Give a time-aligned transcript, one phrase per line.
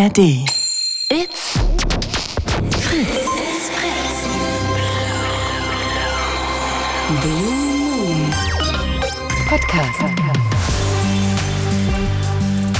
[0.00, 0.18] ARD.
[1.10, 1.58] It's
[2.80, 3.18] Fritz.
[3.36, 4.16] It's Fritz.
[7.20, 7.52] Blue
[7.84, 8.32] Moon
[9.46, 10.00] Podcast.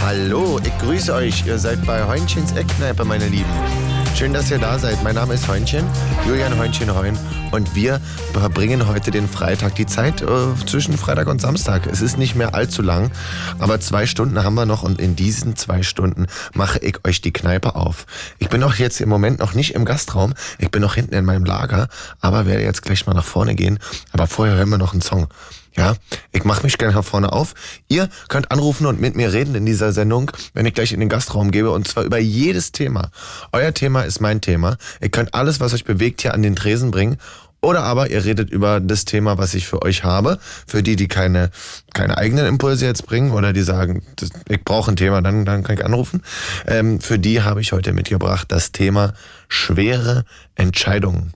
[0.03, 1.45] Hallo, ich grüße euch.
[1.47, 3.80] Ihr seid bei Heunchens Eckkneipe, meine Lieben.
[4.15, 5.03] Schön, dass ihr da seid.
[5.03, 5.85] Mein Name ist Heunchen,
[6.27, 7.19] Julian Heunchen Heun.
[7.53, 8.01] Und wir
[8.33, 10.27] verbringen heute den Freitag, die Zeit äh,
[10.67, 11.87] zwischen Freitag und Samstag.
[11.87, 13.11] Es ist nicht mehr allzu lang,
[13.59, 17.33] aber zwei Stunden haben wir noch und in diesen zwei Stunden mache ich euch die
[17.33, 18.07] Kneipe auf.
[18.39, 20.35] Ich bin auch jetzt im Moment noch nicht im Gastraum.
[20.59, 21.89] Ich bin noch hinten in meinem Lager,
[22.21, 23.79] aber werde jetzt gleich mal nach vorne gehen.
[24.13, 25.29] Aber vorher hören wir noch einen Song.
[25.77, 25.95] Ja,
[26.33, 27.55] ich mache mich gerne hier vorne auf.
[27.89, 31.09] Ihr könnt anrufen und mit mir reden in dieser Sendung, wenn ich gleich in den
[31.09, 33.11] Gastraum gebe und zwar über jedes Thema.
[33.53, 34.77] Euer Thema ist mein Thema.
[35.01, 37.19] Ihr könnt alles, was euch bewegt, hier an den Tresen bringen.
[37.63, 40.39] Oder aber ihr redet über das Thema, was ich für euch habe.
[40.67, 41.51] Für die, die keine,
[41.93, 45.63] keine eigenen Impulse jetzt bringen oder die sagen, das, ich brauche ein Thema, dann, dann
[45.63, 46.23] kann ich anrufen.
[46.67, 49.13] Ähm, für die habe ich heute mitgebracht das Thema
[49.49, 51.35] schwere Entscheidungen.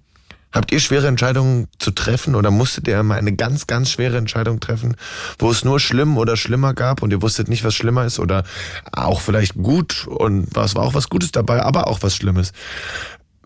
[0.55, 4.61] Habt ihr schwere Entscheidungen zu treffen oder musstet ihr mal eine ganz, ganz schwere Entscheidung
[4.61, 4.97] treffen,
[5.39, 8.45] wo es nur schlimm oder schlimmer gab und ihr wusstet nicht, was schlimmer ist oder
[8.93, 12.53] auch vielleicht gut und was war auch was Gutes dabei, aber auch was Schlimmes.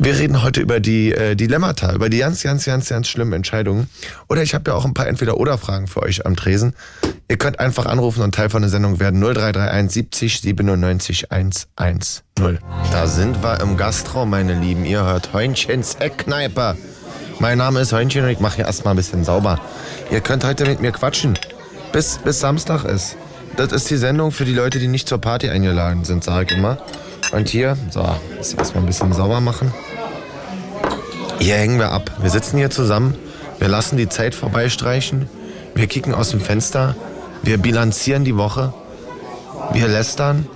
[0.00, 3.88] Wir reden heute über die äh, Dilemmata, über die ganz, ganz, ganz, ganz schlimmen Entscheidungen.
[4.28, 6.74] Oder ich habe ja auch ein paar Entweder-Oder-Fragen für euch am Tresen.
[7.28, 12.20] Ihr könnt einfach anrufen und Teil von der Sendung werden 0331 70 97 110.
[12.92, 14.84] Da sind wir im Gastraum, meine Lieben.
[14.84, 16.76] Ihr hört Heunchens Eckkneipe.
[17.40, 19.60] Mein Name ist Heunchen und ich mache hier erstmal ein bisschen sauber.
[20.10, 21.38] Ihr könnt heute mit mir quatschen,
[21.92, 23.16] bis, bis Samstag ist.
[23.56, 26.58] Das ist die Sendung für die Leute, die nicht zur Party eingeladen sind, sage ich
[26.58, 26.78] immer.
[27.30, 29.72] Und hier, so, jetzt erstmal ein bisschen sauber machen.
[31.38, 32.10] Hier hängen wir ab.
[32.20, 33.14] Wir sitzen hier zusammen.
[33.60, 35.28] Wir lassen die Zeit vorbeistreichen.
[35.76, 36.96] Wir kicken aus dem Fenster.
[37.44, 38.72] Wir bilanzieren die Woche.
[39.72, 40.48] Wir lästern.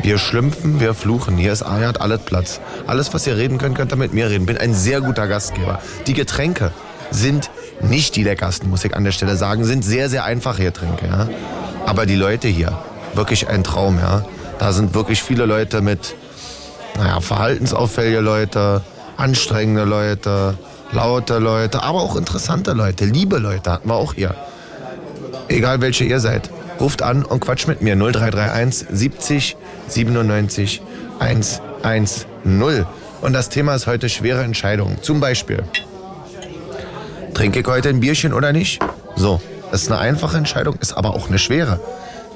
[0.00, 1.36] Wir schlümpfen, wir fluchen.
[1.36, 2.60] Hier ist hat alles Platz.
[2.86, 4.46] Alles, was ihr reden könnt, könnt ihr mit mir reden.
[4.46, 5.80] Bin ein sehr guter Gastgeber.
[6.06, 6.72] Die Getränke
[7.10, 7.50] sind
[7.80, 9.64] nicht die leckersten, muss ich an der Stelle sagen.
[9.64, 11.28] Sind sehr, sehr einfache Getränke, ja.
[11.86, 12.78] Aber die Leute hier,
[13.14, 14.24] wirklich ein Traum, ja.
[14.58, 16.14] Da sind wirklich viele Leute mit,
[16.96, 18.82] naja, verhaltensauffällige Leute,
[19.16, 20.58] anstrengende Leute,
[20.92, 24.34] laute Leute, aber auch interessante Leute, liebe Leute hatten wir auch hier.
[25.48, 26.50] Egal welche ihr seid.
[26.80, 29.56] Ruft an und quatscht mit mir 0331 70
[29.88, 30.82] 97
[31.18, 32.86] 110.
[33.20, 34.98] Und das Thema ist heute schwere Entscheidungen.
[35.02, 35.64] Zum Beispiel,
[37.34, 38.80] trinke ich heute ein Bierchen oder nicht?
[39.16, 39.40] So,
[39.70, 41.80] das ist eine einfache Entscheidung, ist aber auch eine schwere.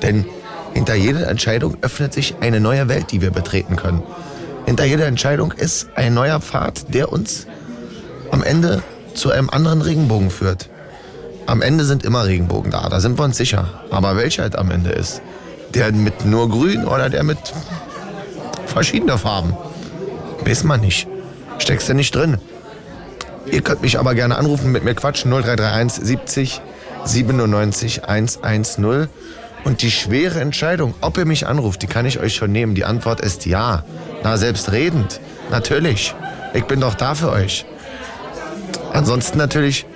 [0.03, 0.27] Denn
[0.75, 4.03] hinter jeder Entscheidung öffnet sich eine neue Welt, die wir betreten können.
[4.67, 7.47] Hinter jeder Entscheidung ist ein neuer Pfad, der uns
[8.31, 8.83] am Ende
[9.15, 10.69] zu einem anderen Regenbogen führt.
[11.47, 13.83] Am Ende sind immer Regenbogen da, da sind wir uns sicher.
[13.91, 15.23] Aber welcher halt am Ende ist?
[15.75, 17.39] Der mit nur grün oder der mit
[18.67, 19.57] verschiedener Farben?
[20.45, 21.09] Weiß man nicht.
[21.59, 22.39] Steckst du nicht drin.
[23.47, 26.63] Ihr könnt mich aber gerne anrufen, mit mir quatschen 0331 70
[27.05, 29.09] 97 110.
[29.65, 32.75] Und die schwere Entscheidung, ob ihr mich anruft, die kann ich euch schon nehmen.
[32.75, 33.85] Die Antwort ist ja.
[34.25, 35.21] Na, selbstredend.
[35.51, 36.15] Natürlich.
[36.55, 37.65] Ich bin doch da für euch.
[38.93, 39.87] Ansonsten natürlich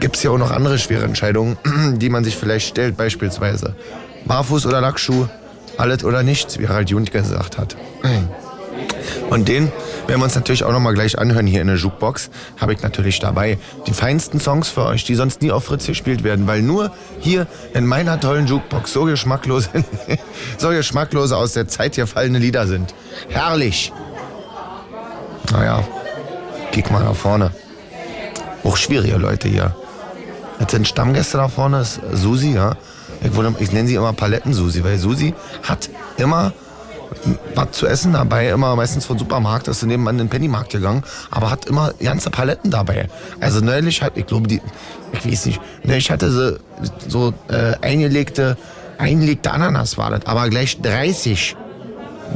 [0.00, 1.56] gibt es ja auch noch andere schwere Entscheidungen,
[1.98, 3.74] die man sich vielleicht stellt, beispielsweise
[4.26, 5.28] Barfuß oder Lackschuh,
[5.76, 7.76] alles oder nichts, wie Harald Jund gesagt hat.
[9.30, 9.72] Und den
[10.06, 12.30] werden wir uns natürlich auch noch mal gleich anhören hier in der Jukebox.
[12.60, 16.24] Habe ich natürlich dabei die feinsten Songs für euch, die sonst nie auf Fritz gespielt
[16.24, 19.70] werden, weil nur hier in meiner tollen Jukebox so geschmacklose,
[20.58, 22.94] so geschmacklose aus der Zeit gefallene Lieder sind.
[23.28, 23.92] Herrlich.
[25.52, 25.82] Naja,
[26.72, 27.50] kick mal nach vorne.
[28.62, 29.74] Auch schwierige Leute hier.
[30.60, 32.76] Jetzt sind Stammgäste da vorne, ist Susi, ja.
[33.22, 36.52] Ich, wurde, ich nenne sie immer Paletten-Susi, weil Susi hat immer
[37.54, 41.50] was zu essen dabei, immer meistens von Supermarkt, ist nebenan in den Pennymarkt gegangen, aber
[41.50, 43.08] hat immer ganze Paletten dabei.
[43.40, 44.60] Also neulich hat, ich glaube, die,
[45.12, 46.58] ich weiß nicht, neulich hatte sie
[47.08, 48.56] so äh, eingelegte,
[48.98, 51.56] eingelegte Ananas war das, aber gleich 30.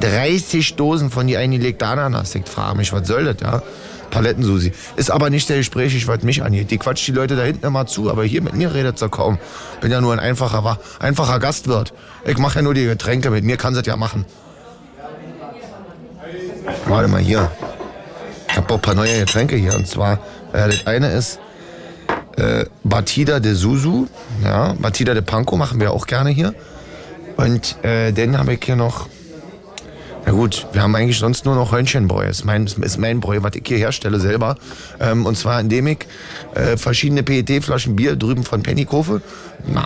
[0.00, 2.34] 30 Dosen von die eingelegte Ananas.
[2.34, 3.62] Ich frage mich, was soll das, ja?
[4.10, 4.72] Palettensusi.
[4.96, 6.70] Ist aber nicht sehr gesprächig, was mich angeht.
[6.70, 9.38] Die quatscht die Leute da hinten immer zu, aber hier mit mir redet sie kaum.
[9.80, 11.92] Bin ja nur ein einfacher, einfacher Gastwirt.
[12.24, 14.24] Ich mache ja nur die Getränke, mit mir kann sie das ja machen.
[16.86, 17.50] Warte mal hier.
[18.48, 19.74] Ich habe auch ein paar neue Getränke hier.
[19.74, 20.14] Und zwar,
[20.52, 21.38] äh, das eine ist
[22.36, 24.06] äh, Batida de Susu.
[24.42, 26.54] Ja, Batida de Panko machen wir auch gerne hier.
[27.36, 29.08] Und äh, dann habe ich hier noch
[30.28, 32.26] na gut, wir haben eigentlich sonst nur noch Hörnchenbräu.
[32.26, 34.56] Das ist mein, ist mein Bräu, was ich hier herstelle selber.
[35.00, 36.00] Ähm, und zwar indem ich
[36.54, 39.22] äh, verschiedene PET-Flaschen Bier drüben von Pennykofe,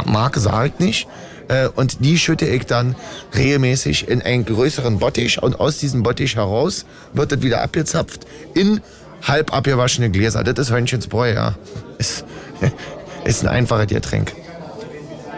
[0.04, 1.08] Marke sage ich nicht,
[1.48, 2.96] Äh, und die schütte ich dann
[3.36, 8.80] regelmäßig in einen größeren Bottich und aus diesem Bottich heraus wird das wieder abgezapft in
[9.22, 10.42] halb abgewaschene Gläser.
[10.44, 11.54] Das ist Hörnchensbräu, ja.
[11.98, 12.24] Ist,
[13.24, 14.32] ist ein einfaches Getränk.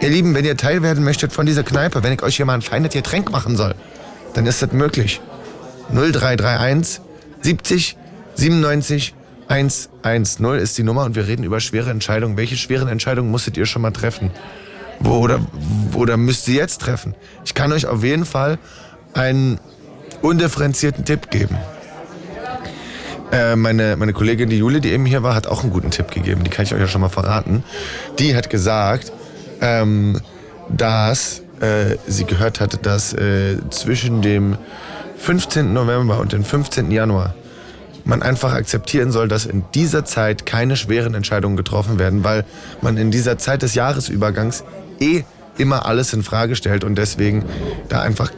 [0.01, 2.53] Ihr Lieben, wenn ihr Teil werden möchtet von dieser Kneipe, wenn ich euch hier mal
[2.53, 3.75] ein feines Getränk machen soll,
[4.35, 5.21] dann ist das möglich.
[5.91, 7.01] 0331
[7.41, 7.97] 70
[8.35, 9.15] 97
[9.47, 12.37] 110 ist die Nummer und wir reden über schwere Entscheidungen.
[12.37, 14.31] Welche schweren Entscheidungen musstet ihr schon mal treffen?
[14.99, 15.39] Wo, oder,
[15.93, 17.15] oder müsst ihr jetzt treffen?
[17.43, 18.57] Ich kann euch auf jeden Fall
[19.13, 19.59] einen
[20.21, 21.57] undifferenzierten Tipp geben.
[23.31, 26.11] Äh, meine, meine Kollegin, die Jule, die eben hier war, hat auch einen guten Tipp
[26.11, 26.43] gegeben.
[26.43, 27.63] Die kann ich euch ja schon mal verraten.
[28.19, 29.11] Die hat gesagt,
[29.61, 30.19] ähm,
[30.69, 34.57] dass äh, sie gehört hatte, dass äh, zwischen dem
[35.17, 35.73] 15.
[35.73, 36.91] November und dem 15.
[36.91, 37.35] Januar
[38.03, 42.45] man einfach akzeptieren soll, dass in dieser Zeit keine schweren Entscheidungen getroffen werden, weil
[42.81, 44.63] man in dieser Zeit des Jahresübergangs
[44.99, 45.23] eh
[45.57, 47.43] immer alles in Frage stellt und deswegen
[47.89, 48.31] da einfach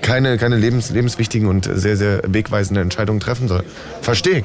[0.00, 3.62] keine, keine lebens, lebenswichtigen und sehr, sehr wegweisende Entscheidungen treffen soll.
[4.00, 4.44] Verstehe ich.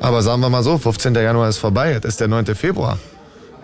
[0.00, 1.14] Aber sagen wir mal so, 15.
[1.14, 2.54] Januar ist vorbei, jetzt ist der 9.
[2.54, 2.98] Februar.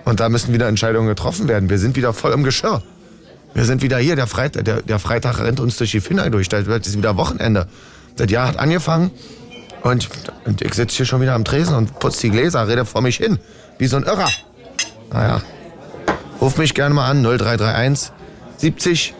[0.05, 1.71] Und da müssen wieder Entscheidungen getroffen werden.
[1.71, 2.83] Wir sind wieder voll im Geschirr.
[3.55, 4.17] Wir sind wieder hier.
[4.17, 6.49] Der Freitag, der, der Freitag rennt uns durch die Finger durch.
[6.49, 7.67] Da ist wieder Wochenende.
[8.17, 9.11] Das Jahr hat angefangen
[9.83, 10.09] und,
[10.45, 13.17] und ich sitze hier schon wieder am Tresen und putze die Gläser, rede vor mich
[13.17, 13.39] hin.
[13.79, 14.29] Wie so ein Irrer.
[15.13, 15.41] Naja.
[16.41, 18.13] Ruf mich gerne mal an, 0331
[18.59, 19.15] 70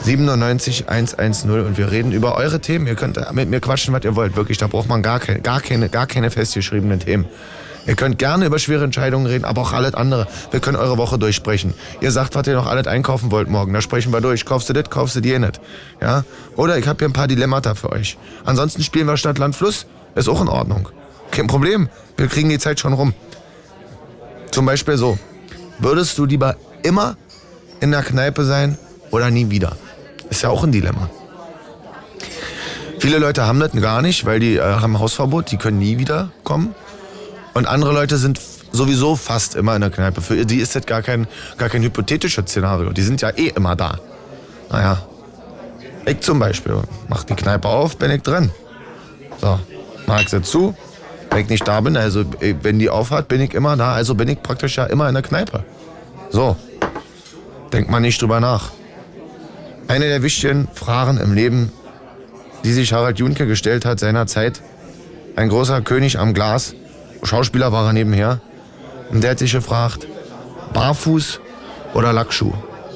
[0.00, 2.86] 97 110 und wir reden über eure Themen.
[2.86, 4.36] Ihr könnt mit mir quatschen, was ihr wollt.
[4.36, 7.26] Wirklich, da braucht man gar keine, gar keine, gar keine festgeschriebenen Themen.
[7.86, 10.26] Ihr könnt gerne über schwere Entscheidungen reden, aber auch alles andere.
[10.50, 11.74] Wir können eure Woche durchsprechen.
[12.00, 13.72] Ihr sagt, was ihr noch alles einkaufen wollt morgen.
[13.74, 14.44] Da sprechen wir durch.
[14.44, 15.60] Kaufst du das, kaufst du dir nicht.
[16.00, 16.24] Ja?
[16.56, 18.16] Oder ich habe hier ein paar Dilemmata für euch.
[18.44, 19.86] Ansonsten spielen wir Stadt, Land, Fluss.
[20.14, 20.88] Ist auch in Ordnung.
[21.30, 21.88] Kein Problem.
[22.16, 23.12] Wir kriegen die Zeit schon rum.
[24.50, 25.18] Zum Beispiel so.
[25.78, 27.16] Würdest du lieber immer
[27.80, 28.78] in der Kneipe sein
[29.10, 29.76] oder nie wieder?
[30.30, 31.10] Ist ja auch ein Dilemma.
[33.00, 36.30] Viele Leute haben das gar nicht, weil die äh, haben Hausverbot, die können nie wieder
[36.42, 36.74] kommen.
[37.54, 38.40] Und andere Leute sind
[38.72, 40.20] sowieso fast immer in der Kneipe.
[40.20, 42.92] Für die ist das gar kein, gar kein hypothetisches Szenario.
[42.92, 43.98] Die sind ja eh immer da.
[44.70, 45.02] Naja.
[46.06, 46.82] Ich zum Beispiel.
[47.08, 48.50] Mach die Kneipe auf, bin ich drin.
[49.40, 49.58] So.
[50.20, 50.74] Ich sie zu.
[51.30, 53.94] Wenn ich nicht da bin, also äh, wenn die aufhat, bin ich immer da.
[53.94, 55.64] Also bin ich praktisch ja immer in der Kneipe.
[56.30, 56.56] So.
[57.72, 58.70] Denkt man nicht drüber nach.
[59.88, 61.72] Eine der wichtigen Fragen im Leben,
[62.64, 64.60] die sich Harald Junke gestellt hat seinerzeit.
[65.36, 66.74] Ein großer König am Glas
[67.24, 68.40] Schauspieler war er nebenher.
[69.10, 70.06] Und der hat sich gefragt,
[70.72, 71.40] Barfuß
[71.94, 72.52] oder Lackschuh?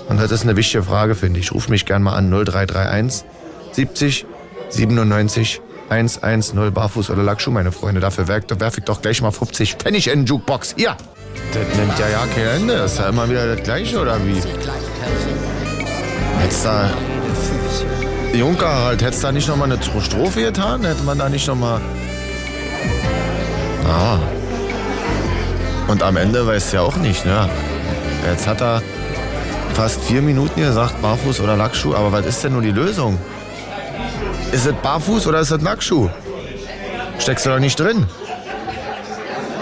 [0.09, 1.53] Und das ist eine wichtige Frage, finde ich.
[1.53, 3.25] Ruf mich gern mal an 0331
[3.73, 4.27] 70
[4.71, 5.61] 97
[5.91, 8.01] 110 Barfuß oder Lackschuh, meine Freunde.
[8.01, 10.75] Dafür werfe ich doch gleich mal 50 Pfennig in den Jukebox.
[10.77, 10.97] Hier!
[11.53, 12.77] Das nimmt ja ja kein Ende.
[12.77, 14.41] Das ist ja immer wieder das Gleiche, oder wie?
[16.41, 16.91] Hättest da...
[18.35, 20.85] Junker halt, hättest da nicht nochmal eine Strophe getan?
[20.85, 21.81] Hätte man da nicht nochmal...
[23.87, 24.19] Ah.
[25.89, 27.49] Und am Ende weiß ja auch nicht, ne?
[28.31, 28.83] Jetzt hat er
[29.75, 33.19] fast vier Minuten gesagt, Barfuß oder Lackschuh, aber was ist denn nur die Lösung?
[34.53, 36.09] Ist es Barfuß oder ist es Lackschuh?
[37.19, 38.07] Steckst du doch nicht drin.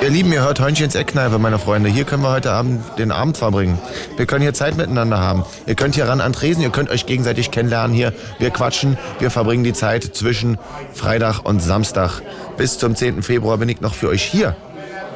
[0.02, 1.88] Ihr Lieben, ihr hört Hörnchens Eckkneipe, meine Freunde.
[1.88, 3.78] Hier können wir heute Abend den Abend verbringen.
[4.16, 5.44] Wir können hier Zeit miteinander haben.
[5.66, 8.12] Ihr könnt hier ran an Tresen, ihr könnt euch gegenseitig kennenlernen hier.
[8.38, 10.58] Wir quatschen, wir verbringen die Zeit zwischen
[10.93, 12.20] Freitag und Samstag.
[12.56, 13.22] Bis zum 10.
[13.22, 14.55] Februar bin ich noch für euch hier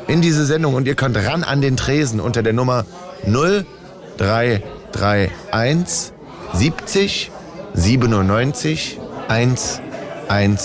[0.08, 2.84] in diese Sendung und ihr könnt ran an den Tresen unter der Nummer
[3.25, 6.12] 0331
[6.52, 7.30] 70
[7.75, 10.58] 97 110.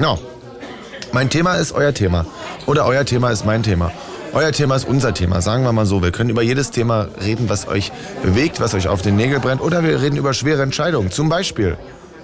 [0.00, 0.18] No.
[1.12, 2.26] Mein Thema ist euer Thema.
[2.68, 3.90] Oder euer Thema ist mein Thema.
[4.34, 6.02] Euer Thema ist unser Thema, sagen wir mal so.
[6.02, 7.90] Wir können über jedes Thema reden, was euch
[8.22, 9.62] bewegt, was euch auf den Nägel brennt.
[9.62, 11.10] Oder wir reden über schwere Entscheidungen.
[11.10, 11.78] Zum Beispiel,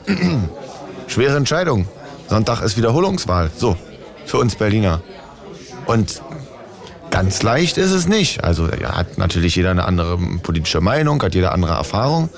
[1.07, 1.89] schwere Entscheidung.
[2.29, 3.51] Sonntag ist Wiederholungswahl.
[3.57, 3.79] So,
[4.27, 5.01] für uns Berliner.
[5.87, 6.21] Und
[7.09, 8.45] ganz leicht ist es nicht.
[8.45, 12.29] Also ja, hat natürlich jeder eine andere politische Meinung, hat jeder andere Erfahrung.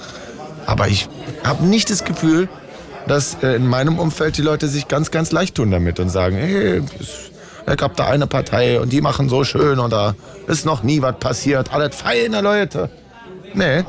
[0.65, 1.09] Aber ich
[1.43, 2.49] habe nicht das Gefühl,
[3.09, 6.37] dass äh, in meinem Umfeld die Leute sich ganz, ganz leicht tun damit und sagen,
[6.37, 6.83] hey,
[7.67, 10.15] es gab da eine Partei und die machen so schön und da
[10.47, 11.73] ist noch nie was passiert.
[11.73, 12.89] Alles feine Leute.
[13.55, 13.85] Nee.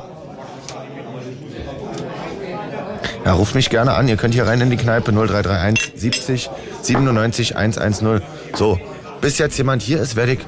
[3.24, 4.08] Ja, ruft mich gerne an.
[4.08, 6.50] Ihr könnt hier rein in die Kneipe 0331 70
[6.82, 8.20] 97 110.
[8.54, 8.80] So,
[9.20, 10.40] bis jetzt jemand hier ist, werde ich.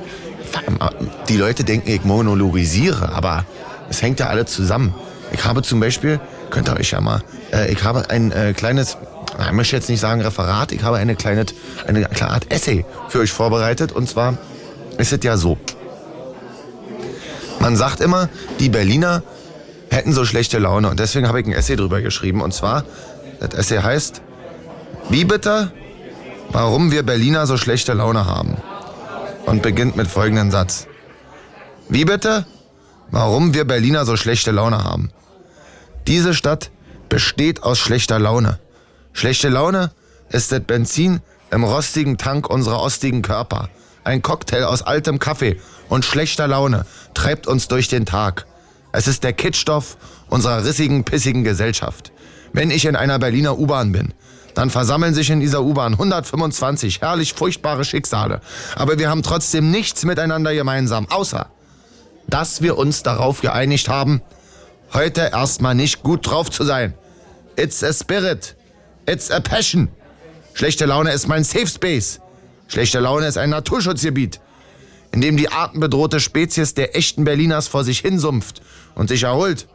[1.28, 3.44] Die Leute denken, ich monologisiere, aber
[3.88, 4.94] es hängt ja alle zusammen.
[5.32, 6.18] Ich habe zum Beispiel,
[6.50, 7.22] könnt ihr euch ja mal,
[7.52, 8.96] äh, ich habe ein äh, kleines
[9.46, 11.46] ich möchte jetzt nicht sagen Referat, ich habe eine kleine,
[11.86, 13.92] eine kleine Art Essay für euch vorbereitet.
[13.92, 14.36] Und zwar
[14.98, 15.56] ist es ja so.
[17.60, 18.28] Man sagt immer,
[18.58, 19.22] die Berliner
[19.90, 20.88] hätten so schlechte Laune.
[20.88, 22.40] Und deswegen habe ich ein Essay drüber geschrieben.
[22.40, 22.84] Und zwar,
[23.40, 24.22] das Essay heißt,
[25.08, 25.72] wie bitte,
[26.50, 28.56] warum wir Berliner so schlechte Laune haben.
[29.46, 30.86] Und beginnt mit folgendem Satz.
[31.88, 32.46] Wie bitte,
[33.10, 35.10] warum wir Berliner so schlechte Laune haben.
[36.06, 36.70] Diese Stadt
[37.08, 38.58] besteht aus schlechter Laune.
[39.12, 39.90] Schlechte Laune
[40.30, 43.68] ist das Benzin im rostigen Tank unserer ostigen Körper.
[44.04, 48.46] Ein Cocktail aus altem Kaffee und schlechter Laune treibt uns durch den Tag.
[48.92, 49.96] Es ist der Kittstoff
[50.28, 52.12] unserer rissigen, pissigen Gesellschaft.
[52.52, 54.14] Wenn ich in einer Berliner U-Bahn bin,
[54.54, 58.40] dann versammeln sich in dieser U-Bahn 125 herrlich furchtbare Schicksale.
[58.74, 61.46] Aber wir haben trotzdem nichts miteinander gemeinsam, außer,
[62.26, 64.22] dass wir uns darauf geeinigt haben,
[64.92, 66.94] heute erstmal nicht gut drauf zu sein.
[67.56, 68.56] It's a spirit.
[69.10, 69.88] It's a passion.
[70.54, 72.20] Schlechte Laune ist mein Safe Space.
[72.68, 74.38] Schlechte Laune ist ein Naturschutzgebiet,
[75.10, 78.62] in dem die artenbedrohte Spezies der echten Berliners vor sich hinsumpft
[78.94, 79.66] und sich erholt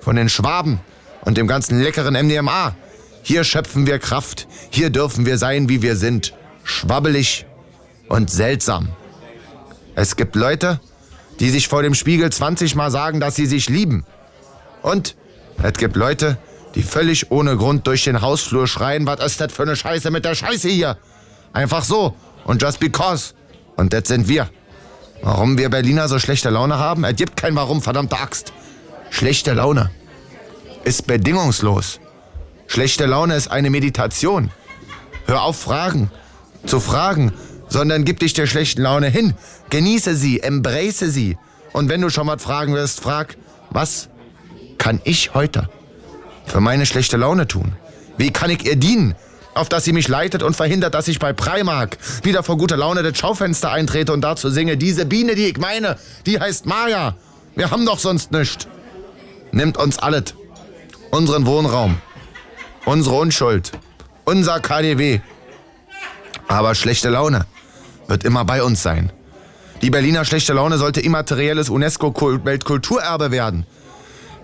[0.00, 0.78] von den Schwaben
[1.22, 2.76] und dem ganzen leckeren MDMA.
[3.24, 7.44] Hier schöpfen wir Kraft, hier dürfen wir sein, wie wir sind, schwabbelig
[8.08, 8.90] und seltsam.
[9.96, 10.78] Es gibt Leute,
[11.40, 14.06] die sich vor dem Spiegel 20 Mal sagen, dass sie sich lieben.
[14.82, 15.16] Und
[15.60, 16.38] es gibt Leute,
[16.76, 20.24] die völlig ohne Grund durch den Hausflur schreien, was ist das für eine Scheiße mit
[20.26, 20.98] der Scheiße hier?
[21.52, 22.14] Einfach so
[22.44, 23.32] und just because.
[23.76, 24.48] Und das sind wir.
[25.22, 27.02] Warum wir Berliner so schlechte Laune haben?
[27.04, 28.52] Es gibt kein Warum, verdammte Axt.
[29.08, 29.90] Schlechte Laune
[30.84, 31.98] ist bedingungslos.
[32.66, 34.50] Schlechte Laune ist eine Meditation.
[35.26, 36.10] Hör auf, Fragen
[36.66, 37.32] zu fragen,
[37.68, 39.34] sondern gib dich der schlechten Laune hin.
[39.70, 41.38] Genieße sie, embrace sie.
[41.72, 43.36] Und wenn du schon mal fragen wirst, frag,
[43.70, 44.10] was
[44.78, 45.70] kann ich heute
[46.46, 47.76] für meine schlechte Laune tun?
[48.16, 49.14] Wie kann ich ihr dienen?
[49.54, 53.02] Auf dass sie mich leitet und verhindert, dass ich bei Primark wieder vor guter Laune
[53.02, 57.16] das Schaufenster eintrete und dazu singe, diese Biene, die ich meine, die heißt Maya.
[57.54, 58.68] Wir haben doch sonst nichts.
[59.52, 60.34] Nimmt uns alles.
[61.10, 61.98] Unseren Wohnraum.
[62.84, 63.72] Unsere Unschuld.
[64.24, 65.20] Unser KDW.
[66.48, 67.46] Aber schlechte Laune
[68.08, 69.10] wird immer bei uns sein.
[69.82, 73.66] Die Berliner schlechte Laune sollte immaterielles UNESCO-Weltkulturerbe werden.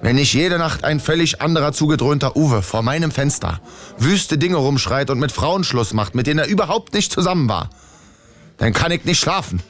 [0.02, 3.61] Wenn nicht jede Nacht ein völlig anderer zugedröhnter Uwe vor meinem Fenster
[3.99, 7.71] wüste Dinge rumschreit und mit Frauen Schluss macht, mit denen er überhaupt nicht zusammen war,
[8.59, 9.62] dann kann ich nicht schlafen.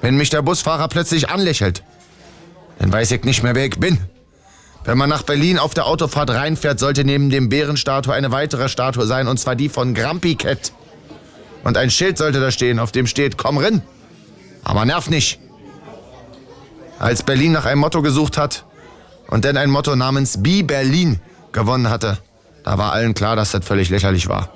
[0.00, 1.84] Wenn mich der Busfahrer plötzlich anlächelt,
[2.78, 3.98] dann weiß ich nicht mehr, wer ich bin.
[4.84, 9.06] Wenn man nach Berlin auf der Autofahrt reinfährt, sollte neben dem Bärenstatue eine weitere Statue
[9.06, 10.72] sein, und zwar die von Grampi Cat.
[11.62, 13.82] Und ein Schild sollte da stehen, auf dem steht, komm rin,
[14.64, 15.40] aber nerv nicht.
[16.98, 18.64] Als Berlin nach einem Motto gesucht hat
[19.32, 21.18] und dann ein Motto namens Be Berlin
[21.52, 22.18] gewonnen hatte,
[22.64, 24.50] da war allen klar, dass das völlig lächerlich war.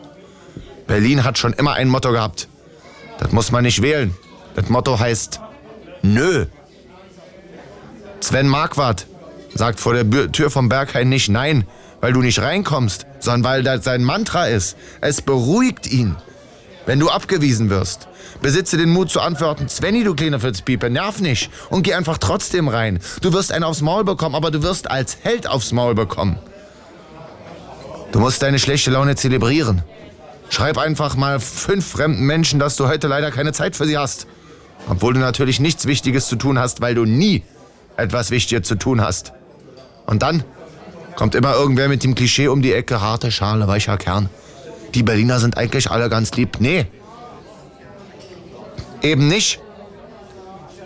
[0.87, 2.47] Berlin hat schon immer ein Motto gehabt.
[3.18, 4.14] Das muss man nicht wählen.
[4.54, 5.40] Das Motto heißt
[6.02, 6.45] Nö.
[8.21, 9.06] Sven Marquardt
[9.54, 11.66] sagt vor der Tür vom Berghain nicht Nein,
[12.02, 14.76] weil du nicht reinkommst, sondern weil das sein Mantra ist.
[15.00, 16.16] Es beruhigt ihn.
[16.85, 18.09] Wenn du abgewiesen wirst,
[18.42, 22.68] besitze den Mut zu antworten, Svenny, du kleine Fitzpiepe, nerv nicht und geh einfach trotzdem
[22.68, 23.00] rein.
[23.21, 26.38] Du wirst einen aufs Maul bekommen, aber du wirst als Held aufs Maul bekommen.
[28.12, 29.83] Du musst deine schlechte Laune zelebrieren.
[30.49, 34.26] Schreib einfach mal fünf fremden Menschen, dass du heute leider keine Zeit für sie hast.
[34.88, 37.42] Obwohl du natürlich nichts Wichtiges zu tun hast, weil du nie
[37.97, 39.33] etwas Wichtiges zu tun hast.
[40.06, 40.45] Und dann
[41.16, 44.28] kommt immer irgendwer mit dem Klischee um die Ecke, harte Schale, weicher Kern.
[44.95, 46.59] Die Berliner sind eigentlich alle ganz lieb.
[46.61, 46.87] Nee.
[49.03, 49.61] Eben nicht.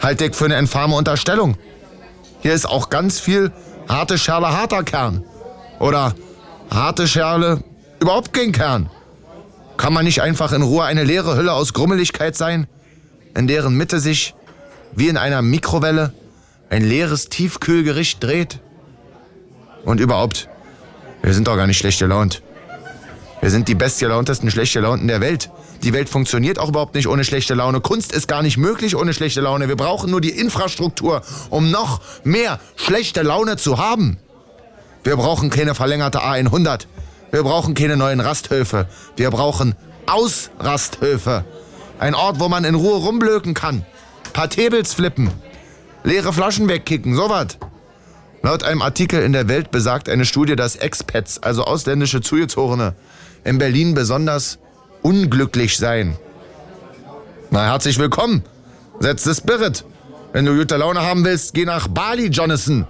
[0.00, 1.56] Halte ich für eine infame Unterstellung.
[2.40, 3.52] Hier ist auch ganz viel
[3.88, 5.24] harte Schale, harter Kern.
[5.78, 6.14] Oder
[6.70, 7.62] harte Schale,
[8.00, 8.90] überhaupt kein Kern.
[9.76, 12.66] Kann man nicht einfach in Ruhe eine leere Hülle aus Grummeligkeit sein,
[13.34, 14.34] in deren Mitte sich,
[14.92, 16.12] wie in einer Mikrowelle,
[16.68, 18.60] ein leeres Tiefkühlgericht dreht?
[19.84, 20.48] Und überhaupt,
[21.22, 22.42] wir sind doch gar nicht schlecht gelaunt.
[23.40, 25.50] Wir sind die bestgelauntesten schlecht gelaunten der Welt.
[25.82, 27.80] Die Welt funktioniert auch überhaupt nicht ohne schlechte Laune.
[27.80, 29.68] Kunst ist gar nicht möglich ohne schlechte Laune.
[29.68, 34.18] Wir brauchen nur die Infrastruktur, um noch mehr schlechte Laune zu haben.
[35.04, 36.86] Wir brauchen keine verlängerte A100.
[37.30, 38.86] Wir brauchen keine neuen Rasthöfe.
[39.16, 39.74] Wir brauchen
[40.06, 41.44] Ausrasthöfe.
[41.98, 43.86] Ein Ort, wo man in Ruhe rumblöken kann.
[44.32, 45.30] Paar Tables flippen.
[46.04, 47.58] Leere Flaschen wegkicken, sowas.
[48.42, 52.94] Laut einem Artikel in der Welt besagt eine Studie, dass Expats, also ausländische Zugezogene,
[53.44, 54.58] in Berlin besonders
[55.02, 56.16] unglücklich seien.
[57.50, 58.44] Na, herzlich willkommen.
[59.00, 59.84] Setz the Spirit.
[60.32, 62.86] Wenn du gute Laune haben willst, geh nach Bali, Jonathan.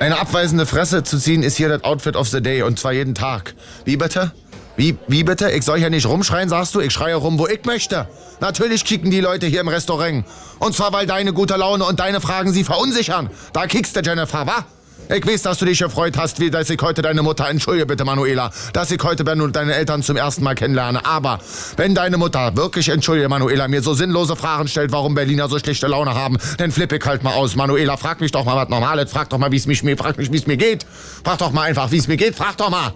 [0.00, 3.14] Eine abweisende Fresse zu ziehen ist hier das Outfit of the Day und zwar jeden
[3.14, 3.54] Tag.
[3.84, 4.32] Wie bitte?
[4.76, 5.50] Wie, wie bitte?
[5.50, 6.80] Ich soll hier nicht rumschreien, sagst du?
[6.80, 8.06] Ich schreie rum, wo ich möchte.
[8.40, 10.24] Natürlich kicken die Leute hier im Restaurant.
[10.60, 13.28] Und zwar, weil deine gute Laune und deine Fragen sie verunsichern.
[13.52, 14.64] Da kickst du, Jennifer, wa?
[15.10, 18.04] Ich weiß, dass du dich gefreut hast, wie dass ich heute deine Mutter, entschuldige bitte,
[18.04, 21.06] Manuela, dass ich heute Ben und deine Eltern zum ersten Mal kennenlerne.
[21.06, 21.38] Aber
[21.76, 25.86] wenn deine Mutter wirklich, entschuldige, Manuela, mir so sinnlose Fragen stellt, warum Berliner so schlechte
[25.86, 27.56] Laune haben, dann flippe ich halt mal aus.
[27.56, 29.10] Manuela, frag mich doch mal was Normales.
[29.10, 30.84] Frag doch mal, wie es frag mich, wie es mir geht.
[31.24, 32.34] Frag doch mal einfach, wie es mir geht.
[32.34, 32.92] Frag doch mal.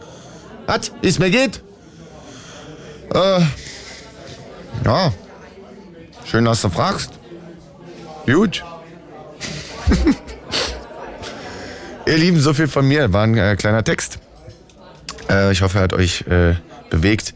[0.67, 0.93] Was?
[1.01, 1.63] Wie es mir geht?
[3.15, 3.41] Äh.
[4.85, 5.13] Ja.
[6.27, 7.11] Schön, dass du fragst.
[8.27, 8.63] Gut.
[12.05, 13.13] Ihr Lieben, so viel von mir.
[13.13, 14.19] War ein äh, kleiner Text.
[15.31, 16.55] Äh, ich hoffe, er hat euch äh,
[16.91, 17.33] bewegt.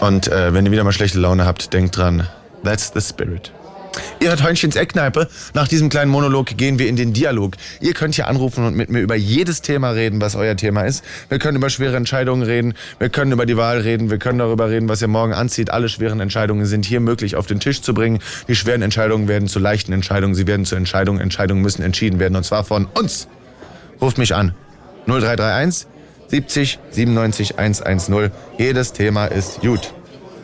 [0.00, 2.26] Und äh, wenn ihr wieder mal schlechte Laune habt, denkt dran,
[2.64, 3.52] that's the spirit.
[4.20, 5.28] Ihr hört Hörnchens Eckkneipe.
[5.54, 7.54] Nach diesem kleinen Monolog gehen wir in den Dialog.
[7.80, 11.04] Ihr könnt hier anrufen und mit mir über jedes Thema reden, was euer Thema ist.
[11.28, 12.74] Wir können über schwere Entscheidungen reden.
[12.98, 14.10] Wir können über die Wahl reden.
[14.10, 15.70] Wir können darüber reden, was ihr morgen anzieht.
[15.70, 18.18] Alle schweren Entscheidungen sind hier möglich auf den Tisch zu bringen.
[18.48, 20.34] Die schweren Entscheidungen werden zu leichten Entscheidungen.
[20.34, 21.20] Sie werden zu Entscheidungen.
[21.20, 22.34] Entscheidungen müssen entschieden werden.
[22.34, 23.28] Und zwar von uns.
[24.00, 24.52] Ruft mich an.
[25.06, 25.86] 0331
[26.26, 28.30] 70 97 110.
[28.58, 29.94] Jedes Thema ist gut.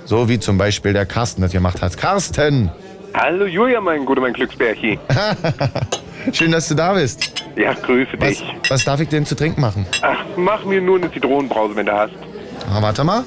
[0.05, 1.97] So wie zum Beispiel der Carsten das gemacht hat.
[1.97, 2.71] Carsten!
[3.15, 4.99] Hallo Julia, mein guter, mein Glücksbärchi.
[6.33, 7.45] Schön, dass du da bist.
[7.57, 8.45] Ja, grüße Was, dich.
[8.69, 9.87] was darf ich denn zu trinken machen?
[10.03, 12.13] Ach, mach mir nur eine Zitronenbrause, wenn du hast.
[12.73, 13.25] Ah, warte mal.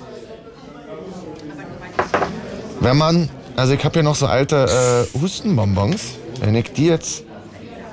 [2.81, 6.17] Wenn man, also ich habe hier noch so alte äh, Hustenbonbons.
[6.41, 7.23] Wenn ich die jetzt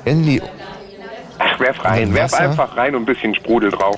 [0.05, 0.43] in die,
[1.39, 2.51] Ach, werf rein, werf Wasser?
[2.51, 3.97] einfach rein und ein bisschen Sprudel drauf.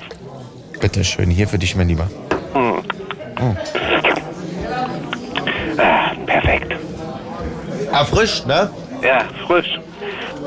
[0.79, 2.07] bitteschön, hier für dich, mein Lieber.
[5.79, 6.76] Ah, perfekt.
[7.99, 8.69] Erfrischt, ne?
[9.03, 9.79] Ja, frisch.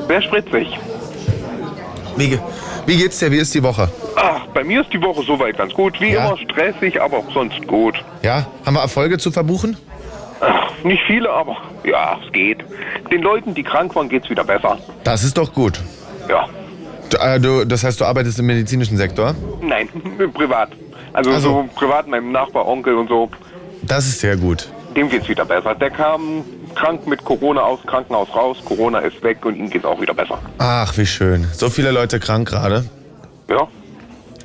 [0.07, 0.67] Sehr spritzig.
[2.17, 2.39] Wie, ge-
[2.85, 3.31] wie geht's dir?
[3.31, 3.89] Wie ist die Woche?
[4.15, 5.99] Ach, bei mir ist die Woche soweit ganz gut.
[6.01, 6.27] Wie Ja?
[6.27, 7.95] immer stressig, aber auch sonst gut.
[8.23, 9.77] Ja, haben wir Erfolge zu verbuchen?
[10.41, 12.59] Ach, nicht viele, aber ja, es geht.
[13.11, 14.77] Den Leuten, die krank waren, geht's wieder besser.
[15.03, 15.79] Das ist doch gut.
[16.29, 16.47] Ja.
[17.09, 19.35] Du, äh, du, das heißt, du arbeitest im medizinischen Sektor?
[19.61, 19.87] Nein,
[20.33, 20.69] privat.
[21.13, 23.29] Also, Also- so privat, meinem Nachbar, Onkel und so.
[23.83, 24.67] Das ist sehr gut.
[24.95, 25.73] Dem geht's wieder besser.
[25.75, 26.43] Der kam
[26.75, 28.57] krank mit Corona aus Krankenhaus raus.
[28.65, 30.39] Corona ist weg und ihm geht's auch wieder besser.
[30.57, 31.47] Ach, wie schön.
[31.53, 32.85] So viele Leute krank gerade.
[33.49, 33.67] Ja,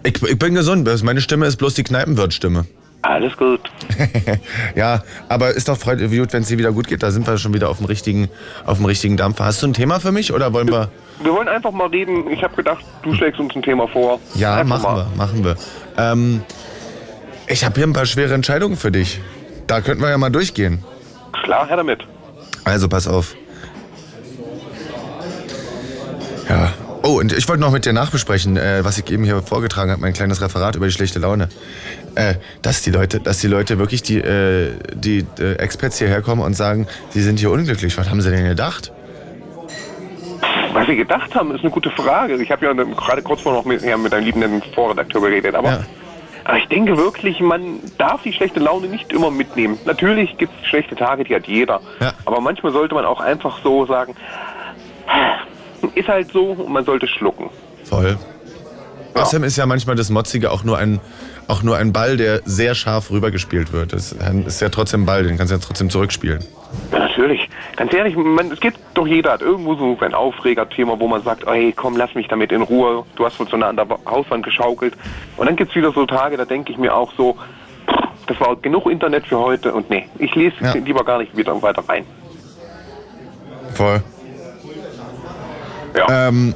[0.02, 0.88] Ich, ich bin gesund.
[1.02, 2.64] Meine Stimme ist bloß die Kneipenwirtstimme.
[3.02, 3.60] alles gut.
[4.74, 7.02] ja, aber ist doch freut, gut, wenn es dir wieder gut geht.
[7.02, 8.28] Da sind wir schon wieder auf dem richtigen,
[8.64, 9.44] auf dem richtigen Dampfer.
[9.44, 10.88] Hast du ein Thema für mich oder wollen wir?
[11.22, 12.28] Wir wollen einfach mal reden.
[12.30, 14.20] Ich habe gedacht, du schlägst uns ein Thema vor.
[14.34, 15.06] Ja, einfach machen mal.
[15.06, 15.56] wir, machen wir.
[15.96, 16.42] Ähm,
[17.46, 19.20] ich habe hier ein paar schwere Entscheidungen für dich.
[19.66, 20.84] Da könnten wir ja mal durchgehen.
[21.44, 22.04] Klar, her damit.
[22.66, 23.36] Also pass auf.
[26.48, 26.72] Ja.
[27.02, 30.00] Oh, und ich wollte noch mit dir nachbesprechen, äh, was ich eben hier vorgetragen habe,
[30.00, 31.48] mein kleines Referat über die schlechte Laune.
[32.16, 36.42] Äh, dass die Leute, dass die Leute wirklich die, äh, die äh, Experts hierher kommen
[36.42, 37.96] und sagen, sie sind hier unglücklich.
[37.96, 38.90] Was haben sie denn gedacht?
[40.72, 42.34] Was wir gedacht haben, ist eine gute Frage.
[42.42, 45.54] Ich habe ja gerade kurz vorher noch mit, ja, mit einem liebenden Vorredakteur geredet.
[45.54, 45.84] Aber, Ja.
[46.46, 49.78] Aber ich denke wirklich, man darf die schlechte Laune nicht immer mitnehmen.
[49.84, 51.80] Natürlich gibt es schlechte Tage, die hat jeder.
[52.00, 52.12] Ja.
[52.24, 54.14] Aber manchmal sollte man auch einfach so sagen,
[55.96, 57.50] ist halt so und man sollte schlucken.
[57.82, 58.16] Voll.
[59.14, 61.00] Außerdem ist ja manchmal das Motzige auch nur ein,
[61.48, 63.92] auch nur ein Ball, der sehr scharf rübergespielt wird.
[63.92, 64.12] Das
[64.46, 66.44] ist ja trotzdem ein Ball, den kannst du ja trotzdem zurückspielen.
[66.92, 67.48] Ja, natürlich.
[67.76, 71.46] Ganz ehrlich, man, es gibt doch jeder hat irgendwo so ein Aufregerthema, wo man sagt,
[71.46, 73.04] hey, komm, lass mich damit in Ruhe.
[73.16, 74.94] Du hast uns so nah an der Hauswand geschaukelt.
[75.36, 77.36] Und dann gibt's wieder so Tage, da denke ich mir auch so,
[78.26, 80.72] das war genug Internet für heute und nee, ich lese Ja.
[80.74, 82.04] lieber gar nicht wieder weiter rein.
[83.74, 84.02] Voll.
[85.96, 86.28] Ja.
[86.28, 86.54] Ähm,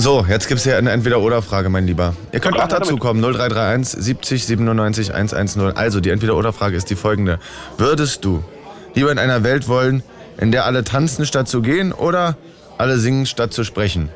[0.00, 2.14] so, jetzt gibt's hier eine Entweder-Oder-Frage, mein Lieber.
[2.32, 5.76] Ihr könnt auch dazu kommen, 0331 70 97 110.
[5.76, 7.38] Also, die Entweder-Oder-Frage ist die folgende.
[7.78, 8.42] Würdest du
[8.94, 10.02] lieber in einer Welt wollen,
[10.38, 12.36] in der alle tanzen statt zu gehen oder
[12.78, 14.08] alle singen statt zu sprechen?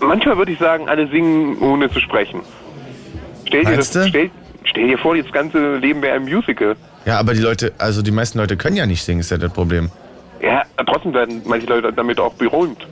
[0.00, 2.40] Manchmal würde ich sagen, alle singen ohne zu sprechen.
[3.46, 4.08] Stell dir, Meinst das, du?
[4.08, 4.30] stell,
[4.64, 6.74] stell dir vor, das ganze Leben wäre ein Musical.
[7.04, 9.52] Ja, aber die Leute, also die meisten Leute können ja nicht singen, ist ja das
[9.52, 9.90] Problem.
[10.40, 12.84] Ja, trotzdem werden manche Leute damit auch berühmt.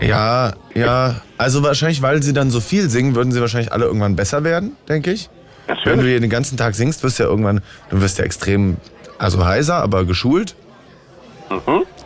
[0.00, 1.16] Ja, ja.
[1.38, 4.76] Also wahrscheinlich, weil sie dann so viel singen, würden sie wahrscheinlich alle irgendwann besser werden,
[4.88, 5.28] denke ich.
[5.66, 6.10] Wenn du Natürlich.
[6.10, 8.76] hier den ganzen Tag singst, wirst du ja irgendwann, du wirst ja extrem,
[9.18, 10.54] also heiser, aber geschult.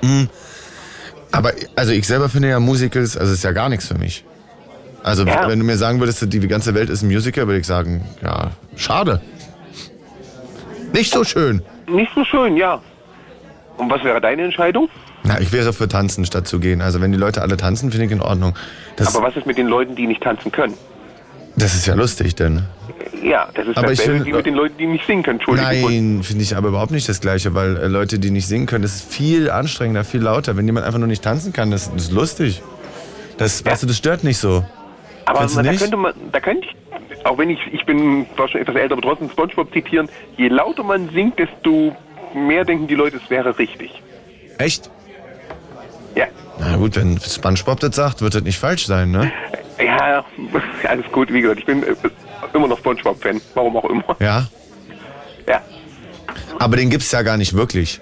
[0.02, 0.28] Mhm.
[1.32, 4.24] Aber, also ich selber finde ja Musicals, also ist ja gar nichts für mich.
[5.02, 5.48] Also Ja.
[5.48, 8.50] wenn du mir sagen würdest, die ganze Welt ist ein Musical, würde ich sagen, ja,
[8.76, 9.20] schade.
[10.92, 11.62] Nicht so schön.
[11.88, 12.80] Nicht so schön, ja.
[13.76, 14.88] Und was wäre deine Entscheidung?
[15.24, 16.80] Na, ich wäre für tanzen statt zu gehen.
[16.80, 18.54] Also wenn die Leute alle tanzen, finde ich in Ordnung.
[18.96, 20.74] Das, Aber was ist mit den Leuten, die nicht tanzen können?
[21.56, 22.62] das ist ja lustig, denn.
[23.22, 25.40] Ja, das ist Aber ich dasselbe finde- wie mit den Leuten, die nicht singen können.
[25.40, 25.82] Entschuldigung.
[25.82, 28.82] Nein, finde ich aber überhaupt nicht das Gleiche, weil äh, Leute, die nicht singen können,
[28.82, 30.56] das ist viel anstrengender, viel lauter.
[30.56, 32.62] Wenn jemand einfach nur nicht tanzen kann, das, das ist lustig.
[33.36, 34.64] Das, weißt du, das stört nicht so.
[35.26, 35.80] Aber man, da nicht?
[35.80, 39.28] könnte man, da könnte ich, auch wenn ich, ich bin schon etwas älter, aber trotzdem
[39.30, 41.94] Spongebob zitieren, je lauter man singt, desto
[42.34, 43.90] mehr denken die Leute, es wäre richtig.
[44.56, 44.90] Echt?
[46.14, 46.26] Ja.
[46.58, 49.32] Na gut, wenn Spongebob das sagt, wird das nicht falsch sein, ne?
[49.78, 50.24] Ja,
[50.88, 51.94] alles gut, wie gesagt, ich bin äh,
[52.52, 54.16] immer noch Spongebob-Fan, warum auch immer.
[54.18, 54.46] Ja.
[55.48, 55.62] Ja.
[56.58, 58.00] Aber den gibt's ja gar nicht wirklich.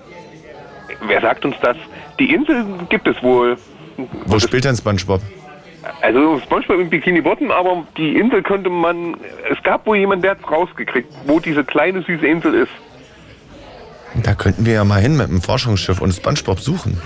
[1.07, 1.77] Wer sagt uns das?
[2.19, 3.57] Die Insel gibt es wohl.
[4.27, 5.21] Wo spielt denn Spongebob?
[6.03, 9.17] Also Spongebob im Bikini Bottom, aber die Insel könnte man.
[9.51, 12.73] Es gab wohl jemanden, der hat rausgekriegt, wo diese kleine süße Insel ist.
[14.25, 17.01] Da könnten wir ja mal hin mit dem Forschungsschiff und Spongebob suchen.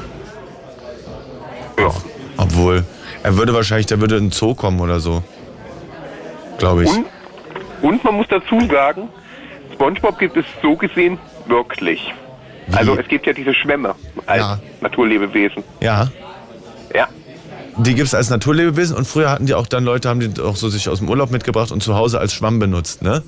[1.83, 1.93] Ja.
[2.37, 2.85] Obwohl,
[3.23, 5.23] er würde wahrscheinlich, der würde in den Zoo kommen oder so.
[6.59, 6.91] Glaube ich.
[6.91, 7.07] Und,
[7.83, 9.09] und man muss dazu sagen,
[9.75, 12.13] Spongebob gibt es so gesehen wirklich.
[12.73, 13.95] Also es gibt ja diese Schwämme
[14.27, 14.59] als Ja.
[14.81, 15.63] Naturlebewesen.
[15.81, 16.09] Ja.
[16.95, 17.09] Ja.
[17.77, 20.69] Die gibt's als Naturlebewesen und früher hatten die auch dann Leute, haben die auch so
[20.69, 23.23] sich aus dem Urlaub mitgebracht und zu Hause als Schwamm benutzt, ne?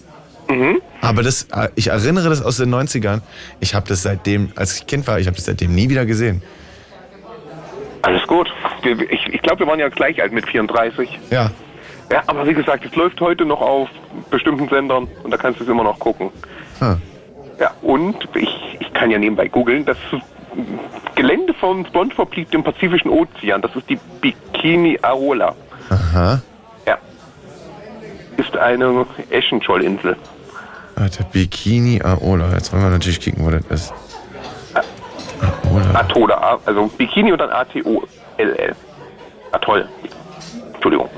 [1.01, 3.21] Aber das, äh, ich erinnere das aus den 90ern.
[3.61, 6.43] Ich habe das seitdem, als ich Kind war, ich habe das seitdem nie wieder gesehen.
[8.05, 8.53] Alles gut.
[8.83, 11.19] Ich, ich glaube, wir waren ja gleich alt mit 34.
[11.31, 11.51] Ja.
[12.13, 13.89] Ja, aber wie gesagt, es läuft heute noch auf
[14.31, 16.31] bestimmten Sendern und da kannst du es immer noch gucken.
[16.81, 17.01] Hm.
[17.59, 19.97] Ja, und ich, ich kann ja nebenbei googeln, das
[21.15, 23.63] Gelände von SpongeBob liegt im Pazifischen Ozean.
[23.63, 25.55] Das ist die Bikini Aola.
[25.89, 26.43] Aha.
[26.87, 26.99] Ja.
[28.37, 30.17] Ist eine Eschenschollinsel.
[30.97, 32.53] Warte, Bikini Aola.
[32.53, 33.95] Jetzt wollen wir natürlich kicken, wo das ist.
[35.95, 38.75] Atoll, A- also Bikini und dann A-T-O-L-L.
[39.53, 39.89] Atoll.
[40.75, 41.09] Entschuldigung.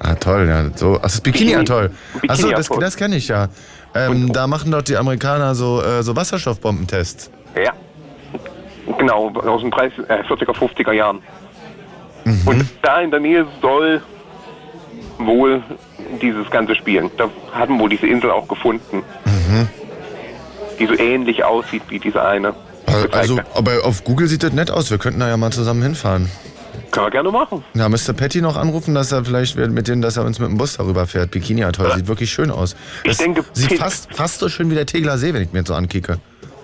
[0.00, 0.64] Ah, toll, ja.
[0.76, 1.86] So, ach, das ist Bikini Atoll.
[1.86, 2.80] Achso, das, Bikini-Atoll.
[2.80, 3.48] das kenne ich ja.
[3.94, 7.30] Ähm, da machen doch die Amerikaner so, äh, so Wasserstoffbombentests.
[7.62, 7.72] Ja.
[8.98, 11.22] Genau, aus den 30, äh, 40er, 50er Jahren.
[12.46, 14.00] Und da in der Nähe soll
[15.18, 15.62] wohl
[16.20, 17.10] dieses Ganze spielen.
[17.16, 19.02] Da hatten wohl diese Insel auch gefunden.
[20.78, 22.54] Die so ähnlich aussieht wie diese eine.
[22.94, 23.56] Also, gezeigte.
[23.56, 24.90] aber auf Google sieht das nett aus.
[24.90, 26.30] Wir könnten da ja mal zusammen hinfahren.
[26.90, 27.64] Können wir gerne machen.
[27.74, 28.12] Ja, Mr.
[28.14, 31.06] Petty noch anrufen, dass er vielleicht mit denen, dass er uns mit dem Bus darüber
[31.06, 31.30] fährt.
[31.30, 32.76] Bikini Atoll sieht wirklich schön aus.
[33.04, 35.68] Das denke, sieht fast, fast so schön wie der Tegler See, wenn ich mir jetzt
[35.68, 36.18] so ankicke.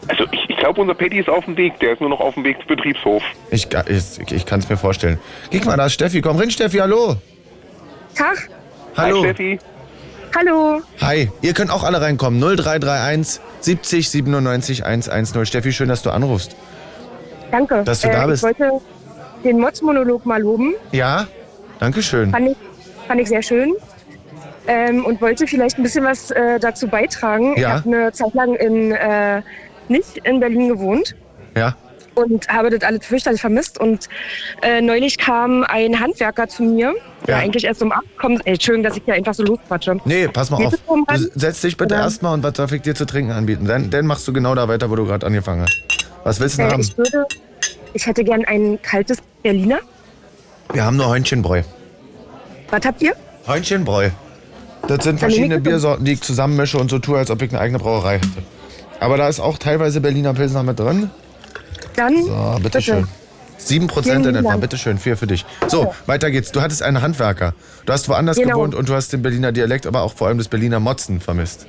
[0.09, 1.79] Also ich, ich glaube, unser Paddy ist auf dem Weg.
[1.81, 3.23] Der ist nur noch auf dem Weg zum Betriebshof.
[3.51, 5.19] Ich, ich, ich kann es mir vorstellen.
[5.51, 6.21] Guck mal, da ist Steffi.
[6.21, 7.17] Komm rein, Steffi, hallo.
[8.15, 8.49] Tag.
[8.97, 9.23] Hallo.
[9.23, 9.59] Hi, Steffi.
[10.37, 10.81] Hallo.
[11.01, 12.41] Hi, ihr könnt auch alle reinkommen.
[12.41, 15.47] 0331 70 97 110.
[15.47, 16.55] Steffi, schön, dass du anrufst.
[17.51, 17.83] Danke.
[17.85, 18.45] Dass du da bist.
[18.45, 18.81] Ich wollte
[19.45, 20.75] den Mods-Monolog mal loben.
[20.93, 21.27] Ja,
[21.81, 22.31] Dankeschön.
[22.31, 22.57] Fand ich,
[23.07, 23.75] fand ich sehr schön.
[24.67, 27.55] Ähm, und wollte vielleicht ein bisschen was äh, dazu beitragen.
[27.57, 27.71] Ich Ja.
[27.77, 29.41] habe eine Zeit lang in, äh,
[29.89, 31.15] nicht in Berlin gewohnt
[31.57, 31.75] Ja,
[32.15, 33.81] und habe das alles fürchterlich vermisst.
[33.81, 34.09] Und
[34.61, 36.95] äh, neulich kam ein Handwerker zu mir,
[37.29, 37.43] der Ja.
[37.43, 38.47] eigentlich erst um 8 kommt.
[38.47, 39.99] Ey, Entschuldigung, dass ich hier einfach so losquatsche.
[40.05, 40.75] nee, pass mal Geht auf.
[40.87, 43.67] um Du setz dich bitte erstmal und was darf ich dir zu trinken anbieten?
[43.67, 45.79] Dann, dann machst du genau da weiter, wo du gerade angefangen hast.
[46.25, 46.81] Was willst du denn Äh, haben?
[46.81, 47.25] ich würde,
[47.95, 49.79] ich hätte gern ein kaltes Berliner.
[50.73, 51.63] Wir haben nur Heunchenbräu.
[52.71, 53.13] Was habt ihr?
[53.47, 54.11] Heunchenbräu.
[54.87, 55.61] Das sind verschiedene.
[55.61, 58.29] Biersorten, die ich zusammenmische und so tue, als ob ich eine eigene Brauerei hätte.
[59.01, 61.11] Aber da ist auch teilweise Berliner Pilsner mit drin.
[61.97, 63.07] Dann So, bitteschön.
[63.59, 64.61] 7% in Vielen etwa, Dank.
[64.61, 65.45] bitteschön, vier für dich.
[65.67, 66.53] So, weiter geht's.
[66.53, 67.55] Du hattest einen Handwerker.
[67.87, 68.55] Du hast woanders Genau.
[68.57, 71.67] gewohnt und du hast den Berliner Dialekt, aber auch vor allem das Berliner Motzen vermisst.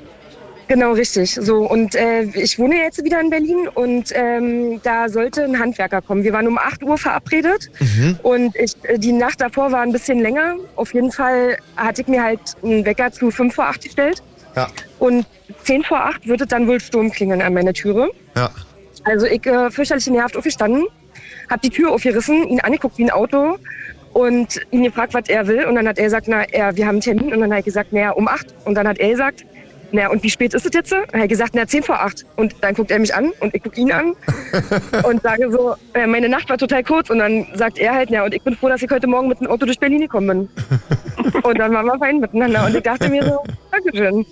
[0.67, 1.33] Genau, richtig.
[1.33, 5.99] So, und äh, ich wohne jetzt wieder in Berlin und ähm, da sollte ein Handwerker
[5.99, 6.23] kommen.
[6.23, 7.71] Wir waren um 8 Uhr verabredet
[8.21, 10.57] und ich, äh, die Nacht davor war ein bisschen länger.
[10.75, 14.21] Auf jeden Fall hatte ich mir halt einen Wecker zu 5 vor 8 gestellt
[14.55, 14.67] Ja,
[14.99, 15.25] und
[15.63, 18.11] 10 vor 8 würde dann wohl Sturm klingeln an meiner Türe.
[18.35, 18.51] ja.
[19.05, 20.85] Also ich äh, fürchterlich genervt aufgestanden,
[21.49, 23.57] habe die Tür aufgerissen, ihn angeguckt wie ein Auto
[24.13, 25.65] und ihn gefragt, was er will.
[25.65, 27.33] Und dann hat er gesagt, na, er, wir haben einen Termin.
[27.33, 28.47] Und dann hat ich gesagt, naja, um acht.
[28.65, 29.45] Und dann hat er gesagt,
[29.91, 30.93] na, und wie spät ist es jetzt?
[30.93, 32.25] Und er hat gesagt, na, zehn vor acht.
[32.35, 34.15] Und dann guckt er mich an und ich gucke ihn an
[35.03, 37.09] und sage so, äh, meine Nacht war total kurz.
[37.09, 39.39] Und dann sagt er halt, na, und ich bin froh, dass ich heute Morgen mit
[39.39, 40.49] dem Auto durch Berlin gekommen
[41.17, 41.31] bin.
[41.43, 42.65] und dann waren wir fein miteinander.
[42.65, 44.25] Und ich dachte mir so, Dankeschön.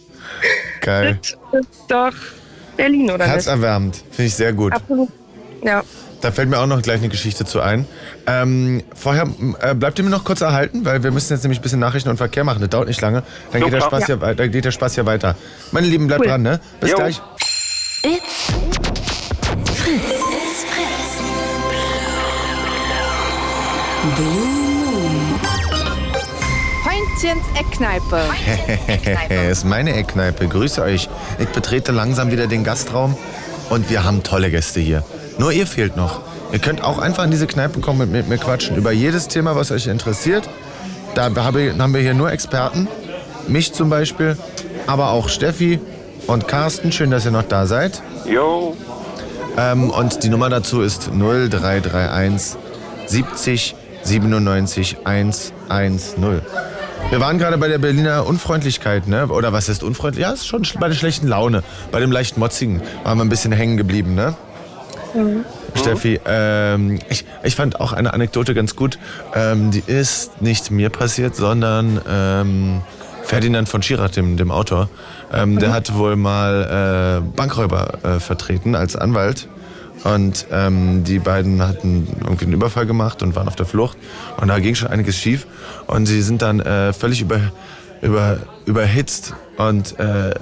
[0.81, 1.19] Geil.
[1.21, 2.13] Das ist doch
[2.75, 3.27] Berlin, oder nicht?
[3.27, 4.03] Herzerwärmend.
[4.11, 4.73] Finde ich sehr gut.
[4.73, 5.09] Absolut.
[5.63, 5.83] Ja.
[6.21, 7.85] Da fällt mir auch noch gleich eine Geschichte zu ein.
[8.25, 9.27] Ähm, vorher
[9.61, 12.09] äh, bleibt ihr mir noch kurz erhalten, weil wir müssen jetzt nämlich ein bisschen Nachrichten
[12.09, 12.59] und Verkehr machen.
[12.59, 13.21] Das dauert nicht lange.
[13.51, 13.81] Dann, geht der.
[13.81, 15.35] Spaß hier, wei- dann geht der Spaß hier weiter.
[15.71, 16.27] Meine Lieben, bleibt Cool.
[16.29, 16.59] dran, ne?
[16.79, 16.97] Bis Jo.
[16.97, 17.21] gleich.
[18.03, 18.45] It's
[19.75, 20.01] Fritz.
[20.01, 21.21] It's Fritz.
[24.15, 25.39] Blue Moon.
[26.85, 28.21] Heintchens Eckkneipe.
[29.51, 30.47] ist meine Eckkneipe.
[30.47, 31.09] Grüße euch.
[31.39, 33.15] Ich betrete langsam wieder den Gastraum
[33.69, 35.03] und wir haben tolle Gäste hier.
[35.39, 36.21] Nur ihr fehlt noch.
[36.51, 38.75] Ihr könnt auch einfach in diese Kneipe kommen und mit mir quatschen.
[38.77, 40.49] Über jedes Thema, was euch interessiert.
[41.15, 41.43] Da habe-
[41.77, 42.87] haben wir hier nur Experten.
[43.47, 44.37] Mich zum Beispiel,
[44.87, 45.79] aber auch Steffi
[46.27, 46.91] und Carsten.
[46.91, 48.01] Schön, dass ihr noch da seid.
[48.25, 48.75] Jo.
[49.57, 52.57] Ähm, und die Nummer dazu ist 0331
[53.07, 56.41] 70 97 110.
[57.09, 59.27] Wir waren gerade bei der Berliner Unfreundlichkeit, ne?
[59.27, 60.23] Oder was ist unfreundlich?
[60.23, 61.63] Ja, ist schon sch- bei der schlechten Laune.
[61.91, 64.35] Bei dem leicht motzigen waren wir ein bisschen hängen geblieben, ne?
[65.75, 68.97] Steffi, ähm, ich, ich fand auch eine Anekdote ganz gut.
[69.35, 72.81] Ähm, die ist nicht mir passiert, sondern ähm,
[73.23, 74.89] Ferdinand von Schirach, dem, dem Autor.
[75.33, 79.47] Ähm, Der hat wohl mal äh, Bankräuber äh, vertreten als Anwalt.
[80.03, 83.97] Und ähm, die beiden hatten irgendwie einen Überfall gemacht und waren auf der Flucht.
[84.39, 85.47] Und da ging schon einiges schief.
[85.87, 87.39] Und sie sind dann äh, völlig über,
[88.01, 90.33] über, überhitzt und äh,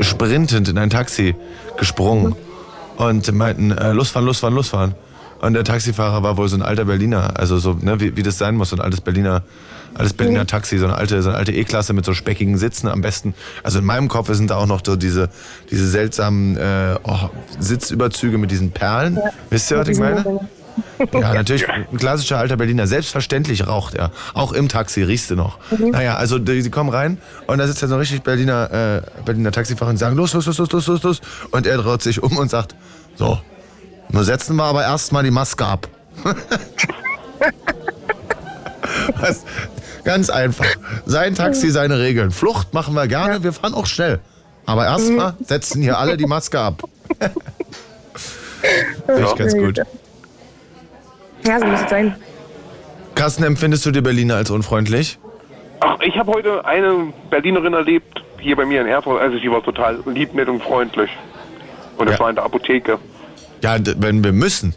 [0.00, 1.34] sprintend in ein Taxi
[1.76, 2.34] gesprungen
[3.08, 4.94] und meinten, äh, losfahren, losfahren, losfahren.
[5.40, 8.38] Und der Taxifahrer war wohl so ein alter Berliner, also so, ne, wie, wie das
[8.38, 9.42] sein muss, so ein altes Berliner,
[9.92, 13.00] altes Berliner Taxi, so eine alte, so eine alte E-Klasse mit so speckigen Sitzen am
[13.00, 13.34] besten.
[13.64, 15.30] Also in meinem Kopf sind da auch noch so diese,
[15.68, 19.18] diese seltsamen äh, oh, Sitzüberzüge mit diesen Perlen.
[19.50, 20.48] Wisst ihr, was ich meine?
[21.12, 22.86] Ja, natürlich, ein klassischer alter Berliner.
[22.86, 24.10] Selbstverständlich raucht er.
[24.34, 25.58] Auch im Taxi riechst du noch.
[25.78, 29.02] Naja, also die, die kommen rein und da sitzt ja so ein richtig Berliner, äh,
[29.24, 31.20] Berliner Taxifahrer und sagen, los, los, los, los, los, los, los.
[31.50, 32.74] Und er dreht sich um und sagt,
[33.16, 33.38] so,
[34.10, 35.88] nur setzen wir aber erstmal die Maske ab.
[39.18, 39.44] Was?
[40.04, 40.66] Ganz einfach.
[41.06, 42.30] Sein Taxi, seine Regeln.
[42.30, 44.20] Flucht machen wir gerne, wir fahren auch schnell.
[44.66, 46.82] Aber erstmal setzen hier alle die Maske ab.
[49.06, 49.80] Finde ich ganz gut.
[51.44, 52.14] Ja, so muss es sein.
[53.14, 55.18] Carsten, empfindest du die Berliner als unfreundlich?
[55.80, 59.20] Ach, ich habe heute eine Berlinerin erlebt, hier bei mir in Erfurt.
[59.20, 61.10] Also die war total lieb, nett und freundlich.
[61.98, 62.20] Und das Ja.
[62.20, 62.98] war in der Apotheke.
[63.62, 64.74] Ja, d- wenn wir müssen.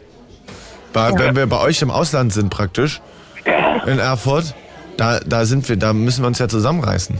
[0.92, 3.02] Bei, Wenn wir bei euch im Ausland sind praktisch,
[3.86, 4.54] in Erfurt,
[4.96, 7.18] da, da sind wir, da müssen wir uns ja zusammenreißen.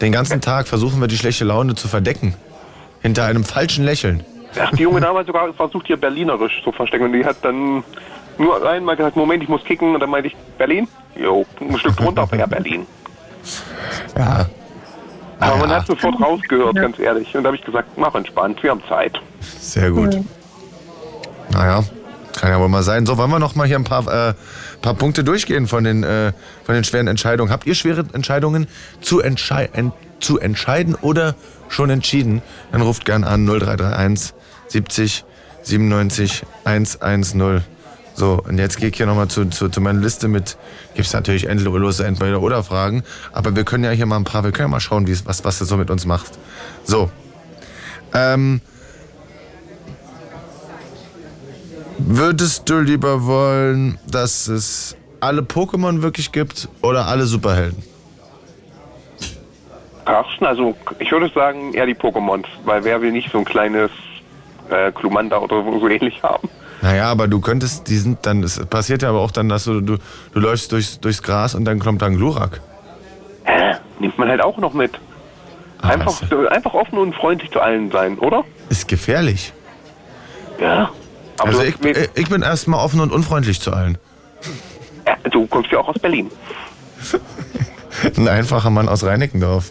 [0.00, 2.34] Den ganzen Tag versuchen wir die schlechte Laune zu verdecken.
[3.02, 4.24] Hinter einem falschen Lächeln.
[4.60, 7.06] Ach, die Junge damals sogar versucht, hier berlinerisch zu verstecken.
[7.06, 7.82] Und die hat dann
[8.38, 9.94] nur einmal gesagt, Moment, ich muss kicken.
[9.94, 10.88] Und dann meinte ich, Berlin?
[11.16, 12.86] Jo, ein Stück drunter, aber ja, Berlin.
[14.16, 14.46] Ja.
[15.40, 15.76] Aber man ja.
[15.76, 17.34] hat sofort rausgehört, ganz ehrlich.
[17.34, 19.20] Und da habe ich gesagt, mach entspannt, wir haben Zeit.
[19.60, 20.18] Sehr gut.
[21.50, 21.82] Naja,
[22.36, 23.06] kann ja wohl mal sein.
[23.06, 24.34] So, wollen wir noch mal hier ein paar, äh,
[24.82, 26.32] paar Punkte durchgehen von den, äh,
[26.64, 27.50] von den schweren Entscheidungen.
[27.52, 28.66] Habt ihr schwere Entscheidungen
[29.00, 31.36] zu, entschei en zu entscheiden oder
[31.68, 32.42] schon entschieden?
[32.72, 34.34] Dann ruft gern an 0331
[34.68, 35.24] 70
[35.62, 37.62] 97 110.
[38.18, 40.56] So, und jetzt gehe ich hier nochmal zu, zu, zu meiner Liste mit,
[40.94, 44.70] gibt es natürlich endlose Entweder-Oder-Fragen, aber wir können ja hier mal ein paar, wir können
[44.70, 46.36] ja mal schauen, was, was du so mit uns machst.
[46.82, 47.10] So,
[48.12, 48.60] ähm,
[51.98, 57.82] Würdest du lieber wollen, dass es alle Pokémon wirklich gibt oder alle Superhelden?
[60.04, 62.46] Carsten, also ich würde sagen, eher die Pokémons.
[62.64, 63.90] Weil wer will nicht so ein kleines
[64.70, 66.48] äh, Klumanda oder so ähnlich haben?
[66.82, 69.80] Naja, aber du könntest, die sind dann, es passiert ja aber auch dann, dass du,
[69.80, 69.96] du,
[70.32, 72.60] du läufst durchs, durchs Gras und dann kommt da ein Glurak.
[73.44, 73.74] Hä?
[73.98, 74.92] Nimmt man halt auch noch mit.
[75.82, 78.44] Ah, Einfach, das einfach offen und freundlich zu allen sein, oder?
[78.68, 79.52] ist gefährlich.
[80.60, 80.90] Ja.
[81.38, 83.96] Aber Also du, ich, ich ich bin erstmal offen und unfreundlich zu allen.
[85.06, 86.30] ja, du kommst ja auch aus Berlin.
[88.16, 89.70] Ein einfacher Mann aus Reinickendorf.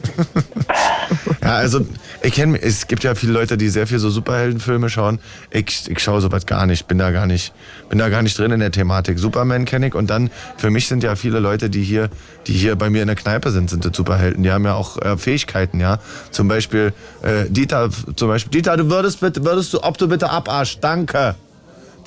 [1.41, 1.85] ja, also
[2.27, 5.19] ich kenne, es gibt ja viele Leute, die sehr viel so Superheldenfilme schauen.
[5.49, 7.53] Ich, ich schaue sowas gar nicht, bin da gar nicht,
[7.87, 9.17] bin da gar nicht drin in der Thematik.
[9.17, 12.09] Superman kenne ich und dann für mich sind ja viele Leute, die hier,
[12.45, 14.43] die hier bei mir in der Kneipe sind, sind Superhelden.
[14.43, 15.99] Die haben ja auch äh, Fähigkeiten, ja.
[16.31, 20.29] Zum Beispiel äh, Dieter, zum Beispiel Dieter, du würdest bitte, würdest du, ob du bitte
[20.29, 21.35] abarsch, danke.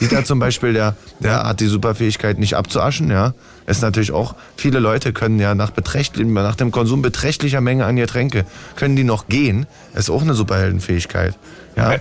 [0.03, 3.33] Dieter zum Beispiel, der, der hat die Superfähigkeit nicht abzuaschen, ja.
[3.67, 7.97] Ist natürlich auch, viele Leute können ja nach, beträchtlich, nach dem Konsum beträchtlicher Menge an
[7.97, 8.45] Getränke,
[8.77, 9.67] können die noch gehen.
[9.95, 11.39] Ist auch eine Superheldenfähigkeit.
[11.77, 11.93] Ja.
[11.93, 12.01] Äh,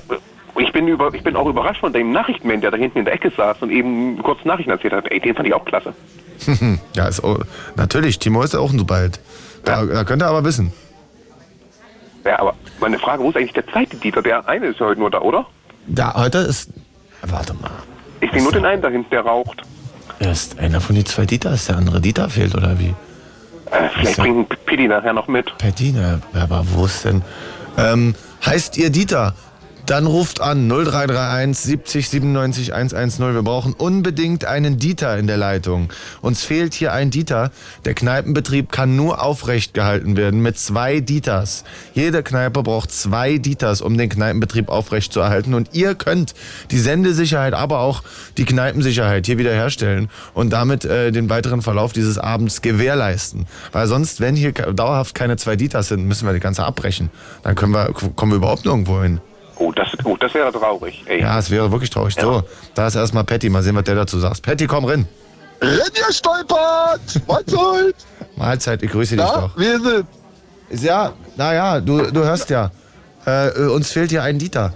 [0.57, 3.13] Ich bin, über, ich bin auch überrascht von dem Nachrichtenmann, der da hinten in der
[3.13, 5.09] Ecke saß und eben kurz Nachrichten erzählt hat.
[5.11, 5.93] Ey, den fand ich auch klasse.
[6.95, 7.39] ja, ist auch,
[7.75, 9.19] natürlich, Timo ist auch ein Superheld.
[9.63, 10.73] Da, da könnt ihr aber wissen.
[12.25, 14.21] Ja, aber meine Frage, wo ist eigentlich der zweite Dieter?
[14.21, 15.45] Der eine ist ja heute nur da, oder?
[15.87, 16.69] Da, heute ist,
[17.21, 17.71] warte mal,
[18.21, 19.61] Ich sehe nur den einen da hinten, der raucht.
[20.19, 22.93] Ist einer von den zwei Dieter, ist der andere Dieter fehlt, oder wie?
[23.71, 25.55] Äh, vielleicht ja- bringt Pidi nachher noch mit.
[25.58, 27.21] Perdina, aber wo ist denn?
[27.77, 29.34] Ähm, heißt ihr Dieter?
[29.89, 33.34] Dann ruft an 0331 70 97 110.
[33.34, 35.91] Wir brauchen unbedingt einen Dieter in der Leitung.
[36.21, 37.49] Uns fehlt hier ein Dieter.
[37.86, 41.63] Der Kneipenbetrieb kann nur aufrecht gehalten werden mit zwei Dieters.
[41.95, 45.56] Jede Kneipe braucht zwei Dieters, um den Kneipenbetrieb aufrecht zu erhalten.
[45.56, 46.36] Und ihr könnt
[46.69, 48.04] die Sendesicherheit, aber auch
[48.38, 53.47] die Kneipensicherheit hier wiederherstellen und damit äh, den weiteren Verlauf dieses Abends gewährleisten.
[53.71, 57.10] Weil sonst, wenn hier dauerhaft keine zwei Dieters sind, müssen wir die ganze abbrechen.
[57.41, 59.19] Dann können wir, kommen wir überhaupt nirgendwo hin.
[59.59, 61.03] Oh, das, oh, das wäre traurig.
[61.05, 61.21] Ey.
[61.21, 62.15] Ja, es wäre wirklich traurig.
[62.19, 62.43] So,
[62.75, 63.49] da ist erstmal Patty.
[63.49, 64.41] Mal sehen, was der dazu sagt.
[64.41, 65.07] Patty, komm rein.
[65.61, 67.27] Renn ihr stolpert!
[67.27, 67.95] Mahlzeit!
[68.37, 69.57] Mahlzeit, ich grüße dich Na, doch.
[69.57, 70.05] wir sind.
[70.81, 72.71] Ja, naja, du, du hörst ja.
[73.25, 74.73] Äh, uns fehlt hier ein Dieter.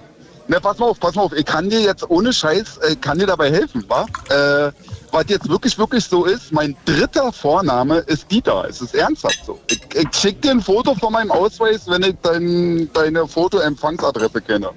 [0.47, 1.34] Na, pass mal auf, pass mal auf.
[1.34, 4.06] Ich kann dir jetzt ohne Scheiß, äh, kann dir dabei helfen, wa?
[4.29, 4.71] Äh,
[5.12, 8.65] was jetzt wirklich, wirklich so ist, mein dritter Vorname ist Dieter.
[8.67, 9.60] Es ist ernsthaft so.
[9.69, 14.69] Ich, ich schick dir ein Foto von meinem Ausweis, wenn ich dein, deine Fotoempfangsadresse kenne.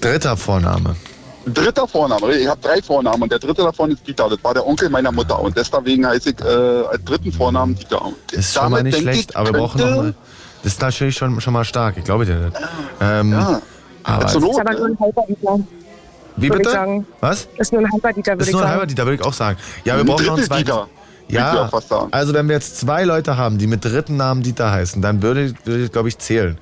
[0.00, 0.96] Dritter Vorname.
[1.46, 2.32] Dritter Vorname.
[2.36, 4.28] Ich habe drei Vornamen und der dritte davon ist Dieter.
[4.30, 8.02] Das war der Onkel meiner Mutter und deswegen heiße ich äh, als dritten Vornamen Dieter.
[8.02, 10.14] Und Ist schon mal damit nicht schlecht, ich, aber wir brauchen könnte- noch mal.
[10.62, 12.56] Das ist natürlich schon, schon mal stark, ich glaube dir nicht.
[12.98, 13.60] Ähm, Ja.
[14.04, 15.58] Aber, Zur Ist aber nur ein halber Dieter.
[16.36, 16.70] wie würd ich bitte?
[16.70, 17.06] sagen.
[17.20, 17.48] Was?
[17.58, 18.72] Ist nur ein halber Dieter, würde Ist ich nur ein sagen.
[18.72, 19.58] halber Dieter, würde ich auch sagen.
[19.84, 20.64] Ja, wir Ein brauchen noch einen Drittel zweiten.
[20.64, 20.88] Dieter,
[21.28, 22.08] ich Ja, auch fast sagen.
[22.12, 25.54] also wenn wir jetzt zwei Leute haben, die mit dritten Namen Dieter heißen, dann würde,
[25.64, 26.58] würde ich, glaube ich, zählen.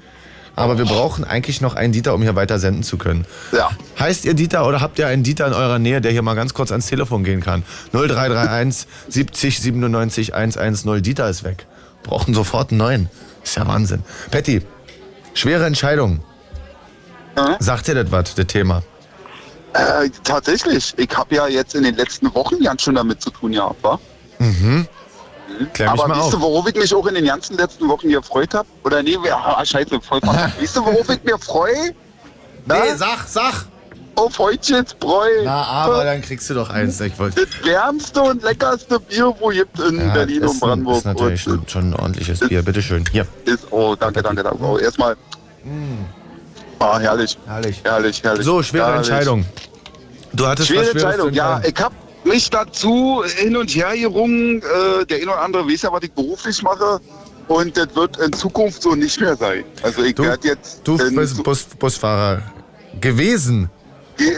[0.55, 3.25] Aber wir brauchen eigentlich noch einen Dieter, um hier weiter senden zu können.
[3.53, 3.71] Ja.
[3.99, 6.53] Heißt ihr Dieter oder habt ihr einen Dieter in eurer Nähe, der hier mal ganz
[6.53, 7.63] kurz ans Telefon gehen kann?
[7.93, 11.03] 0331 70 97 110.
[11.03, 11.65] Dieter ist weg.
[12.03, 13.09] Brauchen sofort einen neuen.
[13.43, 14.03] Ist ja Wahnsinn.
[14.31, 14.61] Patty,
[15.33, 16.21] schwere Entscheidung.
[17.37, 17.57] Ja.
[17.61, 18.83] Sagt dir das was, das Thema?
[19.75, 20.93] Äh, tatsächlich.
[20.99, 23.99] Ich habe ja jetzt in den letzten Wochen ganz schön damit zu tun gehabt, wa?
[25.73, 28.09] Klär mich Aber mal weißt du, worauf ich mich auch in den ganzen letzten Wochen
[28.09, 28.69] gefreut habe?
[28.85, 30.21] Oder nee, wir, ah, scheiße, voll.
[30.61, 31.95] Weißt du, worauf ich mir freue?
[32.67, 33.67] Nee, sag, sag!
[34.15, 35.27] Auf Heutchens Bräu.
[35.45, 37.01] Na, aber dann kriegst du doch eins.
[37.01, 37.47] Ich wollte.
[37.47, 40.99] Das wärmste und leckerste Bier, wo gibt in Ja, Berlin und Brandenburg.
[40.99, 42.63] ist natürlich und schon, schon ein ordentliches Bier.
[42.63, 43.05] Bitteschön.
[43.11, 43.27] Hier.
[43.47, 44.63] ist, oh, danke, danke, danke.
[44.63, 45.17] Oh, erstmal.
[46.83, 47.39] Ah, herrlich.
[47.47, 47.81] Herrlich.
[47.85, 48.45] Herrlich, herrlich.
[48.45, 49.09] So, schwere herrlich.
[49.09, 49.45] Entscheidung.
[50.33, 51.61] Du hattest Schwere Entscheidung, ja.
[51.65, 54.63] Ich habe mich dazu hin und her gerungen.
[54.63, 57.01] Äh, der eine oder andere weiß ja, was ich beruflich mache.
[57.49, 59.65] Und das wird in Zukunft so nicht mehr sein.
[59.83, 60.81] Also ich werde jetzt...
[60.85, 62.41] Du bist Bus, Busfahrer
[63.01, 63.69] gewesen.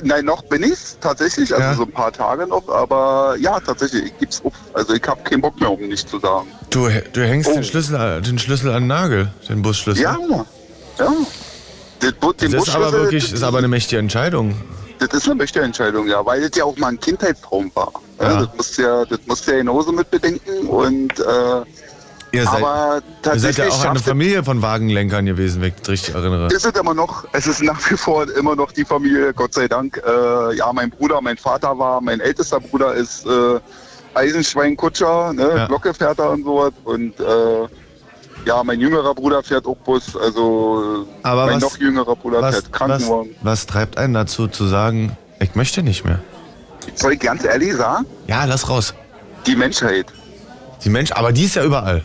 [0.03, 1.75] Nein, noch bin ich's tatsächlich, also Ja.
[1.75, 4.53] so ein paar Tage noch, aber ja, tatsächlich, ich gib's auf.
[4.73, 6.47] Also ich habe keinen Bock mehr, um nicht zu sagen.
[6.71, 7.55] Du, du hängst Oh.
[7.55, 10.03] den, Schlüssel, an- den Schlüssel an den Nagel, den Busschlüssel.
[10.03, 10.17] Ja,
[10.99, 11.07] ja.
[12.05, 14.55] Das, Das ist aber wirklich, ist aber eine mächtige Entscheidung.
[14.99, 17.93] Das ist eine möchte Entscheidung, ja, weil das ja auch mal ein Kindheitstraum war.
[18.21, 18.43] Ja.
[18.43, 21.25] Das musst du ja, das musst ja genauso mit bedenken und äh,
[22.33, 23.01] Ihr seid, aber
[23.33, 26.49] ihr seid ja auch eine Familie von Wagenlenkern gewesen, wenn ich das richtig erinnere.
[26.49, 29.69] ist es immer noch, es ist nach wie vor immer noch die Familie, Gott sei
[29.69, 30.03] Dank.
[30.05, 33.61] Äh, ja, mein Bruder, mein Vater war, mein ältester Bruder ist äh,
[34.15, 35.67] Eisenschweinkutscher, ne, Ja.
[35.67, 37.69] Glockeferter und sowas und äh,
[38.47, 42.55] ja, mein jüngerer Bruder fährt auch Bus, also Aber mein was- noch jüngerer Bruder Was,
[42.57, 43.35] fährt was, Krankenwagen.
[43.43, 46.21] was treibt einen dazu zu sagen, ich möchte nicht mehr?
[46.95, 48.07] Soll ich ganz ehrlich sagen?
[48.27, 48.95] Ja, lass raus.
[49.47, 50.07] Die Menschheit.
[50.85, 52.05] Die Mensch, aber die ist ja überall.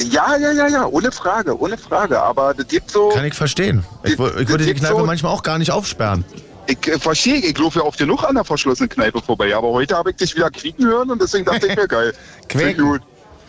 [0.00, 2.20] Ja, ja, ja, ja, ohne Frage, ohne Frage.
[2.20, 3.10] Aber das gibt so.
[3.10, 3.84] Kann ich verstehen.
[4.04, 6.24] Ich, wo- ich Das würde die Kneipe so- manchmal auch gar nicht aufsperren.
[6.66, 9.54] Ich äh, verstehe, ich laufe ja oft genug an der verschlossenen Kneipe vorbei.
[9.54, 12.12] Aber heute habe ich dich wieder quieken hören und deswegen dachte ich mir, geil.
[12.48, 13.00] Quäken.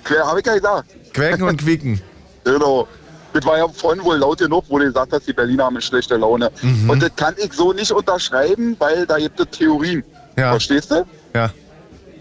[0.04, 0.90] Quer habe ich ja gesagt.
[1.14, 2.02] Quäken und quieken.
[2.44, 2.88] Genau.
[3.34, 5.82] Das war ja vorhin wohl laut genug, wo du gesagt hast, die Berliner haben eine
[5.82, 6.52] schlechte Laune.
[6.62, 6.90] Mhm.
[6.90, 10.04] Und das kann ich so nicht unterschreiben, weil da gibt es Theorien.
[10.38, 10.52] Ja.
[10.52, 11.06] Verstehst du?
[11.34, 11.50] Ja.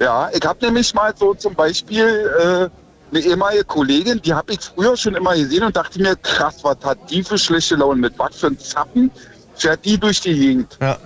[0.00, 2.68] Ja, ich habe nämlich mal so zum Beispiel äh,
[3.14, 6.78] eine ehemalige Kollegin, die habe ich früher schon immer gesehen und dachte mir, krass, was
[6.82, 9.10] hat die für schlechte Laune mit was für ein Zappen
[9.54, 10.78] fährt die durch die Gegend.
[10.80, 10.96] Ja.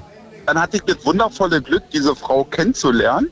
[0.46, 3.30] Dann hatte ich das wundervolle Glück, diese Frau kennenzulernen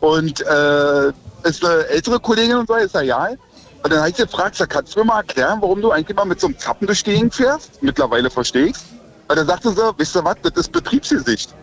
[0.00, 1.08] und äh,
[1.42, 3.38] ist eine ältere Kollegin und so, ist ja egal.
[3.84, 6.24] Und dann habe ich gefragt, sag, kannst du mir mal erklären, warum du eigentlich mal
[6.24, 7.82] mit so einem Zappen durch die Gegend fährst?
[7.82, 8.82] Mittlerweile verstehe ich's.
[9.28, 11.54] Und dann sagte sie, wisst ihr was, das ist Betriebsgesicht.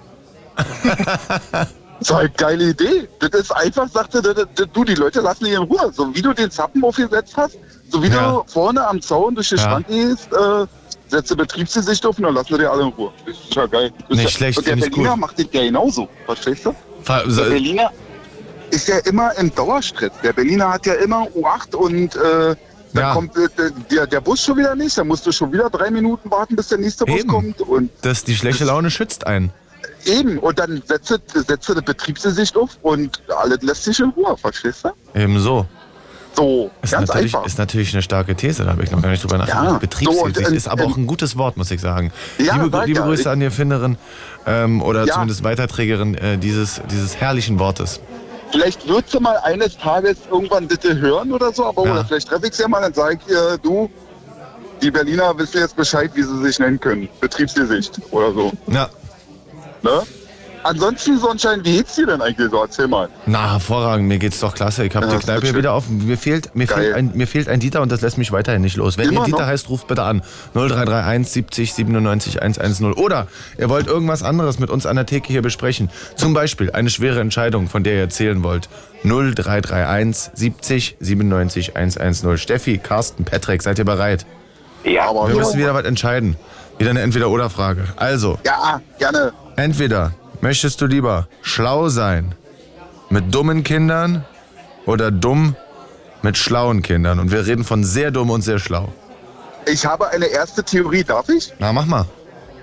[2.04, 3.08] So eine geile Idee.
[3.20, 5.92] Das ist einfach, sagte das, das, du, die Leute lassen dich in Ruhe.
[5.94, 7.60] So wie du den Zappen aufgesetzt hast,
[7.92, 8.32] so wie Ja.
[8.32, 9.62] du vorne am Zaun durch die Ja.
[9.62, 10.66] Schrank gehst, äh,
[11.10, 13.12] setze Betriebsgesicht auf und dann lassen wir dir alle in Ruhe.
[13.28, 13.92] Das ist ja geil.
[14.00, 16.10] Das Nicht ist ja, schlecht, Und der Berliner macht das ja genauso.
[16.26, 16.74] Verstehst du?
[17.04, 17.92] Ver- Der Berliner
[18.72, 20.12] ist ja immer im Dauerstress.
[20.24, 22.20] Der Berliner hat ja immer U8 und äh,
[22.94, 23.14] dann Ja.
[23.14, 23.48] kommt äh,
[23.90, 24.98] der, der Bus schon wieder nicht.
[24.98, 27.28] Dann musst du schon wieder drei Minuten warten, bis der nächste Bus Eben.
[27.30, 27.62] kommt.
[27.62, 29.52] Und Das, die schlechte Laune schützt einen.
[30.06, 34.84] eben, und dann setze, setze eine Betriebsgesicht auf und alles lässt sich in Ruhe, verstehst
[34.86, 34.90] du?
[35.20, 35.66] Eben so.
[36.34, 37.46] So, Ist ganz natürlich, einfach.
[37.46, 39.66] ist natürlich eine starke These, da habe ich noch gar nicht drüber nachgedacht.
[39.66, 42.12] Ja, Betriebswirtschaft so, und, ist aber auch ein gutes Wort, muss ich sagen.
[42.38, 43.98] Ja, liebe sag liebe Grüße ich- an die Erfinderin
[44.46, 45.14] ähm, oder Ja.
[45.16, 48.00] zumindest Weiterträgerin äh, dieses, dieses herrlichen Wortes.
[48.52, 51.92] Vielleicht wird sie mal eines Tages irgendwann bitte hören oder so, aber Ja.
[51.94, 53.90] oder vielleicht treffe ich sie ja mal, dann sage ich ihr, du,
[54.82, 57.08] die Berliner wissen jetzt Bescheid, wie sie sich nennen können.
[57.20, 58.52] Betriebsgesicht oder so.
[58.68, 58.90] Ja,
[59.84, 60.04] Ne?
[60.64, 62.62] Ansonsten, Sonnenschein, wie geht's dir denn eigentlich so?
[62.62, 63.10] Erzähl mal.
[63.26, 64.86] na hervorragend, mir geht's doch klasse.
[64.86, 65.90] Ich habe Ja, die Kneipe hier wieder auf.
[65.90, 66.84] Mir fehlt, mir, Geil.
[66.84, 68.98] fehlt ein, mir fehlt ein Dieter und das lässt mich weiterhin nicht los.
[68.98, 69.48] Wenn Immer ihr Dieter noch?
[69.48, 70.22] heißt, ruft bitte an
[70.54, 72.94] 0331 70 97 110.
[72.94, 75.90] Oder ihr wollt irgendwas anderes mit uns an der Theke hier besprechen.
[76.16, 78.70] Zum Beispiel eine schwere Entscheidung, von der ihr erzählen wollt.
[79.04, 82.38] 0331 70 97 110.
[82.38, 84.26] Steffi, Carsten, Patrick, seid ihr bereit?
[84.84, 86.36] Ja, Aber Wir müssen wieder was entscheiden.
[86.78, 87.84] Wieder eine Entweder-Oder-Frage.
[87.98, 89.32] Also, ja, gerne.
[89.56, 92.36] entweder möchtest du lieber schlau sein
[93.10, 94.26] mit dummen Kindern
[94.86, 95.56] oder dumm
[96.22, 97.20] mit schlauen Kindern.
[97.20, 98.90] Und wir reden von sehr dumm und sehr schlau.
[99.66, 101.54] Ich habe eine erste Theorie, darf ich?
[101.60, 102.06] Na, mach mal.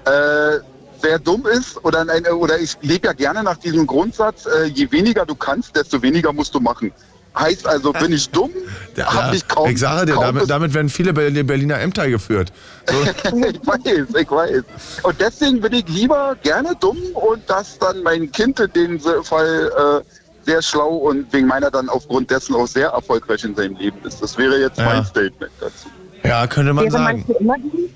[0.05, 0.61] Äh,
[1.01, 2.05] wer dumm ist, oder,
[2.35, 6.33] oder ich lebe ja gerne nach diesem Grundsatz, äh, je weniger du kannst, desto weniger
[6.33, 6.93] musst du machen.
[7.37, 8.51] Heißt also, bin ich dumm,
[8.97, 9.71] Ja, hab ich kaum...
[9.71, 12.53] ich sage dir, kaum damit, damit werden viele Berliner Ämter geführt.
[12.87, 12.95] So,
[13.39, 14.63] ich weiß, ich weiß.
[15.03, 19.71] Und deswegen bin ich lieber gerne dumm und dass dann mein Kind in dem Fall
[20.03, 20.05] äh,
[20.45, 24.21] sehr schlau und wegen meiner dann aufgrund dessen auch sehr erfolgreich in seinem Leben ist.
[24.23, 24.87] Das wäre jetzt Ja.
[24.87, 25.89] mein Statement dazu.
[26.25, 27.25] ja, könnte man Wäre man sagen.
[27.39, 27.91] dumm?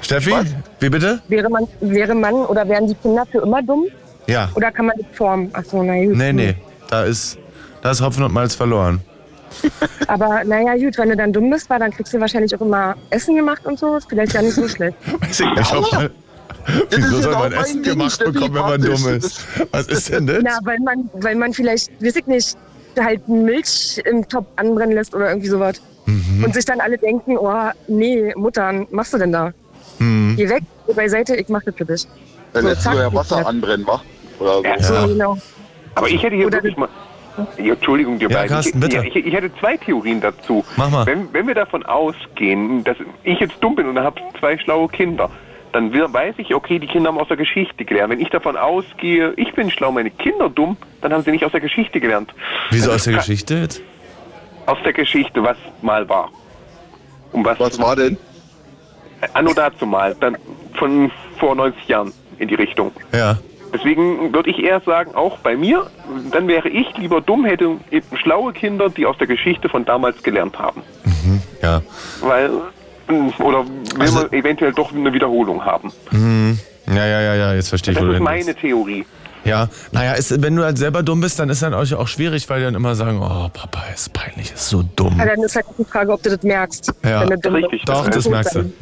[0.00, 0.46] Steffi, Was?
[0.80, 1.20] wie bitte?
[1.28, 3.84] Wäre man, wäre man oder wären die Kinder für immer dumm?
[4.26, 4.48] Ja.
[4.54, 5.50] Oder kann man das formen?
[5.54, 6.16] Achso, na gut.
[6.16, 6.54] Nee, nee.
[6.90, 7.36] Da ist,
[7.82, 9.00] da ist Hopfen und Malz verloren.
[10.08, 12.94] Aber naja, gut, wenn du dann dumm bist, weil dann kriegst du wahrscheinlich auch immer
[13.10, 13.96] Essen gemacht und so.
[13.96, 14.96] Ist vielleicht ja nicht so schlecht.
[15.20, 16.10] Weiß ich nicht, ob man,
[16.90, 19.40] wieso soll genau man mein Essen Ding, gemacht bekommen, wenn man dumm ist?
[19.72, 20.40] Was ist denn das?
[20.42, 22.56] Na, weil man, weil man vielleicht, weiß ich nicht,
[22.98, 25.80] halt Milch im Topf anbrennen lässt oder irgendwie sowas.
[26.06, 26.44] Mhm.
[26.44, 27.52] Und sich dann alle denken, oh,
[27.86, 29.52] nee, Mutter, was machst du denn da?
[29.98, 30.34] Mhm.
[30.36, 32.06] Geh weg, geh beiseite, ich mach das für dich.
[32.52, 34.00] Dann So, lässt du ja Wasser anbrennen, wa?
[34.40, 34.62] Oder so.
[34.64, 34.82] Ja.
[34.82, 35.38] So, genau.
[35.94, 36.88] aber ich hätte hier Oder- wirklich mal...
[37.58, 38.48] Ja, Entschuldigung, dir Ja, beiden.
[38.54, 39.06] Carsten, ich, bitte.
[39.06, 40.64] Ich, ich hätte zwei Theorien dazu.
[40.76, 41.06] Mach mal.
[41.06, 45.30] Wenn, wenn wir davon ausgehen, dass ich jetzt dumm bin und habe zwei schlaue Kinder,
[45.72, 48.10] dann weiß ich, okay, die Kinder haben aus der Geschichte gelernt.
[48.10, 51.52] Wenn ich davon ausgehe, ich bin schlau, meine Kinder dumm, dann haben sie nicht aus
[51.52, 52.34] der Geschichte gelernt.
[52.70, 53.82] Wieso Also aus der Geschichte jetzt?
[54.66, 56.30] Aus der Geschichte, was mal war.
[57.32, 58.16] Um was, Was war denn?
[59.34, 60.38] Anno dazu mal, dann
[60.74, 62.92] von vor 90 Jahren in die Richtung.
[63.12, 63.38] Ja.
[63.72, 65.86] Deswegen würde ich eher sagen, auch bei mir,
[66.32, 70.22] dann wäre ich lieber dumm, hätte eben schlaue Kinder, die aus der Geschichte von damals
[70.22, 70.82] gelernt haben.
[71.62, 71.82] Ja.
[72.22, 72.50] Weil,
[73.38, 75.92] oder will Also- man eventuell doch eine Wiederholung haben.
[76.86, 78.54] Ja, ja, ja, ja, jetzt verstehe ich, Das wo du ist meine.
[78.54, 79.04] Theorie.
[79.44, 82.48] Ja, naja, ist, wenn du halt selber dumm bist, dann ist dann auch, auch schwierig,
[82.50, 85.14] weil die dann immer sagen, oh, Papa ist peinlich, ist so dumm.
[85.20, 86.92] Aber dann ist halt die Frage, ob du das merkst.
[87.04, 87.20] Ja.
[87.20, 87.88] wenn du dumm Richtig, bist.
[87.88, 88.72] Doch, das das merkst du.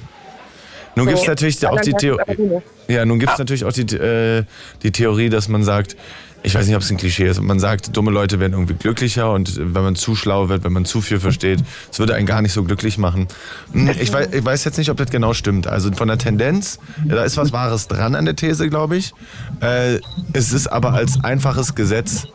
[0.96, 1.10] Nun So.
[1.10, 2.60] gibt es natürlich auch die Theorie.
[2.88, 4.44] Ja, nun gibt es natürlich auch die, äh,
[4.82, 5.96] die Theorie, dass man sagt,
[6.42, 9.32] ich weiß nicht, ob es ein Klischee ist, man sagt, dumme Leute werden irgendwie glücklicher
[9.32, 11.60] und wenn man zu schlau wird, wenn man zu viel versteht,
[11.92, 13.26] es würde einen gar nicht so glücklich machen.
[13.72, 15.66] Hm, Ich weiß, ich weiß jetzt nicht, ob das genau stimmt.
[15.66, 19.12] Also von der Tendenz, da ist was Wahres dran an der These, glaube ich.
[19.60, 19.98] Äh,
[20.32, 22.26] es ist aber als einfaches Gesetz.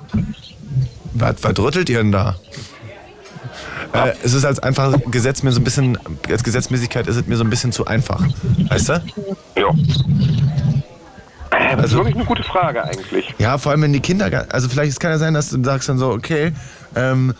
[1.14, 2.36] Was, was rüttelt ihr denn da?
[3.94, 5.98] Äh, es ist als einfaches Gesetz mir so ein bisschen,
[6.30, 8.24] als Gesetzmäßigkeit ist es mir so ein bisschen zu einfach.
[8.70, 8.94] Weißt du?
[9.58, 9.68] Ja.
[11.52, 13.34] Das ist Also- wirklich eine gute Frage eigentlich.
[13.38, 15.90] Ja, vor allem wenn die Kinder, also vielleicht es kann ja sein, dass du sagst
[15.90, 16.54] dann so, okay,
[16.96, 17.34] ähm,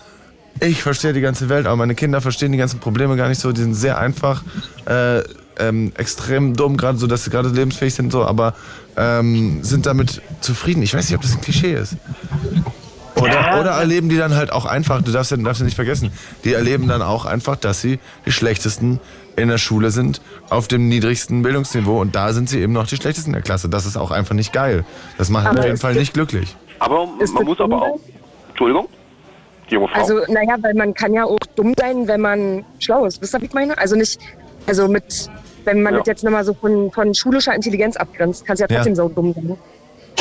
[0.60, 3.52] ich verstehe die ganze Welt, aber meine Kinder verstehen die ganzen Probleme gar nicht so,
[3.54, 4.44] die sind sehr einfach,
[4.86, 5.20] äh,
[5.60, 8.54] ähm, extrem dumm, gerade so, dass sie gerade lebensfähig sind, so, aber
[8.98, 10.82] ähm, sind damit zufrieden.
[10.84, 11.96] Ich weiß nicht, ob das ein Klischee ist.
[13.22, 16.12] Oder, oder erleben die dann halt auch einfach, du darfst ja, darfst ja nicht vergessen,
[16.44, 19.00] die erleben dann auch einfach, dass sie die schlechtesten
[19.38, 22.98] in der Schule sind, auf dem niedrigsten Bildungsniveau und da sind sie eben noch die
[22.98, 23.70] schlechtesten in der Klasse.
[23.70, 24.84] Das ist auch einfach nicht geil.
[25.18, 26.56] Das macht Aber auf jeden Fall nicht glücklich.
[26.80, 28.00] Aber Ist man muss aber auch.
[28.50, 28.88] Entschuldigung?
[29.70, 30.02] Die junge Frau.
[30.02, 33.22] Also, naja, weil man kann ja auch dumm sein, wenn man schlau ist.
[33.22, 33.78] Wisst ihr, was ich meine?
[33.78, 34.20] Also nicht,
[34.68, 35.30] also mit,
[35.64, 36.00] wenn man Ja.
[36.00, 38.76] das jetzt nochmal so von, von schulischer Intelligenz abgrenzt, kannst du ja Ja.
[38.78, 39.58] trotzdem so dumm sein.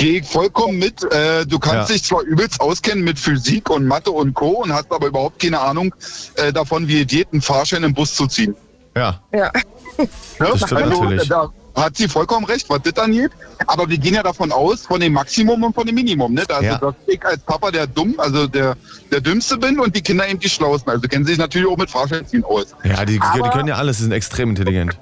[0.00, 1.04] Gehe ich vollkommen mit.
[1.12, 1.94] Äh, du kannst Ja.
[1.94, 4.62] dich zwar übelst auskennen mit Physik und Mathe und Co.
[4.62, 5.94] und hast aber überhaupt keine Ahnung
[6.36, 8.54] äh, davon, wie es geht, einen Fahrschein im Bus zu ziehen.
[8.96, 9.52] Ja, Ja.
[9.98, 10.08] Ne?
[10.38, 11.28] Das stimmt natürlich.
[11.28, 13.30] Da hat sie vollkommen recht, was das angeht.
[13.66, 16.32] Aber wir gehen ja davon aus, von dem Maximum und von dem Minimum.
[16.32, 16.44] Ne?
[16.48, 16.78] Also, Ja.
[16.78, 18.76] dass ich als Papa der dumm, also der,
[19.12, 20.90] der Dümmste bin und die Kinder eben die Schlausten.
[20.90, 22.68] Also kennen sie sich natürlich auch mit Fahrscheinziehen aus.
[22.84, 24.96] ja die, die können ja alles, die sind extrem intelligent.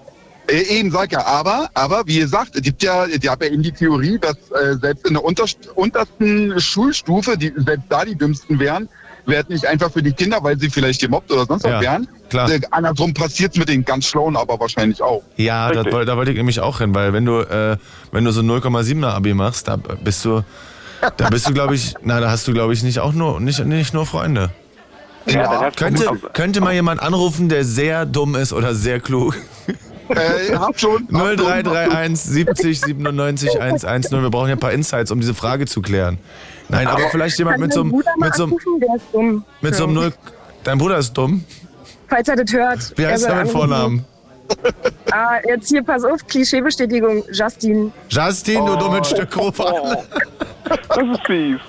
[0.48, 3.62] Äh, eben sag ja, aber, aber wie gesagt, es gibt ja, ich habe ja eben
[3.62, 8.58] die Theorie, dass äh, selbst in der unterst untersten Schulstufe, die selbst da die dümmsten
[8.58, 8.88] wären,
[9.26, 12.08] Werd nicht einfach für die Kinder, weil sie vielleicht gemobbt oder sonst Ja, was wären.
[12.30, 12.50] klar.
[12.50, 15.22] Äh, andersrum passiert mit den ganz Schlauen aber wahrscheinlich auch.
[15.36, 17.76] Ja, da, da wollte ich nämlich auch hin, weil wenn du, äh,
[18.10, 20.42] wenn du so 0,7er Abi machst, da bist du,
[21.18, 23.62] da bist du, glaube ich, na, da hast du, glaube ich, nicht auch nur, nicht,
[23.66, 24.48] nicht nur Freunde.
[25.26, 29.36] Ja, du- Könnte, könnte mal jemand anrufen, der sehr dumm ist oder sehr klug?
[30.10, 31.06] Äh, hab schon.
[31.08, 31.36] hab schon, hab schon.
[31.36, 34.22] 0331 70 97 110.
[34.22, 36.18] Wir brauchen ja ein paar Insights, um diese Frage zu klären.
[36.68, 40.12] Nein, aber vielleicht jemand mit so einem, mit so einem, mit so einem Null.
[40.64, 41.44] Dein Bruder ist dumm.
[42.08, 42.92] Falls er das hört.
[42.96, 43.52] Wie heißt er anrufen.
[43.52, 44.04] Vornamen?
[45.12, 47.92] Ah, jetzt hier, pass auf, Klischeebestätigung, Justin.
[48.08, 49.96] Justin, du dummes Stück, ruf an.
[50.68, 51.60] Das ist fies.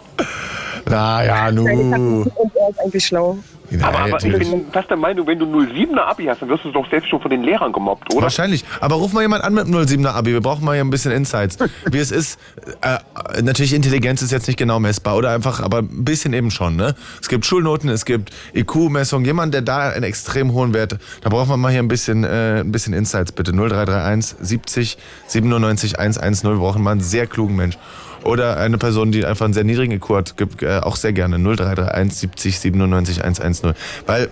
[0.85, 1.63] Na ja, nu.
[1.63, 3.37] Und er ist eigentlich schlau.
[3.72, 6.65] Ja, Aber, aber ich bin fast der Meinung, wenn du 07er Abi hast, dann wirst
[6.65, 8.24] du doch selbst schon von den Lehrern gemobbt, oder?
[8.24, 8.65] Wahrscheinlich.
[8.80, 10.34] Aber ruf mal jemand an mit dem 07er Abi.
[10.34, 11.57] Wir brauchen mal hier ein bisschen Insights.
[11.91, 12.39] Wie es ist.
[12.82, 15.15] Äh, natürlich, Intelligenz ist jetzt nicht genau messbar.
[15.15, 16.76] Oder einfach, aber ein bisschen eben schon.
[16.76, 16.95] Ne?
[17.22, 19.26] Es gibt Schulnoten, es gibt IQ-Messungen.
[19.26, 20.97] Jemand, der da einen extrem hohen Wert.
[21.22, 23.51] Da brauchen wir mal hier ein bisschen, äh, ein bisschen Insights, bitte.
[23.51, 24.97] 0331 70
[25.28, 26.49] 97 110.
[26.49, 27.78] Wir brauchen mal einen sehr klugen Mensch.
[28.24, 31.38] Oder eine Person, die einfach einen sehr niedrigen IQ hat, gibt äh, auch sehr gerne
[31.38, 33.74] 0331 70 97 110.
[34.05, 34.30] Weil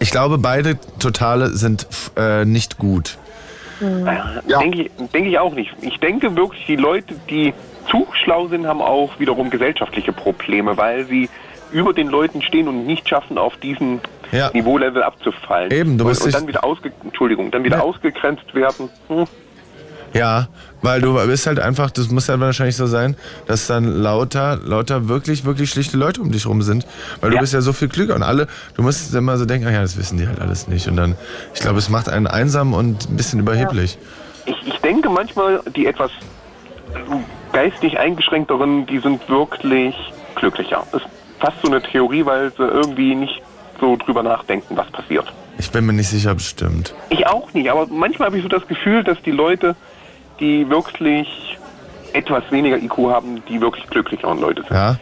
[0.00, 1.86] ich glaube, beide Totale sind
[2.16, 3.18] äh, nicht gut.
[4.46, 4.58] Ja.
[4.58, 5.70] Denke ich, denke ich auch nicht.
[5.80, 7.54] Ich denke wirklich, die Leute, die
[7.90, 11.30] zu schlau sind, haben auch wiederum gesellschaftliche Probleme, weil sie
[11.72, 14.00] über den Leuten stehen und nicht schaffen, auf diesen
[14.32, 14.50] Ja.
[14.52, 15.70] Niveaulevel abzufallen.
[15.70, 17.82] Eben, du und, bist und nicht- dann wieder ausge Entschuldigung, dann wieder Ja.
[17.82, 18.90] ausgegrenzt werden.
[19.08, 19.24] Hm.
[20.12, 20.48] Ja,
[20.82, 25.08] weil du bist halt einfach, das muss ja wahrscheinlich so sein, dass dann lauter, lauter
[25.08, 26.84] wirklich, wirklich schlichte Leute um dich rum sind.
[27.20, 27.40] Weil du Ja.
[27.42, 29.96] bist ja so viel klüger und alle, du musst immer so denken, ach ja, das
[29.96, 30.88] wissen die halt alles nicht.
[30.88, 31.14] Und dann,
[31.54, 33.98] ich glaube, es macht einen einsam und ein bisschen überheblich.
[34.46, 36.10] Ich, ich denke manchmal, die etwas
[37.52, 39.94] geistig eingeschränkteren, die sind wirklich
[40.34, 40.84] glücklicher.
[40.92, 41.08] Das ist
[41.38, 43.40] fast so eine Theorie, weil sie irgendwie nicht
[43.80, 45.32] so drüber nachdenken, was passiert.
[45.58, 46.94] Ich bin mir nicht sicher, bestimmt.
[47.10, 49.76] Ich auch nicht, aber manchmal habe ich so das Gefühl, dass die Leute,
[50.40, 51.28] die wirklich
[52.12, 54.72] etwas weniger IQ haben, die wirklich glücklicheren Leute sind.
[54.72, 54.98] Ja?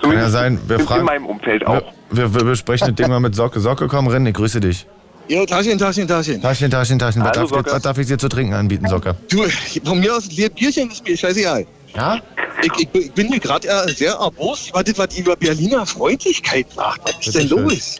[0.00, 0.58] Zumindest sein.
[0.66, 1.92] Wir in, fragen- in meinem Umfeld Wir, auch.
[2.10, 3.60] wir, wir besprechen das Ding mal mit Socke.
[3.60, 4.86] Socke, komm, ich grüße dich.
[5.28, 6.40] Jo, Taschen, Taschen, Taschen.
[6.40, 7.22] Taschen, Taschen, Taschen.
[7.22, 9.16] Was Hallo, darf, was darf ich dir zu trinken anbieten, Socke?
[9.28, 9.42] Du,
[9.84, 11.66] von mir aus ein Bierchen ist mir scheißegal.
[11.96, 12.18] Ja?
[12.62, 16.66] Ich, ich, ich bin hier gerade äh, sehr erbost über das, was über Berliner Freundlichkeit
[16.72, 17.00] sagt.
[17.18, 17.96] Was ist denn los?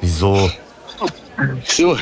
[0.00, 0.50] Wieso?
[1.64, 1.96] So,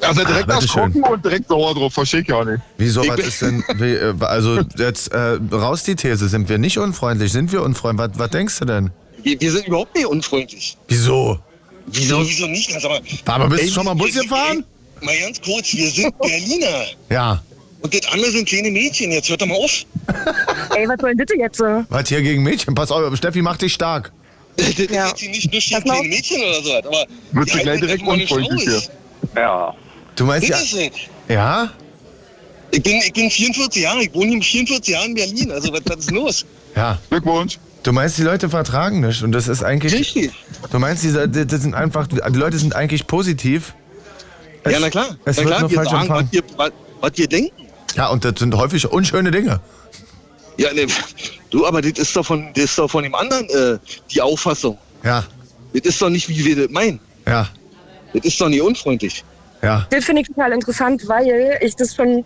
[0.00, 0.82] Also direkt bitteschön.
[0.92, 2.60] erschrocken und direkt sauer drauf, verstehe ich ja nicht.
[2.78, 6.58] Wieso, Ich was ist denn, wie, äh, also jetzt äh, raus die These, sind wir
[6.58, 8.90] nicht unfreundlich, sind wir unfreundlich, was, was denkst du denn?
[9.22, 10.76] wir, wir sind überhaupt nicht unfreundlich.
[10.88, 11.38] Wieso?
[11.86, 12.70] Wieso, wieso nicht?
[12.82, 14.64] Mal, Aber bist du ey, schon mal Bus ey, gefahren?
[15.00, 16.84] ey, Mal ganz kurz, wir sind Berliner.
[17.10, 17.42] Ja.
[17.82, 19.12] Und das andere sind kleine Mädchen.
[19.12, 19.70] Jetzt hört doch mal auf.
[20.76, 21.60] Ey, was soll denn das jetzt?
[21.90, 22.74] Was hier gegen Mädchen?
[22.74, 24.10] Pass auf, Steffi, mach dich stark.
[24.56, 25.06] Das Ja.
[25.08, 26.08] ist hier nicht nur kleine.
[26.08, 26.74] Mädchen oder so.
[26.78, 28.90] Aber Wird sie gleich direkt unfreundlich aus.
[29.36, 29.74] Ja.
[30.16, 30.58] Du meinst ja.
[31.28, 31.70] Ja?
[32.72, 35.52] Ich bin, ich bin 44 Jahre, ich wohne hier 44 Jahre in Berlin.
[35.52, 36.44] Also was, was ist los?
[36.74, 36.98] Ja.
[37.10, 37.58] Glückwunsch.
[37.82, 39.92] Du meinst, die Leute vertragen nicht und das ist eigentlich.
[39.94, 40.32] Richtig.
[40.70, 43.74] Du meinst, diese, die, das sind einfach, die Leute sind eigentlich positiv.
[44.64, 45.16] Es- ja, na klar.
[45.24, 47.66] Es na wird klar, nur wir falsch sagen, was wir, was, was wir denken.
[47.94, 49.60] Ja, und das sind häufig unschöne Dinge.
[50.58, 50.86] Ja, ne,
[51.50, 53.78] du, aber das ist doch von, das ist doch von dem anderen äh,
[54.10, 54.76] die Auffassung.
[55.04, 55.24] Ja,
[55.72, 56.98] Das ist doch nicht, wie wir das meinen.
[57.26, 57.48] ja,
[58.12, 59.22] Das ist doch nicht unfreundlich.
[59.62, 59.86] Ja.
[59.90, 62.24] Das finde ich total interessant, weil ich das schon,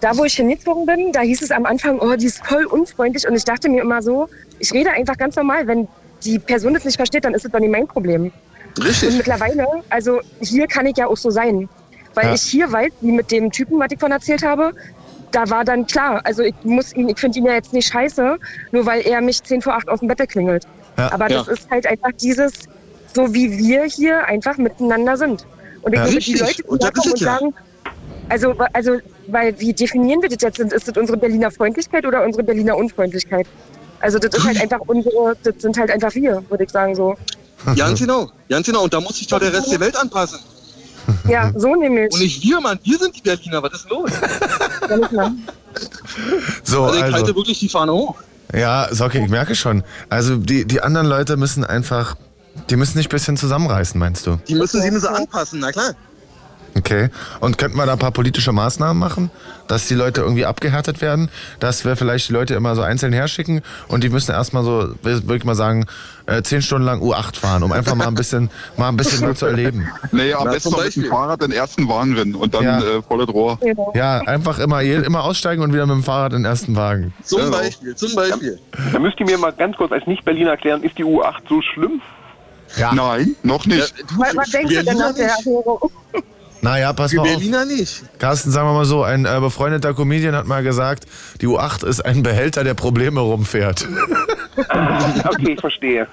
[0.00, 3.26] da wo ich hingezogen bin, da hieß es am Anfang, oh, die ist voll unfreundlich.
[3.26, 4.26] Und ich dachte mir immer so,
[4.58, 5.66] ich rede einfach ganz normal.
[5.66, 5.88] Wenn
[6.24, 8.32] die Person das nicht versteht, dann ist es doch nicht mein Problem.
[8.76, 9.16] Und Richtig.
[9.16, 11.68] mittlerweile, also hier kann ich ja auch so sein.
[12.14, 12.34] Weil Ja.
[12.34, 14.72] ich hier weiß, wie mit dem Typen, was ich von erzählt habe,
[15.30, 18.36] da war dann klar, also ich muss ihn, ich finde ihn ja jetzt nicht scheiße,
[18.72, 20.64] nur weil er mich 10 vor 8 aus dem Bett klingelt.
[20.96, 21.12] Ja.
[21.12, 21.52] Aber das Ja.
[21.52, 22.52] ist halt einfach dieses,
[23.14, 25.44] so wie wir hier einfach miteinander sind.
[25.82, 26.04] Und ich Ja.
[26.06, 26.34] glaube, die.
[26.34, 27.54] Leute, die Und da kommen und sagen,
[28.28, 28.98] also, also,
[29.28, 30.58] weil wie definieren wir das jetzt?
[30.72, 33.46] Ist das unsere Berliner Freundlichkeit oder unsere Berliner Unfreundlichkeit?
[34.00, 37.16] Also das ist halt einfach unsere, das sind halt einfach wir, würde ich sagen so.
[37.76, 38.30] Ganz genau.
[38.48, 38.84] Ganz genau.
[38.84, 40.38] Und da muss sich doch der Rest der Welt anpassen.
[41.26, 42.12] Ja, so nämlich.
[42.12, 42.78] Und nicht wir, Mann.
[42.84, 43.62] Wir sind die Berliner.
[43.62, 44.10] Was ist los?
[46.64, 47.16] So, Also ich also.
[47.16, 48.14] halte wirklich die Fahne hoch.
[48.54, 49.84] Ja, Socke, ich merke schon.
[50.08, 52.16] Also die, die anderen Leute müssen einfach,
[52.70, 54.38] die müssen sich ein bisschen zusammenreißen, meinst du?
[54.48, 55.92] Die müssen sie müssen anpassen, na klar.
[56.76, 57.08] Okay.
[57.40, 59.30] Und könnten wir da ein paar politische Maßnahmen machen,
[59.66, 61.28] dass die Leute irgendwie abgehärtet werden,
[61.58, 65.36] dass wir vielleicht die Leute immer so einzeln herschicken und die müssen erstmal so, würde
[65.36, 65.86] ich mal sagen,
[66.26, 69.34] äh, zehn Stunden lang U8 fahren, um einfach mal ein bisschen, mal ein bisschen mehr
[69.34, 69.88] zu erleben.
[70.12, 71.04] Nee, am besten mit dem.
[71.06, 72.78] Fahrrad den ersten Wagen rennen und dann Ja.
[72.80, 73.58] äh, volles Rohr.
[73.94, 77.12] Ja, einfach immer, immer aussteigen und wieder mit dem Fahrrad in den ersten Wagen.
[77.24, 77.56] Zum Genau.
[77.58, 78.58] Beispiel, zum Beispiel.
[78.92, 82.02] Da müsst ihr mir mal ganz kurz als Nicht-Berliner erklären, ist die U8 so schlimm?
[82.76, 82.92] Ja.
[82.94, 83.94] Nein, noch Ja, nicht.
[84.10, 85.28] du, Was, denkst du denn nach der.
[85.30, 85.90] Erklärung?
[86.60, 87.28] Naja, pass Für mal auf.
[87.36, 88.02] Berliner nicht.
[88.18, 91.04] Carsten, sagen wir mal so, ein äh, befreundeter Comedian hat mal gesagt,
[91.40, 93.86] die U8 ist ein Behälter, der Probleme rumfährt.
[95.24, 96.08] Okay, ich verstehe.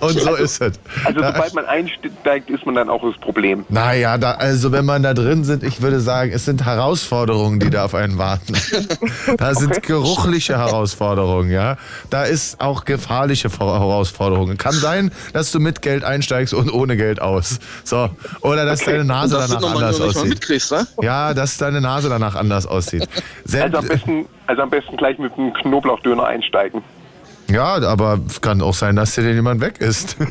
[0.00, 0.72] Und so ist es.
[1.04, 3.64] Also Da- sobald man einsteigt, ist man dann auch das Problem.
[3.68, 7.70] Naja, da, also wenn man da drin sind, ich würde sagen, es sind Herausforderungen, die
[7.70, 8.54] da auf einen warten.
[9.38, 11.76] Da sind geruchliche Herausforderungen, ja.
[12.10, 14.58] Da ist auch gefährliche Vor- Herausforderungen.
[14.58, 17.58] Kann sein, dass du mit Geld einsteigst und ohne Geld aus.
[17.84, 18.10] So.
[18.40, 20.70] Oder dass deine Und Nase dass du danach anders aussieht.
[20.70, 20.86] wa?
[21.02, 23.08] Ja, dass deine Nase danach anders aussieht.
[23.44, 26.82] Selbst, Also am besten, also am besten gleich mit einem Knoblauchdöner einsteigen.
[27.52, 30.16] Ja, aber es kann auch sein, dass dir den jemand weg ist.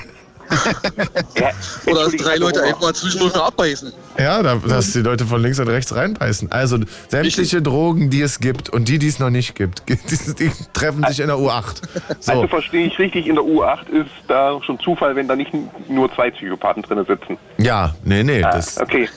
[1.36, 1.52] Ja,
[1.86, 3.94] Oder dass drei Leute einfach mal zwischendurch mal abbeißen.
[4.18, 6.52] Ja, da, dass die Leute von links und rechts reinbeißen.
[6.52, 9.98] Also sämtliche Drogen, die es gibt und die, die es noch nicht gibt, die,
[10.36, 11.76] die treffen sich in der U8.
[12.20, 12.32] So.
[12.34, 15.52] Also verstehe ich richtig, in der U8 ist da schon Zufall, wenn da nicht
[15.88, 17.38] nur zwei Psychopathen drin sitzen.
[17.58, 18.44] Ja, nee, nee.
[18.44, 19.08] Ah, Das, okay.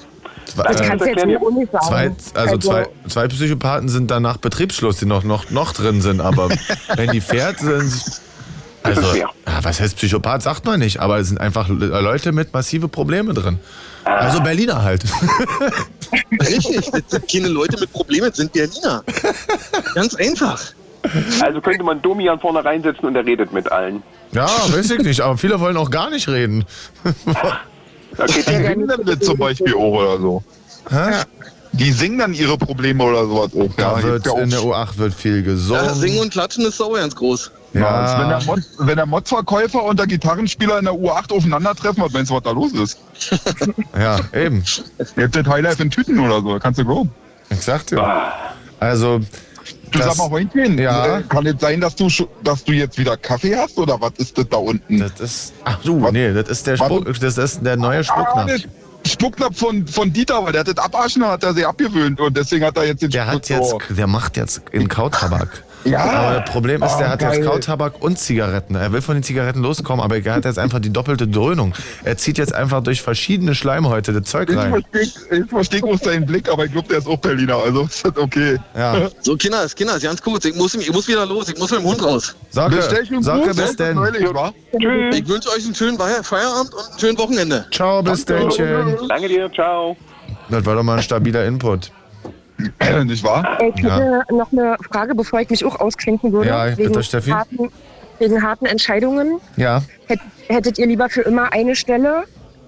[0.55, 1.87] Zwei, Das äh, kannst du jetzt mir nicht sagen.
[2.19, 6.21] zwei, also zwei, zwei Psychopathen sind dann nach Betriebsschluss, die noch, noch, noch drin sind.
[6.21, 6.49] Aber
[6.97, 7.93] wenn die fährt, sind.
[8.83, 9.15] Also,
[9.63, 13.59] was heißt Psychopath, sagt man nicht, aber es sind einfach Leute mit massive Probleme drin.
[14.05, 15.05] Also Berliner halt.
[16.41, 19.03] Richtig, das sind keine Leute mit Problemen, das sind Berliner.
[19.95, 20.61] Ganz einfach.
[21.41, 24.03] Also könnte man Domian vorne reinsetzen und er redet mit allen.
[24.33, 26.67] Ja, weiß ich nicht, aber viele wollen auch gar nicht reden.
[28.19, 30.43] Okay, Die singen dann zum Beispiel auch oder so.
[30.91, 31.23] Hä?
[31.73, 33.75] Die singen dann ihre Probleme oder sowas auch.
[33.77, 35.85] Da wird ja auch in der U8 wird viel gesungen.
[35.85, 37.51] Ja, singen und klatschen ist auch ganz groß.
[37.73, 38.21] Ja.
[38.21, 42.31] Wenn, der Mod, wenn der Modverkäufer und der Gitarrenspieler in der U8 aufeinandertreffen, was meinst
[42.31, 42.99] du, was da los ist?
[43.99, 44.63] ja, eben.
[45.17, 47.11] Jetzt das Highlife in Tüten oder so, kannst du glauben.
[47.51, 48.33] Ich sag dir.
[48.79, 49.21] Also,
[49.95, 51.19] Du Das- sag mal, Freundchen, Ja.
[51.19, 52.09] äh, kann es sein, dass du,
[52.43, 54.99] dass du jetzt wieder Kaffee hast oder was ist das da unten?
[54.99, 55.53] das ist.
[55.65, 56.77] Ach du, nee, das ist der.
[56.77, 58.47] Spuck, das ist der neue Ah, Spucknapf.
[58.47, 58.59] der
[59.09, 62.65] Spucknapf von, von Dieter, weil der hat das Abaschen, hat er sich abgewöhnt und deswegen
[62.65, 65.63] hat er jetzt den Der hat Spuck- jetzt, der macht jetzt in Kautabak.
[65.85, 65.99] Ja.
[66.01, 67.45] Aber das Problem ist, der Oh, hat jetzt geil.
[67.45, 68.75] Kautabak und Zigaretten.
[68.75, 71.75] Er will von den Zigaretten loskommen, aber er hat jetzt einfach die doppelte Dröhnung.
[72.05, 74.71] Er zieht jetzt einfach durch verschiedene Schleimhäute das Zeug Ich rein.
[74.93, 78.05] verstehe ich versteh groß deinen Blick, aber ich glaube, der ist auch Berliner, also ist
[78.05, 78.59] das okay.
[78.77, 79.09] Ja.
[79.21, 80.45] So, Kinders, Kinders, ganz kurz.
[80.45, 81.49] Ich muss, ich muss wieder los.
[81.49, 82.35] Ich muss mit dem Hund raus.
[82.51, 83.99] Sage, schon sage bis denn.
[85.13, 87.67] Ich wünsche euch einen schönen Feierabend und ein schönes Wochenende.
[87.73, 88.49] Ciao, bis denn.
[89.09, 89.97] Danke dir, ciao.
[90.49, 91.91] Das war doch mal ein stabiler Input.
[93.05, 93.59] Nicht wahr?
[93.61, 96.51] Ich hätte noch eine Frage, bevor ich mich auch ausklinken würde.
[96.51, 97.31] Ja, bitte, wegen, Steffi.
[97.31, 97.71] Harten,
[98.19, 99.41] wegen harten Entscheidungen.
[99.57, 99.83] Ja.
[100.07, 102.25] Hätt, hättet ihr lieber für immer eine Stelle,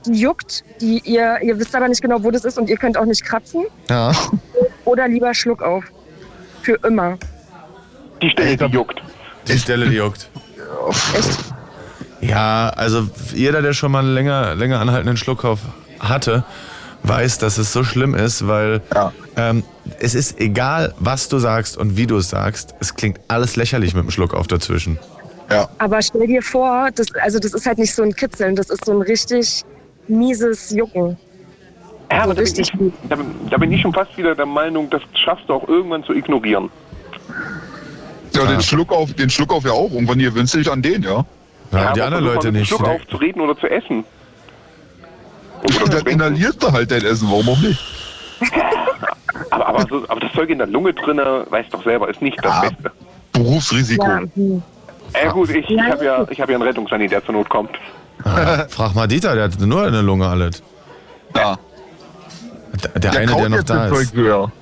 [0.06, 2.96] die juckt, die ihr, ihr wisst aber nicht genau, wo das ist und ihr könnt
[2.96, 3.64] auch nicht kratzen?
[3.88, 4.12] Ja.
[4.84, 5.84] Oder lieber Schluck auf?
[6.62, 7.16] Für immer.
[8.22, 9.00] Die Stelle, die juckt.
[9.46, 10.28] Die Stelle, die juckt.
[11.16, 11.38] Echt?
[12.20, 15.60] Ja, also jeder, der schon mal einen länger, länger anhaltenden Schluckauf
[16.00, 16.44] hatte,
[17.02, 19.12] weiß, dass es so schlimm ist, weil Ja.
[19.36, 19.62] ähm,
[20.00, 23.94] es ist egal, was du sagst und wie du es sagst, es klingt alles lächerlich
[23.94, 24.98] mit dem Schluckauf dazwischen.
[25.50, 25.68] Ja.
[25.78, 28.84] Aber stell dir vor, das, also das ist halt nicht so ein Kitzeln, das ist
[28.84, 29.64] so ein richtig
[30.08, 31.16] mieses Jucken.
[32.10, 32.92] Ja, aber da bin, richtig ich, gut.
[33.08, 36.02] da, bin- da bin ich schon fast wieder der Meinung, das schaffst du auch irgendwann
[36.04, 36.70] zu ignorieren.
[38.34, 39.90] Ja, den Schluck auf, den Schluck auf ja auch.
[39.92, 41.24] Irgendwann gewöhnst du dich an den, ja.
[41.72, 42.68] Ja, die aber anderen Leute nicht.
[42.68, 44.04] Schluck auf zu reden oder zu essen.
[45.66, 47.78] Oder Und dann inhalierst du halt dein Essen, warum auch nicht?
[49.50, 52.38] aber, aber, so, aber das Zeug in der Lunge drinne, weißt doch selber, ist nicht
[52.44, 52.60] das Ja.
[52.70, 52.92] Beste.
[53.32, 54.06] Berufsrisiko.
[54.06, 54.22] Ja.
[55.22, 57.70] Ja gut, ich, ich habe ja, ich hab ja einen Rettungssani, der zur Not kommt.
[58.24, 60.62] Ah, frag mal Dieter, der hat nur eine Lunge alles.
[61.34, 61.56] Ja.
[62.82, 63.94] Der, der eine, der noch jetzt da ist.
[63.94, 64.52] Zeug höher.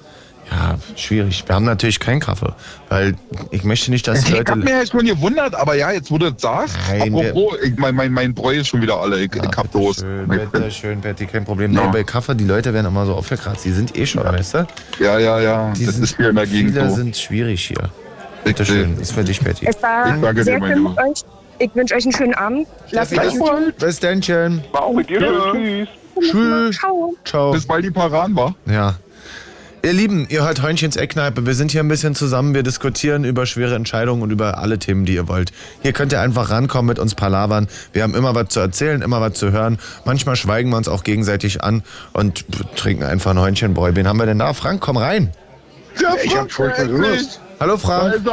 [0.51, 1.43] Ja, schwierig.
[1.47, 2.53] Wir haben natürlich keinen Kaffee,
[2.89, 3.15] weil
[3.51, 4.53] ich möchte nicht, dass die Ich Leute...
[4.53, 7.59] hab mir ja schon gewundert, aber ja, jetzt wo du das sagst, Nein, wir- apropos,
[7.63, 9.97] ich, mein, mein, mein Bräu ist schon wieder alle, ich, ich hab los.
[10.01, 11.73] Schön, bitte schön, Betty, kein Problem.
[11.73, 13.65] Nee, bei Kaffee, die Leute werden immer so aufgekratzt.
[13.65, 14.67] Die sind eh schon, weißt du?
[15.01, 16.97] Ja, ja, ja, Die das sind, ist hier in der Gegend viele so.
[16.97, 17.89] sind schwierig hier.
[18.45, 19.67] Bitte schön, ist für dich, Betty.
[19.67, 20.97] Es war Ich danke sehr dir, mein Lieber.
[21.09, 21.23] euch.
[21.59, 22.69] Ich wünsche euch einen schönen Abend.
[22.91, 23.79] Lasst euch bis- gut.
[23.79, 24.21] Bis dann,
[24.73, 25.53] War auch mit dir Ja.
[25.53, 25.89] Tschüss.
[26.31, 26.77] Tschüss.
[26.79, 27.15] Ciao.
[27.25, 27.53] Ciao.
[27.53, 28.55] Bis bald die Paran war.
[28.67, 28.95] Ja.
[29.85, 31.45] Ihr Lieben, ihr hört Hörnchens Eckkneipe.
[31.45, 32.55] Wir sind hier ein bisschen zusammen.
[32.55, 35.53] Wir diskutieren über schwere Entscheidungen und über alle Themen, die ihr wollt.
[35.83, 37.69] Hier könnt ihr einfach rankommen mit uns palavern.
[37.93, 39.77] Wir haben immer was zu erzählen, immer was zu hören.
[40.07, 41.83] Manchmal schweigen wir uns auch gegenseitig an
[42.15, 43.91] und trinken einfach ein Hörnchenbräu.
[43.95, 44.55] Wen haben wir denn da?
[44.55, 45.33] Frank, komm rein.
[46.01, 47.41] Der Ich hab furchtbar Durst.
[47.61, 48.25] Hallo Frank.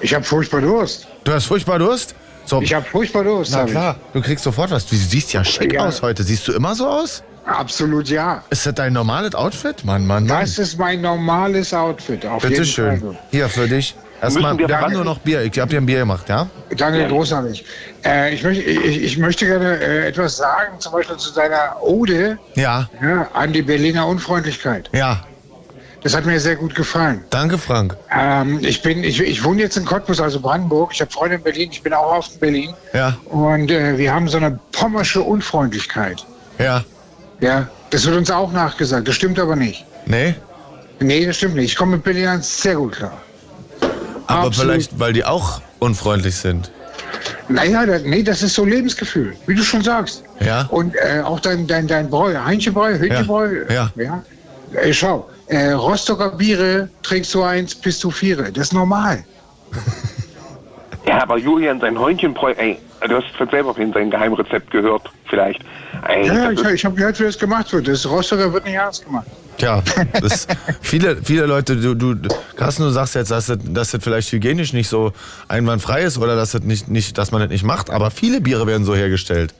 [0.00, 1.06] Ich hab furchtbar Durst.
[1.22, 2.16] Du hast furchtbar Durst?
[2.46, 3.52] So, Ich hab furchtbar Durst.
[3.52, 3.72] na hab ich.
[3.72, 4.86] klar, du kriegst sofort was.
[4.86, 5.86] Du siehst ja schick Ja.
[5.86, 6.24] aus heute.
[6.24, 7.22] Siehst du immer so aus?
[7.48, 8.42] Absolut ja.
[8.50, 9.84] Ist das dein normales Outfit?
[9.84, 10.40] Mann, Mann, Mann.
[10.40, 12.24] Das ist mein normales Outfit.
[12.26, 13.00] Auf Bitte jeden schön.
[13.00, 13.18] Fall.
[13.30, 13.94] Hier für dich.
[14.20, 15.42] Erstmal, wir wir haben nur noch Bier.
[15.42, 16.48] Ich hab dir ein Bier gemacht, ja?
[16.76, 17.64] Danke, großartig.
[18.04, 22.36] Äh, ich, möchte, ich, ich möchte gerne äh, etwas sagen, zum Beispiel zu deiner Ode
[22.54, 24.90] Ja, ja, an die Berliner Unfreundlichkeit.
[24.92, 25.24] ja.
[26.04, 27.24] Das hat mir sehr gut gefallen.
[27.30, 27.96] Danke, Frank.
[28.16, 30.92] Ähm, ich, bin, ich, ich wohne jetzt in Cottbus, also Brandenburg.
[30.94, 31.70] Ich habe Freunde in Berlin.
[31.72, 32.74] Ich bin auch oft in Berlin.
[32.94, 36.24] Ja, Und äh, wir haben so eine pommersche Unfreundlichkeit.
[36.58, 36.84] ja.
[37.40, 39.08] Ja, das wird uns auch nachgesagt.
[39.08, 39.84] Das stimmt aber nicht.
[40.06, 40.34] Nee?
[41.00, 41.72] Nee, das stimmt nicht.
[41.72, 43.20] Ich komme mit Berlinern sehr gut klar.
[44.26, 44.72] Aber Absolut.
[44.72, 46.70] vielleicht, weil die auch unfreundlich sind.
[47.48, 50.22] Naja, da, nee, das ist so Lebensgefühl, wie du schon sagst.
[50.40, 50.66] Ja?
[50.70, 53.64] Und äh, auch dein, dein, dein Bräu, Heinchebräu, Hütchebräu.
[53.70, 53.90] Ja.
[53.96, 54.22] ja.
[54.74, 58.52] Äh, schau, äh, Rostocker Biere trinkst du eins, bist du viere.
[58.52, 59.24] Das ist normal.
[61.06, 65.62] Ja, aber Julian, sein Hörnchenbräu, ey, du hast vielleicht selber von sein Geheimrezept gehört, vielleicht.
[66.06, 67.88] Ey, Ja, ich, ich habe gehört, wie das gemacht wird.
[67.88, 69.26] Das Rostocker wird nicht ernst gemacht.
[69.58, 69.82] Tja,
[70.20, 70.46] das,
[70.80, 74.72] viele, viele Leute, du, du, Carsten, du sagst jetzt, dass das, dass das vielleicht hygienisch
[74.72, 75.12] nicht so
[75.48, 78.66] einwandfrei ist oder dass, das nicht, nicht, dass man das nicht macht, aber viele Biere
[78.66, 79.54] werden so hergestellt.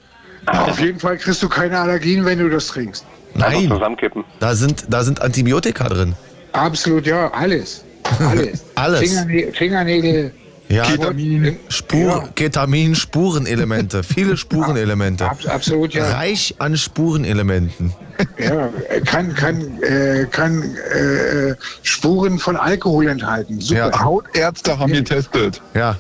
[0.47, 3.05] Auf jeden Fall kriegst du keine Allergien, wenn du das trinkst.
[3.35, 4.25] Nein, zusammenkippen.
[4.41, 6.15] da sind, da sind Antibiotika drin.
[6.53, 7.85] Absolut, ja, alles.
[8.21, 8.65] Alles.
[8.75, 9.01] Alles.
[9.01, 10.33] Fingernägel, Fingernägel
[10.69, 11.57] Ja, Ketamin.
[11.69, 15.25] Spur, Ketamin, Spurenelemente, viele Spurenelemente.
[15.25, 16.05] Ab, absolut, ja.
[16.13, 17.95] Reich an Spurenelementen.
[18.39, 18.69] ja
[19.07, 20.63] kann kann, äh, kann
[20.93, 23.61] äh, Spuren von Alkohol enthalten.
[23.61, 23.89] Super.
[23.91, 24.05] Ja.
[24.05, 25.97] Hautärzte haben getestet Ja,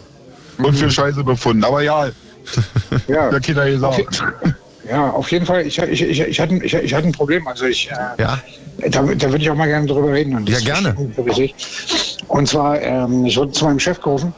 [0.59, 1.65] und für Scheiße befunden.
[1.65, 2.09] Aber ja,
[3.09, 3.31] Ja.
[3.31, 4.23] der Kinder gesagt.
[4.91, 5.67] Ja, auf jeden Fall.
[5.67, 7.47] Ich, ich, ich, ich, hatte, ein- ich, ich hatte ein Problem.
[7.47, 8.39] Also ich, äh, ja,
[8.91, 10.47] da, da würde ich auch mal gerne drüber reden.
[10.47, 10.95] Ja, gerne.
[12.29, 14.33] Und zwar, ähm, ich wurde zu meinem Chef gerufen.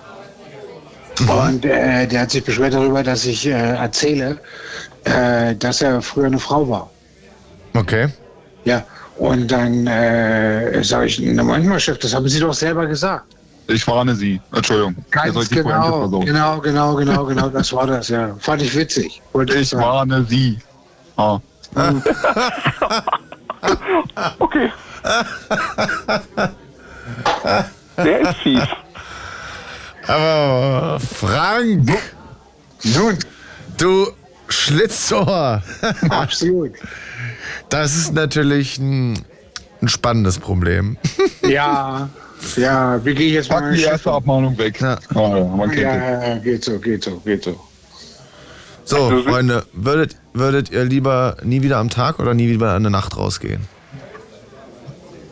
[1.29, 4.39] Und äh, der hat sich beschwert darüber, dass ich äh, erzähle,
[5.05, 6.91] äh, dass er früher eine Frau war.
[7.75, 8.09] okay.
[8.65, 8.83] Ja.
[9.17, 13.25] Und dann äh, sage ich, na Moment mal, Chef, das haben Sie doch selber gesagt.
[13.67, 14.41] Ich warne Sie.
[14.55, 14.97] Entschuldigung.
[15.11, 18.35] Ganz genau, genau, genau, genau, genau, das war das, ja.
[18.39, 19.21] Fand ich witzig.
[19.33, 19.83] Wollte Ich sagen.
[19.85, 20.59] warne Sie.
[21.17, 21.39] Ah.
[24.39, 24.71] Okay.
[27.99, 28.63] Der ist fies.
[30.11, 31.89] Aber Frank,
[32.83, 33.17] Nun,
[33.79, 34.09] du
[34.49, 35.63] Schlitzohr,
[36.11, 36.73] absolut.
[37.69, 39.25] das ist natürlich ein,
[39.81, 40.97] ein spannendes Problem.
[41.43, 42.09] Ja,
[42.57, 44.81] ja, wie gehe ich jetzt Pack mal die erste Abmahnung weg.
[44.81, 44.99] Ja.
[45.15, 47.59] Ah, ja, Ja, ja, geht so, geht so, geht so.
[48.85, 52.91] So, Freunde, würdet, würdet ihr lieber nie wieder am Tag oder nie wieder in der
[52.91, 53.67] Nacht rausgehen?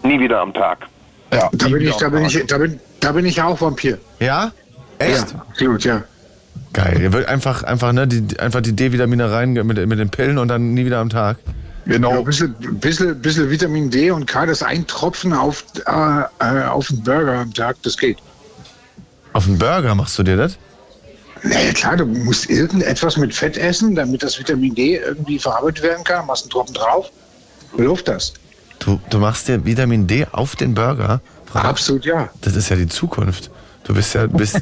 [0.03, 0.87] Nie wieder am Tag.
[1.33, 3.99] Ja, Da bin ich, da bin ich, da bin, da bin ich auch Vampir.
[4.19, 4.51] Ja?
[4.99, 5.33] Echt?
[5.33, 6.03] Ja, absolut, ja.
[6.73, 7.01] Geil.
[7.01, 10.49] Ihr würdet einfach, einfach, ne, die, einfach die D-Vitamine rein mit, mit den Pillen und
[10.49, 11.39] dann nie wieder am Tag.
[11.47, 11.53] Ja,
[11.95, 12.19] Genau.
[12.19, 16.91] ein bisschen, bisschen, bisschen Vitamin D und K, das ein Tropfen auf, äh, äh, auf
[16.91, 18.19] einen Burger am Tag, das geht.
[19.33, 20.59] Auf einen Burger machst du dir das?
[21.43, 26.05] Naja, klar, du musst irgendetwas mit Fett essen, damit das Vitamin D irgendwie verarbeitet werden
[26.05, 26.27] kann.
[26.27, 27.11] Machst einen Tropfen drauf,
[27.77, 28.35] läuft das.
[28.81, 31.21] Du, du machst dir Vitamin D auf den Burger?
[31.55, 32.29] Absolut, ja.
[32.43, 33.51] Das ist ja die Zukunft.
[33.89, 34.61] Du bist ja bist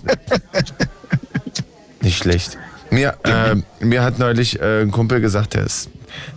[2.01, 2.57] nicht schlecht.
[2.91, 5.91] Mir, äh, mir hat neulich äh, ein Kumpel gesagt, der ist,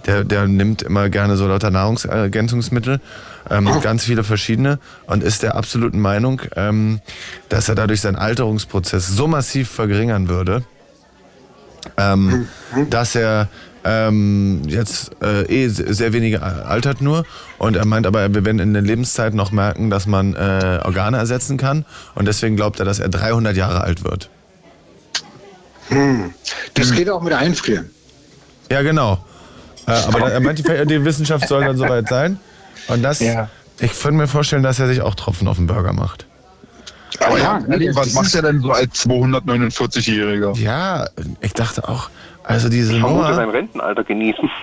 [0.08, 3.00] der, der nimmt immer gerne so lauter Nahrungsergänzungsmittel,
[3.52, 7.00] ähm, ganz viele verschiedene und ist der absoluten Meinung, ähm,
[7.48, 10.64] dass er dadurch seinen Alterungsprozess so massiv verringern würde,
[11.96, 12.48] ähm,
[12.90, 13.50] dass er
[13.84, 17.26] ähm, jetzt äh, eh se- sehr wenige altert nur
[17.58, 21.18] und er meint aber, wir werden in der Lebenszeit noch merken, dass man äh, Organe
[21.18, 24.30] ersetzen kann und deswegen glaubt er, dass er 300 Jahre alt wird.
[26.76, 27.90] Das geht auch mit Einfrieren.
[28.72, 29.26] Ja, genau.
[29.88, 32.40] Äh, aber er meint, die, die Wissenschaft soll dann soweit sein
[32.88, 33.50] und das, Ja.
[33.80, 36.26] ich könnte mir vorstellen, dass er sich auch Tropfen auf den Burger macht.
[37.22, 40.56] Aber Ja, ja, was macht ist- er denn so als 249-Jähriger?
[40.58, 41.08] Ja,
[41.42, 42.10] ich dachte auch,
[42.50, 44.50] also diese Ich vermute, sein Nummer, Rentenalter genießen.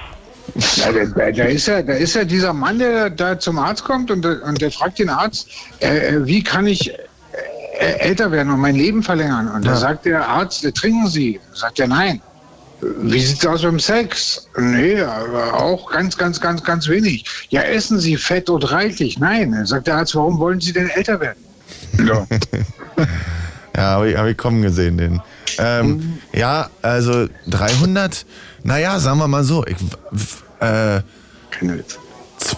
[0.77, 3.83] Ja, da, da, da, ist ja, da ist ja dieser Mann, der da zum Arzt
[3.85, 5.49] kommt und, der- und der fragt den Arzt,
[5.81, 6.89] äh, äh, wie kann ich
[7.81, 9.49] äh, älter werden und mein Leben verlängern?
[9.49, 9.77] Und da Ja.
[9.77, 11.41] sagt der Arzt, äh, trinken Sie?
[11.53, 12.23] Sagt er nein.
[12.81, 14.49] wie sieht's aus mit dem Sex?
[14.57, 17.25] Nee, aber auch ganz, ganz, ganz, ganz wenig.
[17.51, 19.19] Ja, essen Sie fett und reichlich.
[19.19, 21.43] Nein, Dann sagt der Arzt, warum wollen Sie denn älter werden?
[22.07, 22.25] Ja.
[23.77, 25.21] Ja, habe ich, hab ich kommen gesehen, den.
[25.59, 26.19] Ähm, Mhm.
[26.33, 28.27] Ja, also 300,
[28.63, 29.65] naja, sagen wir mal so.
[29.67, 29.77] Ich,
[30.61, 31.01] äh,
[31.51, 31.99] Keine Witz.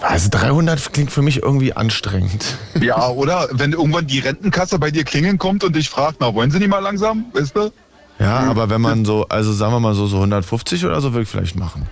[0.01, 2.45] also 300 klingt für mich irgendwie anstrengend.
[2.81, 6.51] Ja, oder wenn irgendwann die Rentenkasse bei dir klingeln kommt und dich fragt, na, wollen
[6.51, 7.71] Sie nicht mal langsam, weißt du?
[8.19, 11.23] Ja, aber wenn man so, also sagen wir mal so, so 150 oder so würde
[11.23, 11.87] ich vielleicht machen.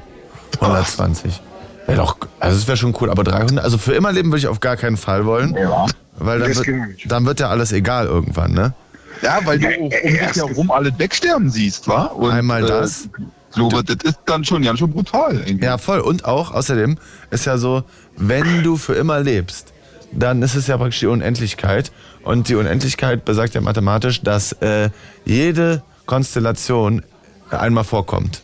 [0.59, 1.41] 120.
[1.85, 4.47] Wäre doch, also es wäre schon cool, aber 300, also für immer leben würde ich
[4.47, 5.55] auf gar keinen Fall wollen.
[5.55, 5.85] Ja.
[6.19, 8.73] Weil dann Das wird, dann wird ja alles egal irgendwann, ne?
[9.21, 12.05] Ja, weil du um dich herum alle wegsterben siehst, wa?
[12.05, 13.05] Und, Einmal das.
[13.05, 13.09] Äh,
[13.49, 15.41] so, das ist dann schon ganz schön brutal.
[15.45, 15.65] Irgendwie.
[15.65, 15.99] Ja, voll.
[15.99, 16.97] Und auch, außerdem
[17.31, 17.83] ist ja so,
[18.15, 19.73] wenn du für immer lebst,
[20.11, 21.91] dann ist es ja praktisch die Unendlichkeit.
[22.23, 24.89] Und die Unendlichkeit besagt ja mathematisch, dass äh,
[25.25, 27.03] jede Konstellation
[27.49, 28.41] einmal vorkommt.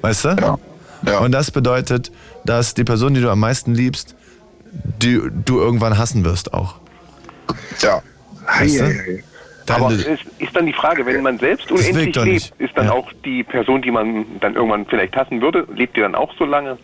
[0.00, 0.28] Weißt du?
[0.30, 0.58] Ja.
[1.06, 1.18] ja.
[1.18, 2.10] Und das bedeutet,
[2.44, 4.16] dass die Person, die du am meisten liebst,
[5.02, 6.76] die du irgendwann hassen wirst auch.
[7.80, 8.02] ja.
[8.58, 8.84] Weißt du?
[8.84, 9.24] Eieiei.
[9.24, 9.24] Aber
[9.66, 12.52] Deine- es ist dann die Frage, wenn man selbst unendlich lebt, nicht.
[12.58, 12.92] ist dann Ja.
[12.92, 16.44] auch die Person, die man dann irgendwann vielleicht hassen würde, lebt die dann auch so
[16.44, 16.76] lange?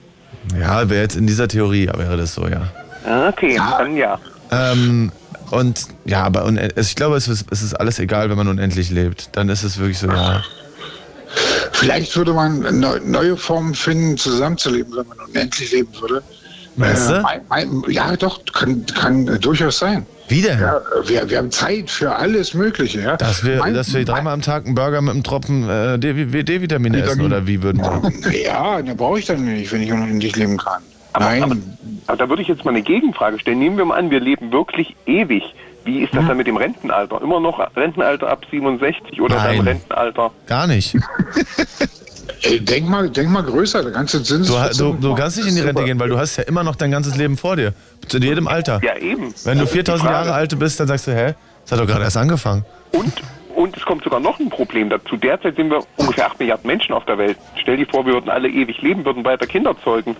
[0.58, 2.62] ja, wäre jetzt in dieser Theorie, wäre das so, ja.
[3.06, 4.18] Ah, Okay, dann ja.
[4.50, 5.12] Ähm,
[5.50, 9.28] und ja, aber ich glaube, es ist, es ist alles egal, wenn man unendlich lebt.
[9.36, 10.42] Dann ist es wirklich so, ja.
[11.72, 16.22] Vielleicht würde man neu, neue Formen finden, zusammenzuleben, wenn man unendlich leben würde.
[16.76, 17.20] Meinst du?
[17.20, 20.06] mein, mein, ja, doch, kann, kann äh, durchaus sein.
[20.28, 20.60] Wie denn?
[20.60, 23.00] Ja, wir, wir haben Zeit für alles Mögliche.
[23.00, 23.16] Ja?
[23.16, 27.02] Dass wir, Mein- dass wir dreimal am Tag einen Burger mit einem Tropfen äh, D-Vitamine
[27.02, 28.32] essen oder wie würden wir?
[28.32, 30.82] Ja, da brauche ich dann nicht, wenn ich unendlich leben kann.
[31.12, 31.42] Aber, Nein.
[31.42, 31.56] aber,
[32.06, 33.58] aber da würde ich jetzt mal eine Gegenfrage stellen.
[33.58, 35.42] Nehmen wir mal an, wir leben wirklich ewig.
[35.84, 37.20] Wie ist das dann mit dem Rentenalter?
[37.22, 39.56] Immer noch Rentenalter ab 67 oder Nein.
[39.56, 40.30] dann Rentenalter?
[40.46, 40.96] Gar nicht.
[42.42, 44.46] Ey, denk, mal, denk mal größer, da kannst du Zins.
[44.48, 46.74] Du, du, du kannst nicht in die Rente gehen, weil du hast ja immer noch
[46.76, 47.74] dein ganzes Leben vor dir.
[48.08, 48.80] Zu jedem Alter.
[48.82, 49.34] Ja, eben.
[49.44, 50.14] Wenn du Das ist die 4000 Frage.
[50.26, 51.34] Jahre alt bist, dann sagst du, hä?
[51.64, 52.64] Das hat doch gerade erst angefangen.
[52.92, 53.12] Und,
[53.54, 55.16] und es kommt sogar noch ein Problem dazu.
[55.18, 57.36] Derzeit sind wir ungefähr 8 Milliarden Menschen auf der Welt.
[57.60, 60.16] Stell dir vor, wir würden alle ewig leben, würden weiter Kinder zeugen.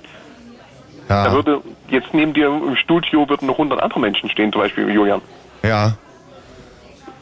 [1.08, 1.32] Da Ja.
[1.32, 5.22] würde, jetzt neben dir im Studio würden noch 100 andere Menschen stehen, zum Beispiel Julian.
[5.62, 5.96] Ja.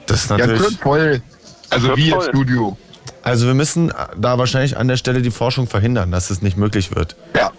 [0.07, 0.61] Das ist Ja, natürlich.
[0.63, 1.23] wird voll.
[1.71, 2.21] Also wie im.
[2.23, 2.77] Studio.
[3.23, 6.95] Also wir müssen da wahrscheinlich an der Stelle die Forschung verhindern, dass es nicht möglich
[6.95, 7.17] wird.
[7.37, 7.51] Ja.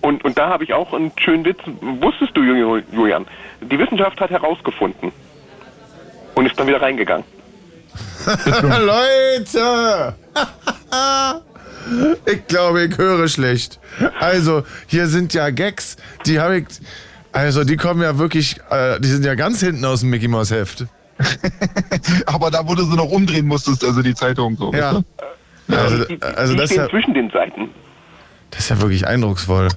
[0.00, 1.58] Und, und da habe ich auch einen schönen Witz.
[2.00, 3.26] Wusstest du, Ju- Julian,
[3.60, 5.12] die Wissenschaft hat herausgefunden
[6.34, 7.24] und ist dann wieder reingegangen.
[8.62, 10.14] Leute!
[12.26, 13.78] ich glaube, ich höre schlecht.
[14.18, 16.66] Also, hier sind ja Gags, die habe ich.
[17.32, 18.60] Also, die kommen ja wirklich.
[18.70, 20.86] Äh, die sind ja ganz hinten aus dem Mickey Mouse Heft.
[22.26, 24.72] Aber da, wo du sie noch umdrehen musstest, also die Zeitung so.
[24.72, 24.94] Ja.
[24.94, 25.04] weißt
[25.68, 25.76] du?
[25.76, 27.70] Also, Die, also die das, ist ja, zwischen den Seiten.
[28.50, 29.68] das ist ja wirklich eindrucksvoll.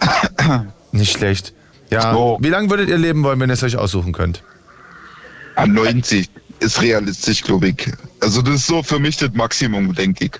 [0.92, 1.52] Nicht schlecht.
[1.90, 2.12] Ja.
[2.12, 2.38] So.
[2.40, 4.42] Wie lange würdet ihr leben wollen, wenn ihr es euch aussuchen könnt?
[5.56, 6.28] An 90
[6.60, 7.92] ist realistisch, glaube ich.
[8.20, 10.32] Also das ist so für mich das Maximum, denke ich.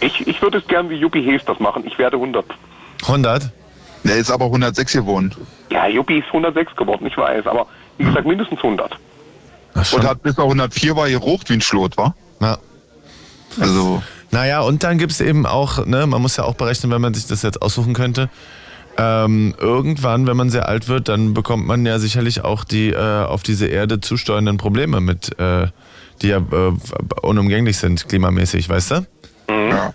[0.00, 1.84] Ich, ich würde es gern wie Yuppie Hayes das machen.
[1.86, 2.44] Ich werde 100.
[3.02, 3.50] 100?
[4.04, 5.34] Der ist aber 106 geworden
[5.70, 7.46] Ja, Yuppie ist 106 geworden, ich weiß.
[7.46, 7.66] Aber
[7.98, 8.96] wie gesagt, mindestens 100.
[9.92, 12.14] Und hat bis er 104 war gerucht wie ein Schlot, war?
[12.40, 12.58] Ja.
[13.60, 17.00] Also Naja, und dann gibt es eben auch, ne, man muss ja auch berechnen, wenn
[17.00, 18.28] man sich das jetzt aussuchen könnte.
[18.98, 23.24] Ähm, irgendwann, wenn man sehr alt wird, dann bekommt man ja sicherlich auch die äh,
[23.24, 25.68] auf diese Erde zusteuernden Probleme mit, äh,
[26.22, 26.72] die ja äh,
[27.20, 29.06] unumgänglich sind, klimamäßig, weißt du?
[29.48, 29.92] ja.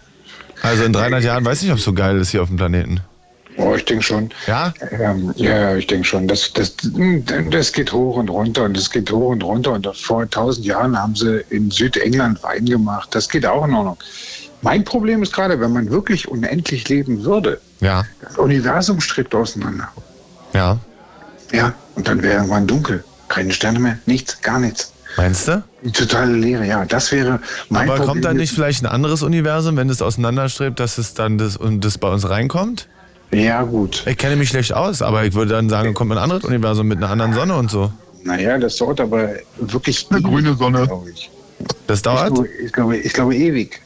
[0.61, 2.57] Also in 300 Jahren weiß ich nicht, ob es so geil ist hier auf dem
[2.57, 3.01] Planeten.
[3.57, 4.29] Oh, ich denke schon.
[4.47, 4.73] Ja?
[4.91, 6.27] Ähm, ja, ich denke schon.
[6.27, 6.73] Das, das,
[7.49, 9.73] das geht hoch und runter und das geht hoch und runter.
[9.73, 13.09] Und vor tausend Jahren haben sie in Südengland Wein gemacht.
[13.11, 13.97] Das geht auch in Ordnung.
[14.61, 18.05] Mein Problem ist gerade, wenn man wirklich unendlich leben würde, Ja.
[18.21, 19.89] das Universum strebt auseinander.
[20.53, 20.77] Ja.
[21.51, 23.03] Ja, und dann wäre irgendwann dunkel.
[23.27, 24.93] Keine Sterne mehr, nichts, gar nichts.
[25.17, 25.63] Meinst du?
[25.83, 26.85] Die totale Leere, ja.
[26.85, 27.39] Das wäre
[27.69, 28.07] mein Aber Problem.
[28.07, 31.81] kommt dann nicht vielleicht ein anderes Universum, wenn es auseinanderstrebt, dass es dann das, und
[31.83, 32.87] das bei uns reinkommt?
[33.33, 34.03] Ja, gut.
[34.07, 36.97] Ich kenne mich schlecht aus, aber ich würde dann sagen, kommt ein anderes Universum mit
[36.97, 37.91] einer anderen Sonne und so.
[38.23, 40.05] Naja, das dauert aber wirklich.
[40.09, 40.89] Eine ewig, grüne Sonne.
[41.13, 41.29] Ich.
[41.87, 42.33] Das Ich, dauert?
[42.33, 43.81] glaube, ich, glaube, ich glaube ewig.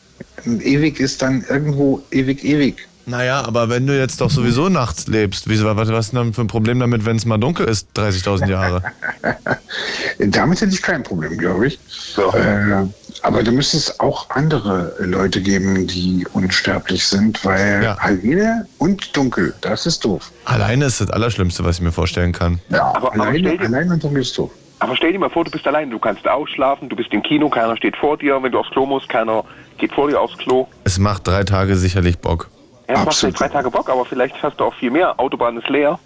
[0.45, 2.87] Ewig ist dann irgendwo ewig, ewig.
[3.07, 6.33] Naja, aber wenn du jetzt doch sowieso nachts lebst, wieso, was, was ist denn dann
[6.33, 8.81] für ein Problem damit, wenn es mal dunkel ist, 30.000 Jahre?
[10.19, 11.79] Damit hätte ich kein Problem, glaube ich.
[12.17, 12.85] Äh,
[13.21, 17.97] aber da müsste es auch andere Leute geben, die unsterblich sind, weil Ja.
[17.99, 20.31] Helle und dunkel, das ist doof.
[20.45, 22.59] Alleine ist das Allerschlimmste, was ich mir vorstellen kann.
[22.69, 24.51] Ja, Aber- aber alleine, dir- alleine und dunkel ist doof.
[24.79, 27.49] Aber stell dir mal vor, du bist allein, du kannst ausschlafen, du bist im Kino,
[27.49, 29.43] keiner steht vor dir, wenn du aufs Klo musst, keiner
[29.77, 30.67] geht vor dir aufs Klo.
[30.83, 32.49] Es macht drei Tage sicherlich Bock.
[32.87, 35.19] Das macht drei Tage Bock, aber vielleicht hast du auch viel mehr.
[35.19, 35.99] Autobahn ist leer.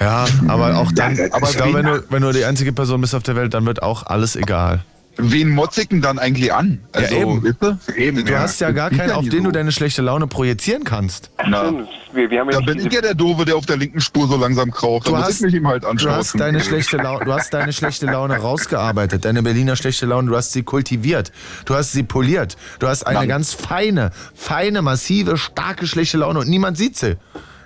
[0.00, 3.14] Ja, aber auch dann, Ja, aber glaube, wenn du, wenn du die einzige Person bist
[3.14, 4.80] auf der Welt, dann wird auch alles egal.
[5.18, 6.80] Wen motzigen dann eigentlich an?
[6.92, 7.56] Also, Ja, eben.
[7.60, 7.78] du?
[7.96, 9.44] Eben, Du hast ja gar keinen, ja auf den so.
[9.44, 11.30] du deine schlechte Laune projizieren kannst.
[11.46, 11.70] Na.
[12.14, 14.26] Wir, wir haben ja Da bin ich ja der Doofe, der auf der linken Spur
[14.26, 15.06] so langsam kraucht.
[15.06, 16.14] Du hast- ich mich ihm halt Du anschauen.
[16.16, 20.36] hast, deine schlechte Laune, du hast deine schlechte Laune rausgearbeitet, deine Berliner schlechte Laune, du
[20.36, 21.30] hast sie kultiviert,
[21.66, 23.28] du hast sie poliert, du hast eine Nein.
[23.28, 27.16] ganz feine, feine, massive, starke schlechte Laune und niemand sieht sie.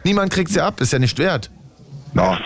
[0.05, 1.51] Niemand kriegt sie ab, ist ja nicht wert.
[2.13, 2.39] Na,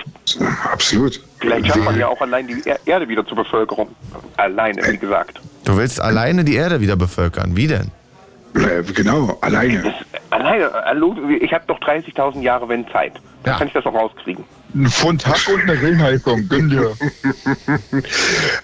[0.73, 1.21] Absolut.
[1.41, 3.89] Vielleicht schafft man ja auch allein die Er- Erde wieder zur Bevölkerung.
[4.37, 5.41] Alleine, wie gesagt.
[5.65, 7.57] Du willst alleine die Erde wieder bevölkern.
[7.57, 7.91] Wie denn?
[8.55, 9.83] Äh, Genau, alleine.
[9.83, 9.95] Das,
[10.31, 13.15] alleine, hallo, ich habe doch 30.000 Jahre wenn Zeit.
[13.45, 13.59] Dann Ja.
[13.59, 14.45] kann ich das auch rauskriegen.
[14.75, 16.93] ein Pfund Hack und eine Grillheizung, gönn dir.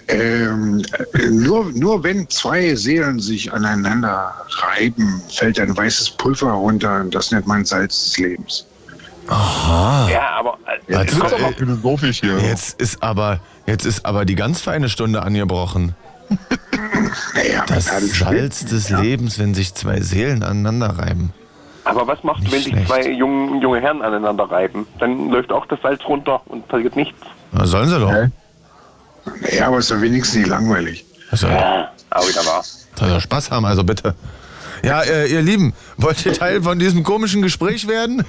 [0.07, 0.81] Ähm,
[1.13, 7.01] äh, nur, nur wenn zwei Seelen sich aneinander reiben, fällt ein weißes Pulver runter.
[7.01, 8.65] und Das nennt man Salz des Lebens.
[9.29, 10.57] Ja, aber
[10.87, 12.39] äh, Jetzt, ist äh, philosophisch hier.
[12.39, 15.95] jetzt ist aber, jetzt ist aber die ganz feine Stunde angebrochen.
[17.33, 21.33] Naja, Das Salz des Lebens, wenn sich zwei Seelen aneinander reiben.
[21.85, 22.87] Aber was macht, Nicht wenn sich schlecht.
[22.87, 24.85] zwei jung, junge Herren aneinander reiben?
[24.99, 27.17] Dann läuft auch das Salz runter und passiert nichts.
[27.53, 28.11] Na, sollen sie doch.
[28.11, 28.27] Hä?
[29.57, 31.05] Ja, aber ist doch wenigstens nicht langweilig.
[31.31, 32.63] Also, Ja, auch wieder wahr.
[32.95, 34.15] soll ja Spaß haben, also bitte.
[34.83, 38.23] Ja, äh, ihr Lieben, wollt ihr Teil von diesem komischen Gespräch werden?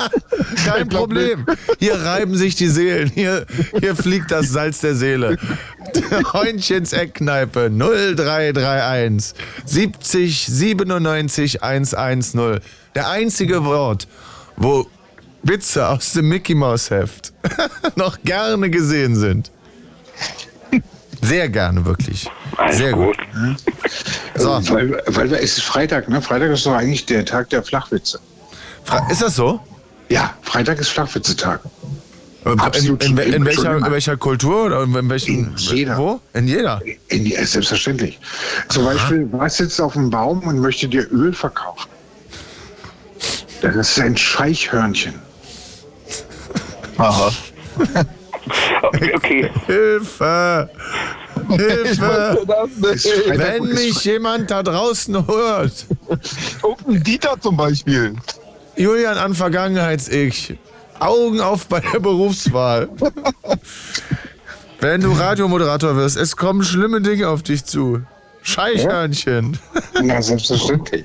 [0.64, 1.46] Kein Problem.
[1.78, 3.10] Hier reiben sich die Seelen.
[3.10, 3.46] Hier,
[3.78, 5.36] hier fliegt das Salz der Seele.
[6.32, 9.34] Heunchens Eckkneipe 0331
[9.64, 12.60] 70 97 110.
[12.94, 14.06] Der einzige Wort,
[14.56, 14.86] wo
[15.42, 17.32] Witze aus dem Mickey Mouse Heft
[17.96, 19.50] noch gerne gesehen sind.
[21.22, 22.28] Sehr gerne, wirklich.
[22.56, 23.16] Alles Sehr gut.
[23.16, 23.56] gut.
[24.36, 26.20] So, Weil, weil es ist Freitag, ne?
[26.22, 28.18] Freitag ist doch eigentlich der Tag der Flachwitze.
[28.84, 29.60] Fra- ist das so?
[30.08, 31.60] Ja, Freitag ist Flachwitzetag.
[32.46, 33.04] In, Absolut.
[33.04, 35.34] in, in, in, welcher, in welcher Kultur oder in welchem?
[35.50, 35.98] In jeder.
[35.98, 36.20] Wo?
[36.32, 36.80] In jeder.
[37.08, 38.18] In die, selbstverständlich.
[38.70, 41.88] Zum Beispiel, was sitzt auf dem Baum und möchte dir Öl verkaufen?
[43.60, 45.14] Das ist ein Scheichhörnchen.
[46.96, 47.30] Aha.
[49.14, 49.50] Okay.
[49.66, 50.70] Hilfe!
[51.48, 52.38] Hilfe!
[52.78, 55.86] Wenn mich jemand da draußen hört.
[56.62, 58.14] Irgendein Dieter zum Beispiel.
[58.76, 60.56] Julian an Vergangenheits-Ich.
[60.98, 62.88] Augen auf bei der Berufswahl.
[64.80, 68.02] Wenn du Radiomoderator wirst, es kommen schlimme Dinge auf dich zu.
[68.42, 69.58] Scheichhörnchen.
[70.02, 71.04] Na, selbstverständlich.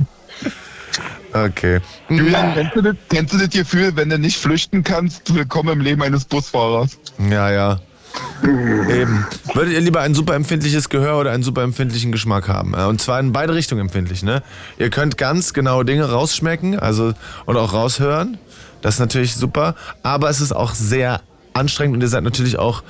[1.35, 1.81] Okay.
[2.07, 5.35] Julian, kennst du, das, kennst du das Gefühl, wenn du nicht flüchten kannst?
[5.35, 6.97] Willkommen im Leben eines Busfahrers.
[7.29, 7.79] Ja, ja.
[8.41, 9.27] Eben.
[9.53, 12.73] Würdet ihr lieber ein super empfindliches Gehör oder einen super empfindlichen Geschmack haben?
[12.73, 14.43] Und zwar in beide Richtungen empfindlich, ne?
[14.77, 17.13] Ihr könnt ganz genau Dinge rausschmecken, also
[17.45, 18.37] und auch raushören.
[18.81, 21.19] Das ist natürlich super, aber es ist auch sehr
[21.53, 22.81] anstrengend und ihr seid natürlich auch,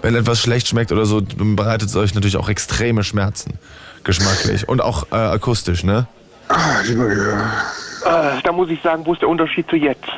[0.00, 3.60] wenn etwas schlecht schmeckt oder so, bereitet es euch natürlich auch extreme Schmerzen.
[4.02, 6.08] Geschmacklich und auch äh, akustisch, ne?
[6.48, 7.40] Ah, lieber Gehör.
[8.04, 10.08] Äh, da muss ich sagen, wo ist der Unterschied zu jetzt?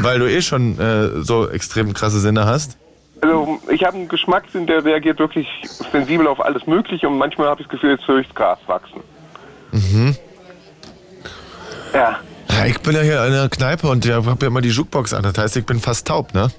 [0.00, 2.76] Weil du eh schon äh, so extrem krasse Sinne hast.
[3.20, 5.48] Also ich habe einen Geschmackssinn, der reagiert wirklich
[5.90, 8.58] sensibel auf alles Mögliche und manchmal habe ich das Gefühl, jetzt höre ich das Gras
[8.66, 9.00] wachsen.
[9.72, 10.16] Mhm.
[11.94, 12.18] Ja,
[12.50, 15.14] Ja, ich bin ja hier in der Kneipe und ich hab ja immer die Jukebox
[15.14, 15.22] an.
[15.22, 16.50] Das heißt, ich bin fast taub, ne?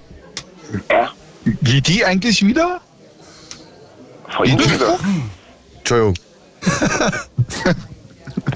[0.89, 1.11] ja.
[1.61, 2.82] Geht die eigentlich wieder?
[4.30, 4.66] Vorhin sie.
[5.78, 6.16] Entschuldigung.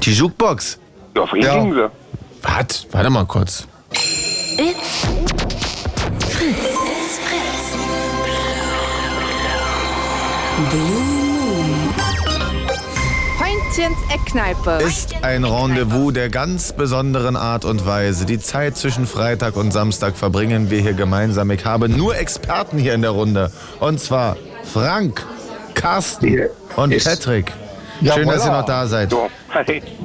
[0.01, 0.79] Die Jukebox.
[1.19, 1.59] Ja, vorhin Ja.
[1.61, 1.89] ging sie.
[2.43, 2.87] Was?
[2.91, 3.67] Warte mal kurz.
[3.91, 5.05] It's
[6.29, 6.57] Fritz.
[6.57, 8.79] It's Fritz.
[13.39, 14.83] Heintchens Eckkneipe.
[14.83, 18.25] Ist ein Rendezvous der ganz besonderen Art und Weise.
[18.25, 21.49] Die Zeit zwischen Freitag und Samstag verbringen wir hier gemeinsam.
[21.51, 23.51] Ich habe nur Experten hier in der Runde.
[23.79, 25.25] Und zwar Frank,
[25.73, 27.51] Carsten und Patrick.
[28.01, 29.13] Schön, dass ihr noch da seid.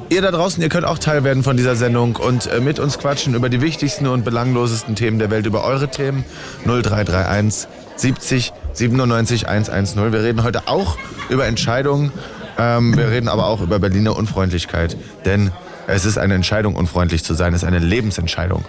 [0.09, 2.99] Ihr da draußen, ihr könnt auch Teil werden von dieser Sendung und äh, mit uns
[2.99, 6.23] quatschen über die wichtigsten und belanglosesten Themen der Welt, über eure Themen
[6.65, 10.11] 0331 70 97 110.
[10.13, 10.97] Wir reden heute auch
[11.29, 12.11] über Entscheidungen,
[12.59, 14.95] ähm, wir reden aber auch über Berliner Unfreundlichkeit,
[15.25, 15.51] denn
[15.87, 18.63] es ist eine Entscheidung, unfreundlich zu sein, es ist eine Lebensentscheidung.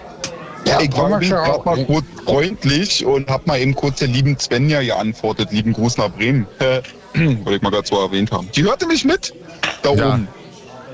[0.65, 4.07] Ja, ich war schon grad auch, mal kurz freundlich und hab mal eben kurz der
[4.09, 5.49] lieben Svenja geantwortet.
[5.51, 6.45] Lieben Gruß nach Bremen.
[6.59, 6.81] Äh,
[7.13, 8.49] Wollte ich mal gerade so erwähnt haben.
[8.53, 9.33] Die hörte mich mit.
[9.81, 10.09] Da Ja.
[10.13, 10.27] oben.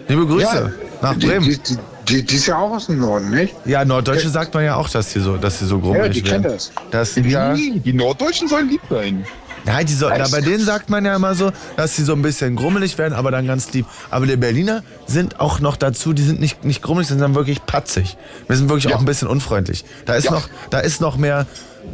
[0.08, 1.46] Liebe Grüße Ja, nach Bremen.
[1.46, 1.78] die, die,
[2.08, 3.56] Die, die ist ja auch aus dem Norden, nicht?
[3.66, 6.22] Ja, Norddeutsche sagt man ja auch, dass sie so, dass sie so Ja, grummelig die
[6.22, 6.54] kennt werden.
[6.58, 6.72] das.
[6.92, 7.54] Das, ja?
[7.54, 9.26] Die Norddeutschen sollen lieb sein.
[9.66, 12.22] ja, die so, na, bei denen sagt man ja immer so, dass sie so ein
[12.22, 13.86] bisschen grummelig werden, aber dann ganz lieb.
[14.10, 18.18] Aber die Berliner sind auch noch dazu, die sind nicht, nicht grummelig, sondern wirklich patzig.
[18.48, 19.86] Wir sind wirklich auch ein bisschen unfreundlich.
[20.06, 20.32] Da ist Ja.
[20.32, 21.46] noch, da ist noch mehr,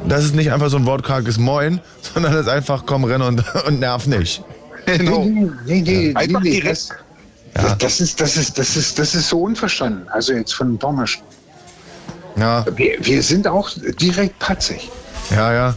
[0.08, 1.82] das ist nicht einfach so ein wortkarges Moin,
[2.14, 4.44] sondern das ist einfach komm, renn und, und nerv nicht.
[4.88, 5.24] Genau.
[5.24, 6.90] Nee, nee, nee, Einfach nee, nee, direkt.
[7.54, 10.08] Das, das, ist, das, ist, das, ist, das ist so unverstanden.
[10.10, 11.24] Also jetzt von den Pommerschen.
[12.36, 13.70] Ja, Wir, wir sind auch
[14.00, 14.90] direkt patzig.
[15.32, 15.76] ja, ja.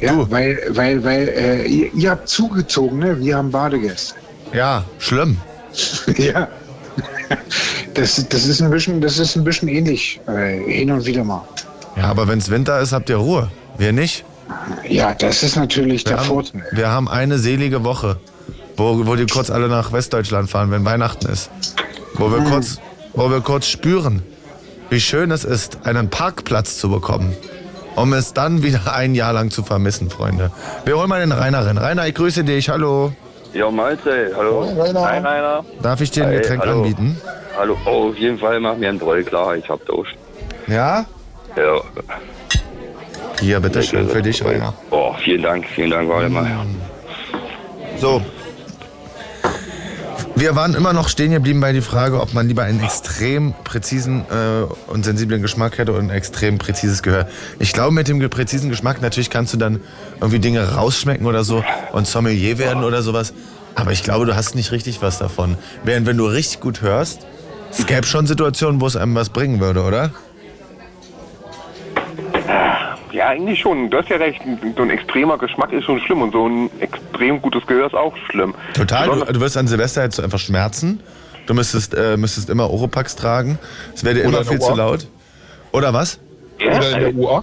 [0.00, 0.30] Ja, Du.
[0.30, 3.18] weil, weil, weil äh, ihr, ihr habt zugezogen, ne?
[3.18, 4.14] Wir haben Badegäste.
[4.52, 5.38] Ja, schlimm.
[6.16, 6.46] ja.
[7.94, 11.42] Das, das, ist ein bisschen, das ist ein bisschen ähnlich, äh, hin und wieder mal.
[11.96, 13.50] Ja, aber wenn es Winter ist, habt ihr Ruhe.
[13.76, 14.24] Wir nicht.
[14.88, 16.62] Ja, das ist natürlich Wir der haben, Vorteil.
[16.70, 18.18] wir haben eine selige Woche,
[18.78, 21.50] wo, wo die kurz alle nach Westdeutschland fahren, wenn Weihnachten ist.
[22.14, 22.80] Wo wir, kurz,
[23.14, 24.22] wo wir kurz spüren,
[24.88, 27.36] wie schön es ist, einen Parkplatz zu bekommen.
[27.96, 30.50] Um es dann wieder ein Jahr lang zu vermissen, Freunde.
[30.84, 31.78] Wir holen mal den Rainer rein.
[31.78, 32.68] Rainer, ich grüße dich.
[32.68, 33.12] Hallo.
[33.52, 34.60] Ja, Mahlzeit, hallo.
[34.60, 35.00] Rainer.
[35.00, 35.64] Hi, Rainer.
[35.82, 36.82] Darf ich dir ein Hi, Getränk hallo.
[36.82, 37.20] anbieten?
[37.58, 40.12] Hallo, oh, auf jeden Fall mach mir einen Bräu klar, ich hab Durst.
[40.68, 41.06] Ja?
[41.56, 41.80] Ja.
[43.40, 44.74] Hier, bitteschön, für dich, Rainer.
[44.90, 46.46] Oh, vielen Dank, vielen Dank, warte mal.
[48.00, 48.22] So.
[50.38, 54.24] Wir waren immer noch stehen geblieben bei die Frage, ob man lieber einen extrem präzisen
[54.30, 57.26] äh, und sensiblen Geschmack hätte und ein extrem präzises Gehör.
[57.58, 59.80] Ich glaube, mit dem präzisen Geschmack natürlich kannst du dann
[60.20, 63.34] irgendwie Dinge rausschmecken oder so und Sommelier werden oder sowas.
[63.74, 65.58] Aber ich glaube, du hast nicht richtig was davon.
[65.82, 67.26] Während wenn du richtig gut hörst,
[67.72, 70.12] es gäbe schon Situationen, wo es einem was bringen würde, oder?
[73.12, 73.90] Ja, eigentlich schon.
[73.90, 74.40] Du hast ja recht.
[74.76, 78.14] So ein extremer Geschmack ist schon schlimm und so ein extrem gutes Gehör ist auch
[78.30, 78.54] schlimm.
[78.74, 79.08] Total.
[79.08, 81.00] Du, du wirst an Silvester jetzt so einfach schmerzen.
[81.46, 83.58] Du müsstest, äh, müsstest immer Oropax tragen.
[83.94, 85.06] Es wäre dir immer viel zu laut.
[85.72, 86.20] Oder was?
[86.60, 87.42] ja, Oder in der also, U8.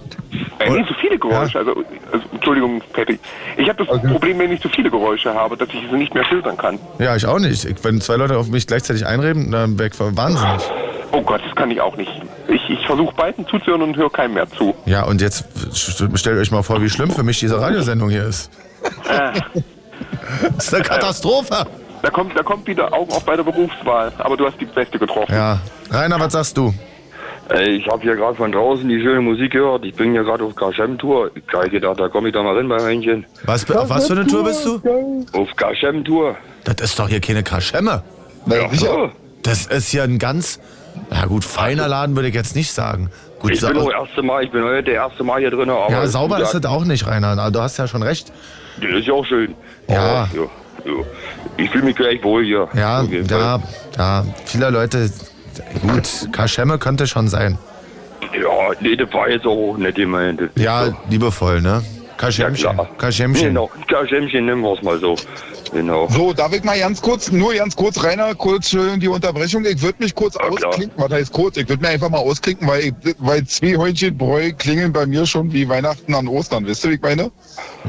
[0.58, 1.58] äh, nicht so viele Geräusche.
[1.58, 3.18] Also, also, Entschuldigung, Patty.
[3.56, 6.24] Ich habe das Problem, wenn ich zu viele Geräusche habe, dass ich sie nicht mehr
[6.24, 6.78] filtern kann.
[6.98, 7.64] Ja, ich auch nicht.
[7.64, 10.62] Ich, wenn zwei Leute auf mich gleichzeitig einreden, dann wäre ich wahnsinnig.
[11.12, 12.10] Oh Gott, das kann ich auch nicht.
[12.48, 14.74] Ich, ich versuche beiden zuzuhören und höre keinem mehr zu.
[14.86, 18.24] Ja, und jetzt st- stellt euch mal vor, wie schlimm für mich diese Radiosendung hier
[18.24, 18.50] ist.
[20.56, 21.66] Das ist eine Katastrophe.
[22.02, 24.12] Da kommt, da kommt wieder Augen auf bei der Berufswahl.
[24.18, 25.32] Aber du hast die beste getroffen.
[25.32, 25.60] Ja.
[25.90, 26.74] Rainer, was sagst du?
[27.48, 29.84] Ey, ich hab hier gerade von draußen die schöne Musik gehört.
[29.84, 31.30] Ich bin hier gerade auf Gashem-Tour.
[31.34, 33.24] Ich hab gedacht, da komme ich da mal rein bei Hähnchen.
[33.44, 34.80] Was, auf was für eine Tour bist du?
[35.32, 36.36] Auf Gashem-Tour.
[36.64, 38.02] Das ist doch hier keine Kaschemme.
[38.46, 38.86] Na, sicher.
[38.86, 39.10] So.
[39.42, 40.58] Das ist hier ein ganz,
[41.10, 43.10] na gut, feiner Laden würde ich jetzt nicht sagen.
[43.38, 45.68] Gut, Ich bin auch erste Mal, ich bin heute der erste Mal hier drin.
[45.70, 47.38] Aber ja, sauber ist das auch nicht, Rainer.
[47.38, 48.32] Aber Du hast ja schon recht.
[48.80, 49.54] Das ist ja auch schön.
[49.88, 49.94] Ja.
[49.94, 50.92] Ja, ja.
[51.56, 52.68] Ich fühle mich gleich wohl hier.
[52.74, 53.60] Ja, ja,
[53.96, 55.10] ja, viele Leute,
[55.82, 57.58] gut, Kaschemme könnte schon sein.
[58.34, 60.42] Ja, nee, das war jetzt auch nicht gemeint.
[60.56, 61.82] Ja, liebevoll, ne?
[61.82, 62.72] ja Kaschemchen.
[62.72, 62.88] klar.
[62.98, 63.48] Kaschemchen.
[63.48, 65.16] Genau, Kaschemchen nehmen wir es mal so.
[65.76, 66.08] Genau.
[66.08, 69.62] So, darf ich mal ganz kurz, nur ganz kurz, Rainer, kurz Entschuldigung, die Unterbrechung.
[69.66, 70.70] Ich würde mich kurz Ja, klar.
[70.70, 70.98] ausklinken.
[71.02, 71.58] Was heißt kurz?
[71.58, 75.52] Ich würde mir einfach mal ausklinken, weil, ich, weil zwei Hähnchenbräu klingeln bei mir schon
[75.52, 76.64] wie Weihnachten an Ostern.
[76.66, 77.30] Wisst ihr, wie ich meine?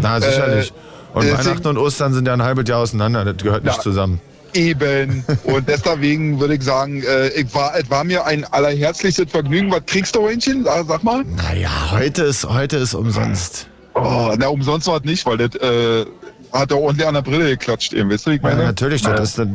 [0.02, 0.74] Na, sicherlich.
[1.14, 3.24] und deswegen- Weihnachten und Ostern sind ja ein halbes Jahr auseinander.
[3.24, 3.82] Das gehört nicht Ja.
[3.82, 4.20] zusammen.
[4.54, 5.24] Eben.
[5.44, 9.72] Und deswegen würde ich sagen, äh, ich war, es war mir ein allerherzlichstes Vergnügen.
[9.72, 10.64] Was kriegst du, Hähnchen?
[10.64, 11.24] Sag, sag mal.
[11.24, 13.68] Naja, heute ist, heute ist umsonst.
[13.94, 16.06] Oh, na, umsonst war es nicht, weil das äh,
[16.54, 17.93] hat er ordentlich an der Brille geklatscht.
[17.93, 18.10] Eben.
[18.10, 18.64] Wisst ihr, wie ich Ja, meine?
[18.64, 19.45] natürlich, das ist, äh,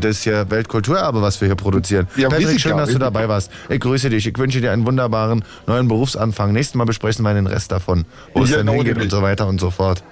[0.00, 2.08] das ist ja Weltkulturerbe, was wir hier produzieren.
[2.16, 3.50] Ja, Patrick, ich schön, ja, dass du dabei warst.
[3.68, 4.26] Ich grüße dich.
[4.26, 6.52] Ich wünsche dir einen wunderbaren neuen Berufsanfang.
[6.52, 8.04] Nächstes Mal besprechen wir den Rest davon,
[8.34, 10.02] wo es Ja, dann genau, hingeht und so weiter und so fort.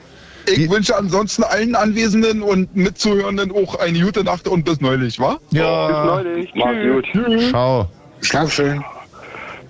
[0.48, 5.38] Ich wünsche ansonsten allen Anwesenden und Mitzuhörenden auch eine gute Nacht und bis neulich, wa?
[5.50, 6.52] Ja, Bis neulich.
[6.54, 6.70] Mach's
[7.10, 7.24] Tschüss.
[7.24, 7.42] gut.
[7.50, 7.88] schau.
[8.20, 8.84] Schlaf schön.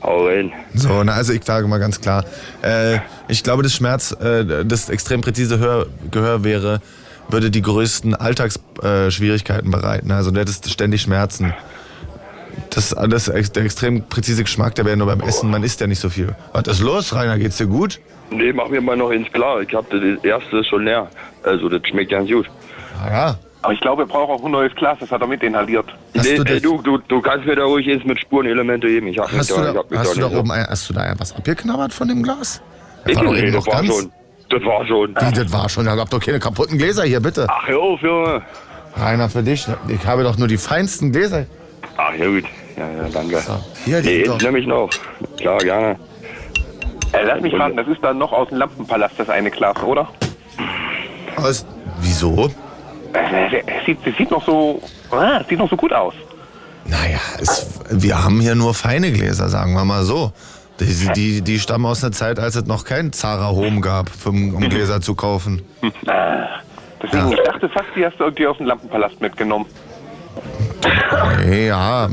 [0.02, 0.52] Hau rein.
[0.74, 2.24] So, na, also ich sage mal ganz klar,
[2.62, 6.80] äh, ich glaube, das Schmerz, äh, das extrem präzise Hör, Gehör wäre,
[7.28, 10.10] würde die größten Alltagsschwierigkeiten Schwierigkeiten bereiten.
[10.12, 11.54] Also du hättest ständig Schmerzen.
[12.70, 16.00] Das, das, der extrem präzise Geschmack, der wäre nur beim Essen, man isst ja nicht
[16.00, 16.34] so viel.
[16.52, 17.38] Was ist los, Rainer?
[17.38, 18.00] Geht's dir gut?
[18.30, 19.60] Nee, mach mir mal noch ins klar.
[19.62, 21.08] Ich hab das erste schon leer.
[21.42, 22.46] Also, das schmeckt ganz gut.
[23.00, 23.38] Ah, ja.
[23.66, 24.96] Aber ich glaube, er braucht auch ein neues Glas.
[25.00, 25.86] Das hat er mit inhaliert.
[26.16, 29.08] Hast nee, du das- du, du, du kannst mir da ruhig jetzt mit Spurenelemente geben.
[29.08, 30.50] Ich hab mich Hast du da, ich hab mich hast du da nicht so- oben
[30.52, 32.62] ein, hast du da was abgeknabbert von dem Glas?
[33.04, 33.94] Das Ich, war doch nee, eben das noch war ganz.
[33.96, 34.12] schon.
[34.48, 35.10] Das war schon.
[35.10, 35.84] Wie, das war schon.
[35.86, 37.46] Da habt doch keine kaputten Gläser hier, bitte.
[37.50, 38.42] Ach, hör auf, Junge.
[38.96, 39.66] Rainer, für dich.
[39.88, 41.46] Ich habe doch nur die feinsten Gläser.
[41.96, 42.44] Ach, ja gut.
[42.76, 43.42] Ja, ja, danke.
[43.84, 44.42] Hier, die Nee, sind jetzt doch.
[44.42, 44.90] nehm ich noch.
[45.38, 45.98] Klar, gerne.
[47.12, 50.08] Äh, lass mich raten, das ist dann noch aus dem Lampenpalast, das eine Glas, oder?
[51.36, 51.66] Aus,
[52.00, 52.50] wieso?
[53.66, 56.14] Es sieht, es sieht noch so, ah, es sieht noch so gut aus.
[56.84, 60.32] Naja, es, wir haben hier nur feine Gläser, sagen wir mal so.
[60.80, 64.28] Die, die, die stammen aus einer Zeit, als es noch kein Zara Home gab, für,
[64.28, 65.62] um Gläser zu kaufen.
[67.02, 69.66] Deswegen, ich dachte fast, die hast du irgendwie aus dem Lampenpalast mitgenommen.
[71.44, 72.08] Nee, ja,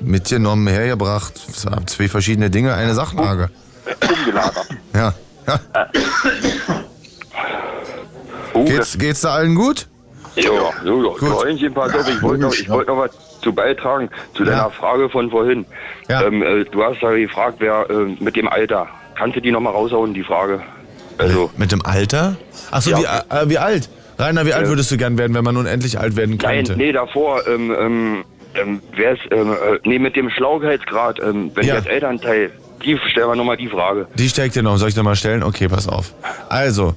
[0.00, 1.34] mitgenommen, hergebracht.
[1.86, 3.50] Zwei verschiedene Dinge, eine Sachlage.
[4.08, 4.68] Umgelagert.
[4.94, 5.14] Ja.
[5.46, 5.60] ja.
[8.64, 9.88] Geht's, geht's da allen gut?
[10.36, 10.50] Ja,
[10.84, 11.28] so, ja.
[11.36, 13.10] Freundchen, pass auf, ich wollte noch, ich wollte noch was
[13.42, 15.66] zu beitragen zu deiner Frage von vorhin.
[16.08, 18.88] Ähm, äh, du hast ja gefragt, wer äh, mit dem Alter.
[19.14, 20.62] Kannst du die nochmal raushauen, die Frage?
[21.18, 22.36] Also, Mit dem Alter?
[22.70, 22.98] Achso, Ja.
[23.30, 23.88] wie, äh, wie alt?
[24.18, 26.76] Rainer, wie alt würdest du gern werden, wenn man unendlich alt werden nein, könnte?
[26.76, 31.66] nee, davor, ähm, ähm, ähm, wer ist, ähm, äh, nee, mit dem Schlauheitsgrad, ähm, wenn
[31.66, 31.76] Ja.
[31.76, 32.50] das Elternteil,
[32.84, 34.06] die, stellen wir nochmal die Frage.
[34.14, 34.76] Die steckt dir noch.
[34.78, 35.42] Soll ich nochmal stellen?
[35.42, 36.12] Okay, pass auf.
[36.48, 36.94] Also,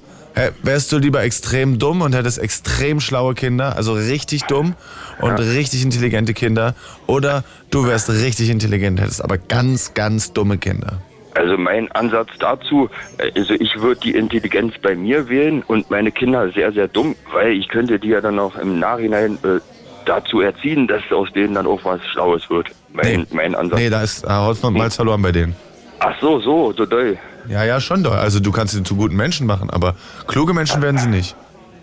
[0.64, 4.76] wärst du lieber extrem dumm und hättest extrem schlaue Kinder, also richtig dumm
[5.20, 6.76] und richtig intelligente Kinder,
[7.08, 11.00] oder du wärst richtig intelligent, hättest aber ganz, ganz dumme Kinder?
[11.36, 16.12] Also mein Ansatz dazu, äh, also ich würde die Intelligenz bei mir wählen und meine
[16.12, 19.60] Kinder sehr, sehr dumm, weil ich könnte die ja dann auch im Nachhinein äh,
[20.06, 22.68] dazu erziehen, dass aus denen dann auch was Schlaues wird.
[22.94, 23.80] Mein, mein Ansatz.
[23.80, 25.56] Nee, da ist und Malz verloren bei denen.
[26.00, 27.18] Ach so, so, so doll.
[27.48, 28.18] Ja, ja, schon doll.
[28.18, 29.96] Also du kannst sie zu guten Menschen machen, aber
[30.28, 31.36] kluge Menschen werden sie nicht.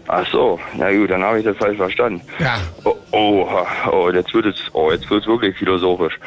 [0.09, 2.21] Ach so, na gut, dann habe ich das falsch verstanden.
[2.39, 2.59] Ja.
[2.85, 3.49] Oh, oh,
[3.91, 6.19] oh jetzt wird es, oh, jetzt wird es wirklich philosophisch.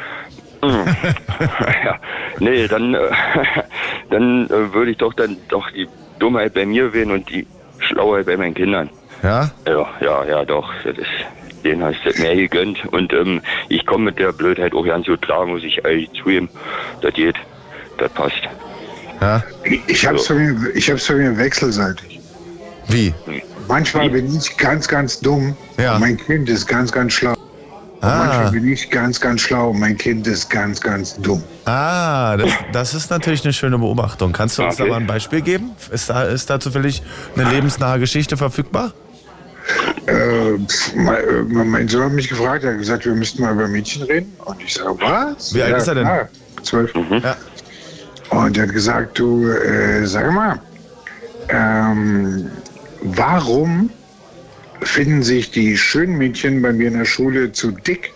[0.62, 0.84] Hm.
[1.84, 1.98] ja,
[2.40, 3.10] nee, dann, äh,
[4.10, 5.86] dann äh, würde ich doch dann doch die
[6.18, 7.46] Dummheit bei mir wählen und die
[7.78, 8.90] Schlauheit bei meinen Kindern.
[9.22, 9.50] Ja?
[9.66, 10.72] Ja, ja, ja, doch.
[10.84, 12.84] Das ist, denen hast du mehr gegönnt.
[12.86, 16.48] Und ähm, ich komme mit der Blödheit auch ganz gut klar, muss ich ehrlich zugeben.
[17.02, 17.36] Das geht.
[17.98, 18.42] Das passt.
[19.20, 19.42] Ja?
[19.86, 22.20] Ich hab's von mir, ich hab's von mir wechselseitig.
[22.88, 23.12] Wie?
[23.68, 25.56] Manchmal bin ich ganz, ganz dumm.
[25.78, 25.94] Ja.
[25.94, 27.34] Und mein Kind ist ganz, ganz schlau.
[28.02, 28.18] Ah.
[28.26, 29.70] manchmal bin ich ganz, ganz schlau.
[29.70, 31.42] und Mein Kind ist ganz, ganz dumm.
[31.64, 34.32] Ah, das, das ist natürlich eine schöne Beobachtung.
[34.32, 34.84] Kannst du uns Okay.
[34.84, 35.70] da mal ein Beispiel geben?
[35.90, 37.02] Ist da, ist da zufällig
[37.36, 38.92] eine lebensnahe Geschichte verfügbar?
[40.06, 40.58] Äh,
[40.94, 44.32] mein, mein Sohn hat mich gefragt, er hat gesagt, wir müssten mal über Mädchen reden.
[44.44, 45.52] Und ich sage, was?
[45.54, 46.08] Wie alt ist er denn?
[46.62, 46.92] Zwölf.
[46.94, 47.36] Ja.
[48.30, 50.60] Und er hat gesagt, du, äh, sag mal,
[51.48, 52.50] ähm,
[53.02, 53.90] warum
[54.82, 58.12] finden sich die schönen Mädchen bei mir in der Schule zu dick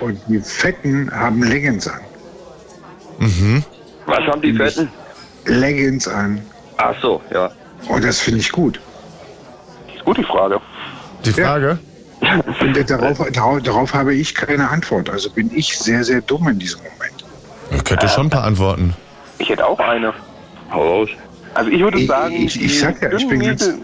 [0.00, 2.00] und die Fetten haben Leggings an?
[3.18, 3.64] Mhm.
[4.06, 4.88] Was haben die Fetten?
[5.46, 6.40] Leggings an.
[6.76, 7.50] Ach so, ja.
[7.88, 8.80] Und das finde ich gut.
[9.94, 10.60] Ist gut die Frage.
[11.24, 11.78] Die Frage?
[12.60, 15.10] Und darauf, darauf, darauf habe ich keine Antwort.
[15.10, 17.24] Also bin ich sehr, sehr dumm in diesem Moment.
[17.70, 18.94] Ich könnte schon ein paar Antworten.
[19.38, 20.12] Ich hätte auch eine.
[20.72, 21.08] Hau raus.
[21.54, 23.80] Also ich würde Ich- sagen, ich- ich die, sag ja, ich dünnen bin ganz- Mädel,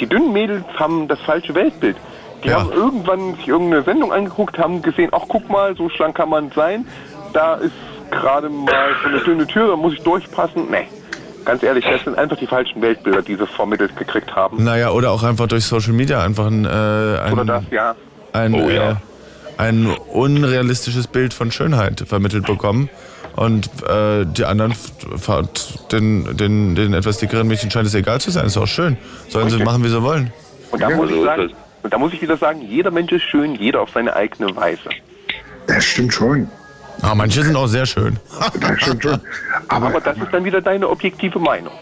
[0.00, 1.96] die dünnen Mädels haben das falsche Weltbild.
[2.42, 2.60] Die Ja.
[2.60, 6.50] haben irgendwann sich irgendeine Sendung angeguckt, haben gesehen, ach guck mal, so schlank kann man
[6.54, 6.86] sein.
[7.32, 7.72] Da ist
[8.10, 10.70] gerade mal so eine dünne Tür, da muss ich durchpassen.
[10.70, 10.86] Nee,
[11.46, 14.62] ganz ehrlich, das sind einfach die falschen Weltbilder, die sie vermittelt gekriegt haben.
[14.62, 17.94] Naja, oder auch einfach durch Social Media einfach ein, äh, ein, Oder das, ja.
[18.34, 18.90] ein, Oh, ja.
[18.90, 18.94] äh,
[19.56, 22.90] ein unrealistisches Bild von Schönheit vermittelt bekommen.
[23.36, 24.74] Und äh, die anderen,
[25.90, 28.46] den, den, den etwas dickeren Mädchen scheint es egal zu sein.
[28.46, 28.96] Ist auch schön.
[29.28, 29.64] Sollen sie Okay.
[29.64, 30.32] machen, wie sie wollen.
[30.70, 31.52] Und da, Ja, muss ich so ist sagen,
[31.82, 34.88] und da muss ich wieder sagen, jeder Mensch ist schön, jeder auf seine eigene Weise.
[35.66, 36.48] Das stimmt schon.
[37.02, 38.18] Ah, manche sind auch sehr schön.
[38.60, 39.20] Das stimmt schon.
[39.68, 41.72] Aber, Aber das ist dann wieder deine objektive Meinung,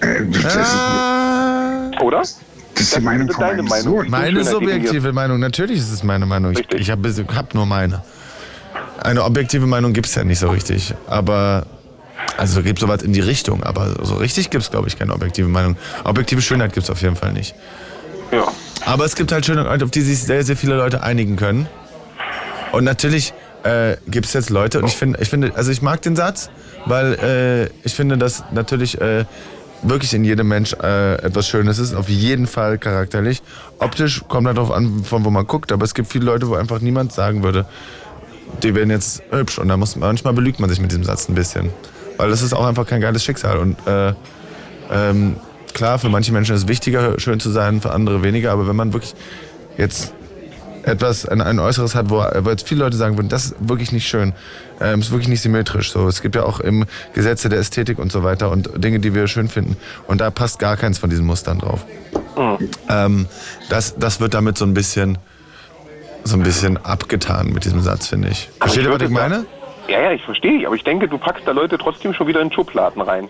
[0.00, 2.18] äh, das, ist, Ah, oder?
[2.18, 2.38] das
[2.76, 3.98] ist die Meinung ist von deine meinem Meinung.
[4.02, 4.10] Sohn.
[4.10, 6.52] meine subjektive Meinung, natürlich ist es meine Meinung.
[6.52, 8.02] Ich, ich habe hab nur meine.
[9.02, 10.94] Eine objektive Meinung gibt es ja nicht so richtig.
[11.06, 11.66] Aber,
[12.36, 13.62] also gibt sowas in die Richtung.
[13.62, 15.76] Aber so richtig gibt es, glaube ich, keine objektive Meinung.
[16.04, 17.54] Objektive Schönheit gibt es auf jeden Fall nicht.
[18.32, 18.48] Ja.
[18.84, 21.66] Aber es gibt halt Schönheit, auf die sich sehr, sehr viele Leute einigen können.
[22.72, 26.02] Und natürlich äh, gibt es jetzt Leute, und ich finde, ich finde, also ich mag
[26.02, 26.50] den Satz,
[26.86, 29.24] weil äh, ich finde, dass natürlich äh,
[29.82, 33.42] wirklich in jedem Mensch äh, etwas Schönes ist, auf jeden Fall charakterlich.
[33.78, 36.54] Optisch kommt halt darauf an, von wo man guckt, aber es gibt viele Leute, wo
[36.54, 37.66] einfach niemand sagen würde,
[38.62, 39.58] die werden jetzt hübsch.
[39.58, 41.70] Und da muss manchmal belügt man sich mit diesem Satz ein bisschen.
[42.16, 43.58] Weil das ist auch einfach kein geiles Schicksal.
[43.58, 44.12] Und äh,
[44.90, 45.36] ähm,
[45.72, 48.52] klar, für manche Menschen ist es wichtiger, schön zu sein, für andere weniger.
[48.52, 49.14] Aber wenn man wirklich
[49.78, 50.12] jetzt
[50.82, 53.92] etwas, ein, ein Äußeres hat, wo, wo jetzt viele Leute sagen würden, das ist wirklich
[53.92, 54.32] nicht schön,
[54.80, 55.92] ähm, ist wirklich nicht symmetrisch.
[55.92, 59.14] So, es gibt ja auch im Gesetze der Ästhetik und so weiter und Dinge, die
[59.14, 59.76] wir schön finden.
[60.06, 61.84] Und da passt gar keins von diesen Mustern drauf.
[62.88, 63.26] Ähm,
[63.68, 65.18] das, das wird damit so ein bisschen,
[66.24, 68.50] so ein bisschen abgetan mit diesem Satz, finde ich.
[68.60, 69.44] Versteht ihr, was ich meine?
[69.88, 70.66] Ja, ja, ich verstehe.
[70.66, 73.28] Aber ich denke, du packst da Leute trotzdem schon wieder in Schubladen rein.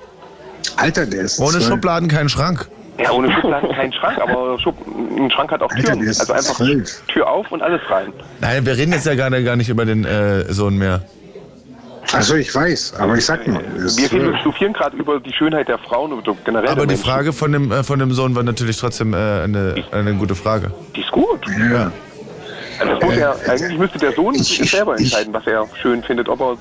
[0.77, 1.67] Alter, der ist Ohne zwölf.
[1.69, 2.69] Schubladen kein Schrank.
[2.99, 4.75] Ja, ohne Schubladen kein Schrank, aber Schub,
[5.17, 6.01] ein Schrank hat auch Alter, Türen.
[6.01, 7.03] der ist Also einfach zwölf.
[7.09, 8.13] Tür auf und alles rein.
[8.41, 11.03] Nein, wir reden jetzt ja gerade gar nicht über den äh, Sohn mehr.
[12.13, 13.61] Also ich weiß, aber ich sag nur.
[13.63, 16.97] Wir reden stufieren gerade über die Schönheit der Frauen und generell Aber die.
[16.97, 20.71] Frage von dem, äh, von dem Sohn war natürlich trotzdem äh, eine, eine gute Frage.
[20.97, 21.41] Die ist gut.
[21.73, 21.93] ja.
[22.81, 26.03] Also muss Äh, er, eigentlich müsste der Sohn ich- ich- selber entscheiden, was er schön
[26.03, 26.29] findet.
[26.29, 26.57] Ob er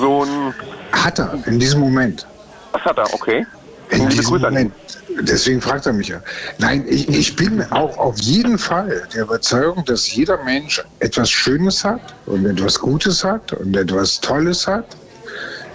[0.00, 0.54] so ein...
[0.92, 2.26] Hat er in diesem Moment.
[2.72, 3.12] Was hat er?
[3.14, 3.46] Okay.
[3.90, 4.44] In diesem Grüße.
[4.46, 4.72] Moment.
[5.20, 6.20] Deswegen fragt er mich ja.
[6.58, 11.84] Nein, ich, ich bin auch auf jeden Fall der Überzeugung, dass jeder Mensch etwas Schönes
[11.84, 14.96] hat und etwas Gutes hat und etwas Tolles hat.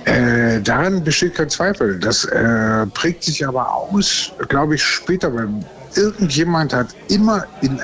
[0.06, 2.00] Äh, daran besteht kein Zweifel.
[2.00, 5.48] Das äh, prägt sich aber aus, glaube ich, später, weil
[5.96, 7.80] irgendjemand hat immer in,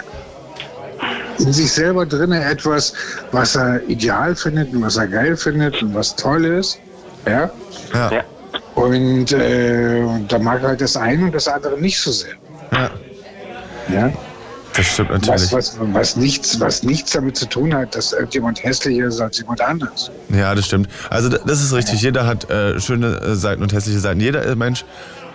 [1.39, 2.93] in sich selber drin etwas,
[3.31, 6.79] was er ideal findet und was er geil findet und was toll ist.
[7.25, 7.49] Ja?
[7.93, 8.11] Ja.
[8.11, 8.23] Ja.
[8.75, 12.33] Und äh, da mag halt das eine und das andere nicht so sehr.
[12.71, 12.89] Ja,
[13.93, 14.11] Ja?
[14.75, 15.51] das stimmt Was, natürlich.
[15.53, 19.61] was, was, nichts, was nichts damit zu tun hat, dass irgendjemand hässlicher ist als jemand
[19.61, 20.11] anders.
[20.29, 20.89] Ja, das stimmt.
[21.09, 22.01] Also das ist richtig.
[22.01, 24.19] Jeder hat äh, schöne äh, Seiten und hässliche Seiten.
[24.19, 24.83] Jeder äh, Mensch,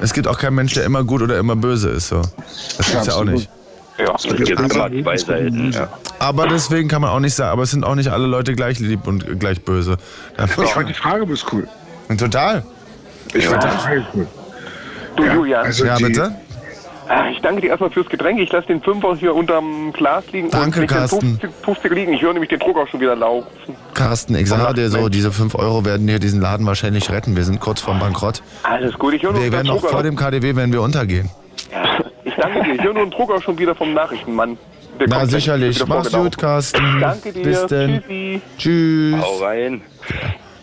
[0.01, 2.09] es gibt auch keinen Mensch, der immer gut oder immer böse ist.
[2.09, 2.21] So.
[2.77, 3.49] Das gibt's ja auch nicht.
[4.07, 4.15] Ja.
[4.15, 5.73] Es gibt immer zwei Seiten.
[5.73, 5.89] Ja.
[6.19, 8.79] Aber deswegen kann man auch nicht sagen, aber es sind auch nicht alle Leute gleich
[8.81, 9.97] lieb und gleich böse.
[10.37, 11.67] Da Ich fand die Frage bloß cool.
[12.19, 12.63] Total.
[13.35, 14.27] Ich fand die Frage cool.
[15.17, 16.35] Du, Julian, Also Ja, die, bitte?
[17.09, 18.41] ah, ich danke dir erstmal fürs Getränk.
[18.41, 21.39] Ich lasse den Fünfer hier unterm Glas liegen Danke, und Carsten.
[21.41, 22.13] 50, 50 liegen.
[22.13, 23.47] Ich höre nämlich den Druck auch schon wieder laufen.
[23.95, 27.37] Carsten, ich sage dir so, diese 5 Euro werden hier diesen Laden wahrscheinlich retten.
[27.37, 28.43] Wir sind kurz vorm Bankrott.
[28.63, 31.29] Alles gut, ich höre nur Wir den werden auch vor dem KDW, wenn wir untergehen.
[31.73, 31.99] Ja,
[32.41, 32.75] danke dir.
[32.75, 34.59] Ich höre nur den Drucker schon wieder vom Nachrichtenmann.
[34.99, 35.85] Der Na sicherlich.
[35.87, 37.01] Mach's gut, Carsten.
[37.01, 37.43] Danke dir.
[37.43, 38.03] Bis denn.
[38.03, 38.41] Tschüssi.
[38.59, 39.23] Tschüss.
[39.23, 39.81] Hau rein.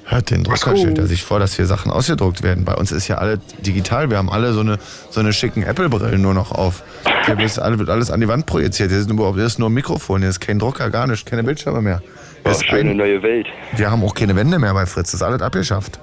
[0.09, 2.63] Hört den Drucker, stellt er sich vor, dass hier Sachen ausgedruckt werden.
[2.63, 4.09] Bei uns ist ja alle digital.
[4.09, 4.77] Wir haben alle so eine,
[5.09, 6.83] so eine schicken Apple-Brillen nur noch auf.
[7.25, 8.89] Hier wird alles, wird alles an die Wand projiziert.
[8.89, 11.43] Hier ist, überhaupt, hier ist nur ein Mikrofon, hier ist kein Drucker, gar nicht, keine
[11.43, 11.99] Bildschirme mehr.
[11.99, 12.11] Hier
[12.45, 13.47] Oh, ist schöne ein, neue Welt.
[13.75, 15.11] wir haben auch keine Wände mehr bei Fritz.
[15.11, 15.99] Das ist alles abgeschafft.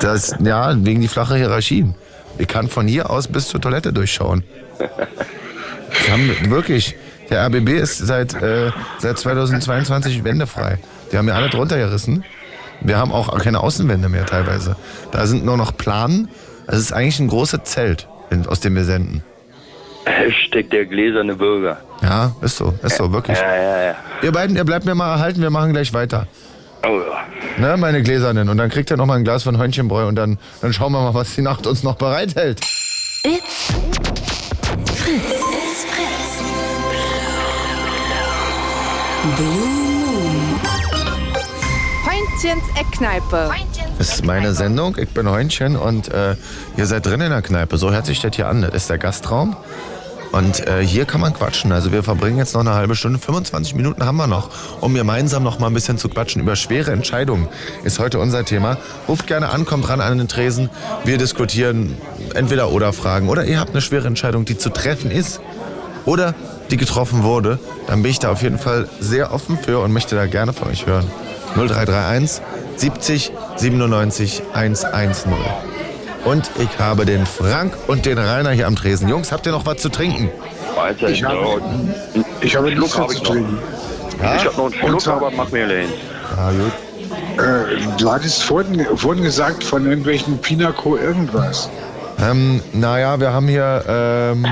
[0.00, 1.94] Das, ja, wegen die flache Hierarchien.
[2.38, 4.44] Ich kann von hier aus bis zur Toilette durchschauen.
[6.10, 6.96] Haben wirklich,
[7.30, 10.78] der RBB ist seit, äh, seit 2022 wendefrei.
[11.12, 12.24] Die haben ja alle drunter gerissen.
[12.80, 14.76] Wir haben auch keine Außenwände mehr teilweise.
[15.12, 16.28] Da sind nur noch Planen.
[16.66, 18.08] Es ist eigentlich ein großes Zelt,
[18.46, 19.22] aus dem wir senden.
[20.06, 21.78] Hashtag der gläserne Bürger.
[22.02, 23.38] Ja, ist so, ist so, wirklich.
[23.38, 23.94] Ja, ja, ja.
[24.22, 26.26] Ihr beiden, ihr bleibt mir mal erhalten, wir machen gleich weiter.
[26.86, 27.24] Oh ja.
[27.58, 28.48] Ne, meine Gläsernen.
[28.48, 31.00] Und dann kriegt ihr noch mal ein Glas von Hörnchenbräu und dann, dann schauen wir
[31.00, 32.60] mal, was die Nacht uns noch bereithält.
[33.22, 33.72] It's
[34.94, 35.22] Fritz.
[35.22, 36.42] It's Fritz.
[39.36, 40.60] Blue Moon.
[42.06, 43.50] Heintchens Eckkneipe.
[43.96, 44.96] Das ist meine Sendung.
[44.98, 46.34] Ich bin Heunchen und äh,
[46.76, 47.78] ihr seid drin in der Kneipe.
[47.78, 48.62] So hört sich das hier an.
[48.62, 49.56] Das ist der Gastraum.
[50.34, 51.70] Und äh, hier kann man quatschen.
[51.70, 53.20] Also wir verbringen jetzt noch eine halbe Stunde.
[53.20, 54.50] 25 Minuten haben wir noch,
[54.80, 56.42] um gemeinsam noch mal ein bisschen zu quatschen.
[56.42, 57.46] Über schwere Entscheidungen
[57.84, 58.76] ist heute unser Thema.
[59.06, 60.70] Ruft gerne an, kommt ran an den Tresen.
[61.04, 61.96] Wir diskutieren
[62.34, 63.28] entweder oder Fragen.
[63.28, 65.40] Oder ihr habt eine schwere Entscheidung, die zu treffen ist.
[66.04, 66.34] Oder
[66.72, 67.60] die getroffen wurde.
[67.86, 70.66] Dann bin ich da auf jeden Fall sehr offen für und möchte da gerne von
[70.66, 71.06] euch hören.
[71.54, 72.42] 0331
[72.76, 75.73] 70 97 110.
[76.24, 79.08] Und ich habe den Frank und den Rainer hier am Tresen.
[79.08, 80.30] Jungs, habt ihr noch was zu trinken?
[80.74, 81.10] Mahlzeit.
[81.10, 82.22] Ich habe- ja.
[82.40, 83.58] Ich habe nichts hab zu trinken.
[84.36, 85.88] Ich hab noch einen Schluck, aber mach mir leid.
[86.36, 86.72] Ja, gut.
[87.38, 91.68] Äh, du hattest vorhin, vorhin gesagt von irgendwelchen Pinaco irgendwas.
[92.20, 94.46] Ähm, naja, wir haben hier, ähm,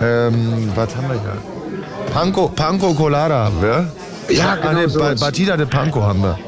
[0.00, 2.12] ähm, was haben wir hier?
[2.12, 3.86] Panko, Panko Colada haben wir.
[4.28, 5.20] Ja, ah, genau nee, so Ba- ist.
[5.20, 6.38] Batida de Panko haben wir.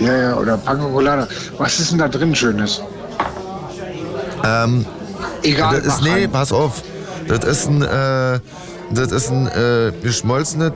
[0.00, 1.26] Ja, ja, oder Panko Colada.
[1.56, 2.82] Was ist denn da drin Schönes?
[4.44, 4.86] Ähm,
[5.42, 6.82] Egal, das ist, nee, pass auf.
[7.26, 8.40] Das ist ein, äh,
[8.90, 10.72] das ist ein äh, geschmolzenes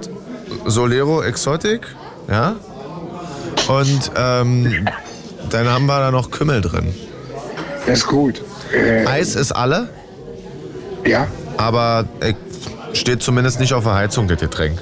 [0.66, 1.82] Solero Exotic,
[2.30, 2.56] ja.
[3.68, 4.86] Und ähm,
[5.51, 6.93] dann haben wir da noch Kümmel drin.
[7.86, 8.43] Das ist gut.
[8.72, 9.89] Äh, Eis ist alle,
[11.05, 11.26] ja,
[11.56, 12.05] aber
[12.93, 14.80] steht zumindest nicht auf der Heizung, das Getränk.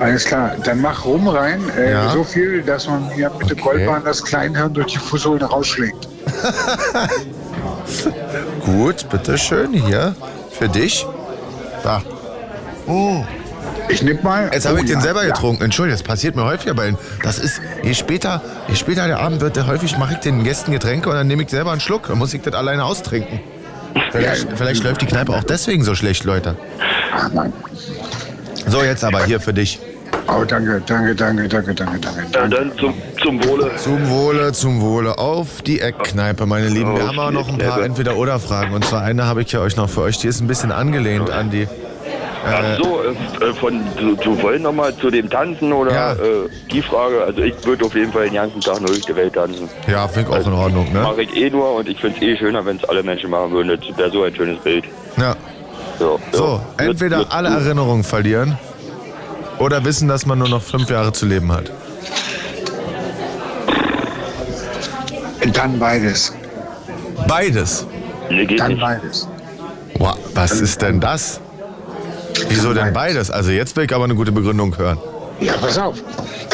[0.00, 0.52] alles klar.
[0.64, 1.60] Dann mach rum rein.
[1.76, 2.10] Äh, Ja.
[2.12, 3.62] So viel, dass man hier mit dem Okay.
[3.84, 6.08] Goldbahn das Kleinhirn durch die Fußsohle rausschlägt.
[8.64, 10.14] Gut, bitteschön, hier.
[10.50, 11.06] Für dich.
[11.82, 12.02] Da.
[13.88, 14.50] Ich nimm mal.
[14.52, 15.32] Jetzt habe Oh, ich den ja, selber ja.
[15.32, 15.62] getrunken.
[15.62, 16.98] Entschuldigung, das passiert mir häufiger bei Ihnen.
[17.22, 20.72] Das ist, je später, je später der Abend wird, der häufig mache ich den Gästen
[20.72, 22.08] Getränke und dann nehme ich selber einen Schluck.
[22.08, 23.40] Dann muss ich das alleine austrinken.
[24.12, 26.56] Vielleicht, vielleicht läuft die Kneipe auch deswegen so schlecht, Leute.
[27.14, 27.52] Ach nein.
[28.66, 29.80] So, jetzt aber hier für dich.
[30.30, 32.26] Oh, danke, danke, danke, danke, danke, danke.
[32.34, 33.70] Ja, dann zum, zum Wohle.
[33.76, 35.16] Zum Wohle, zum Wohle.
[35.18, 36.94] Auf die Eckkneipe, meine Lieben.
[36.96, 37.82] Wir haben auch noch ein paar.
[37.82, 38.74] Entweder-Oder-Fragen.
[38.74, 40.18] Und zwar eine habe ich ja euch noch für euch.
[40.18, 41.66] Die ist ein bisschen angelehnt an die.
[42.46, 46.12] Ach so, äh, von, zu, zu wollen nochmal zu dem Tanzen oder Ja.
[46.12, 46.16] äh,
[46.70, 47.22] die Frage.
[47.24, 49.68] Also ich würde auf jeden Fall den ganzen Tag nur durch die Welt tanzen.
[49.86, 51.00] Ja, finde ich auch in Ordnung, ne?
[51.00, 53.50] Mache ich eh nur und ich finde es eh schöner, wenn es alle Menschen machen
[53.50, 53.68] würden.
[53.88, 54.84] Das wäre so ein schönes Bild.
[55.16, 55.34] Ja.
[55.98, 57.58] So, So, Wird- entweder wird alle gut.
[57.60, 58.56] Erinnerungen verlieren
[59.58, 61.70] oder wissen, dass man nur noch fünf Jahre zu leben hat.
[65.52, 66.32] Dann beides.
[67.26, 67.86] Beides.
[68.30, 68.80] Nee, geht Dann nicht.
[68.80, 69.28] beides.
[69.98, 71.40] Wow, was ist denn das?
[72.48, 73.30] Wieso denn beides?
[73.30, 74.98] Also jetzt will ich aber eine gute Begründung hören.
[75.40, 75.98] Ja, pass auf.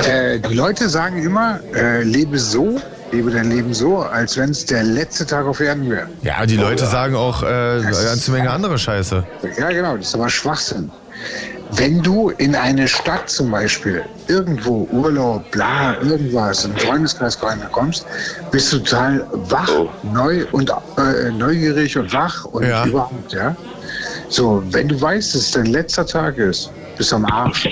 [0.09, 2.81] Äh, die Leute sagen immer, äh, lebe so,
[3.13, 6.09] lebe dein Leben so, als wenn es der letzte Tag auf Erden wäre.
[6.23, 9.25] Ja, die Leute sagen auch äh, eine ganze Menge andere Scheiße.
[9.59, 10.91] Ja, genau, das ist aber Schwachsinn.
[11.77, 17.39] Wenn du in eine Stadt zum Beispiel irgendwo Urlaub, bla, irgendwas, im Freundeskreis
[17.73, 18.07] kommst,
[18.51, 19.71] bist du total wach,
[20.03, 22.85] neu und äh, neugierig und wach und Ja.
[22.85, 23.57] überhaupt, ja.
[24.29, 27.69] So, wenn du weißt, dass es dein letzter Tag ist, bist du am Arsch.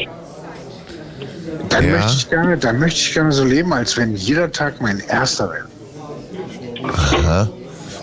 [1.68, 1.92] Dann Ja.
[1.92, 5.48] möchte ich gerne, dann möchte ich gerne so leben, als wenn jeder Tag mein erster
[5.50, 5.66] wäre.
[6.92, 7.48] Aha.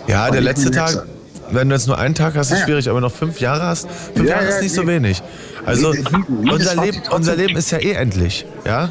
[0.06, 1.06] Ja, Und der letzte Tag, letzter.
[1.50, 2.64] wenn du jetzt nur einen Tag hast, ist Ja.
[2.64, 5.22] schwierig, aber noch fünf Jahre hast, fünf Ja, Jahre ja, ist nicht so wenig.
[5.66, 7.36] Also unser Leben, unser.
[7.36, 8.90] Leben ist ja eh endlich, ja?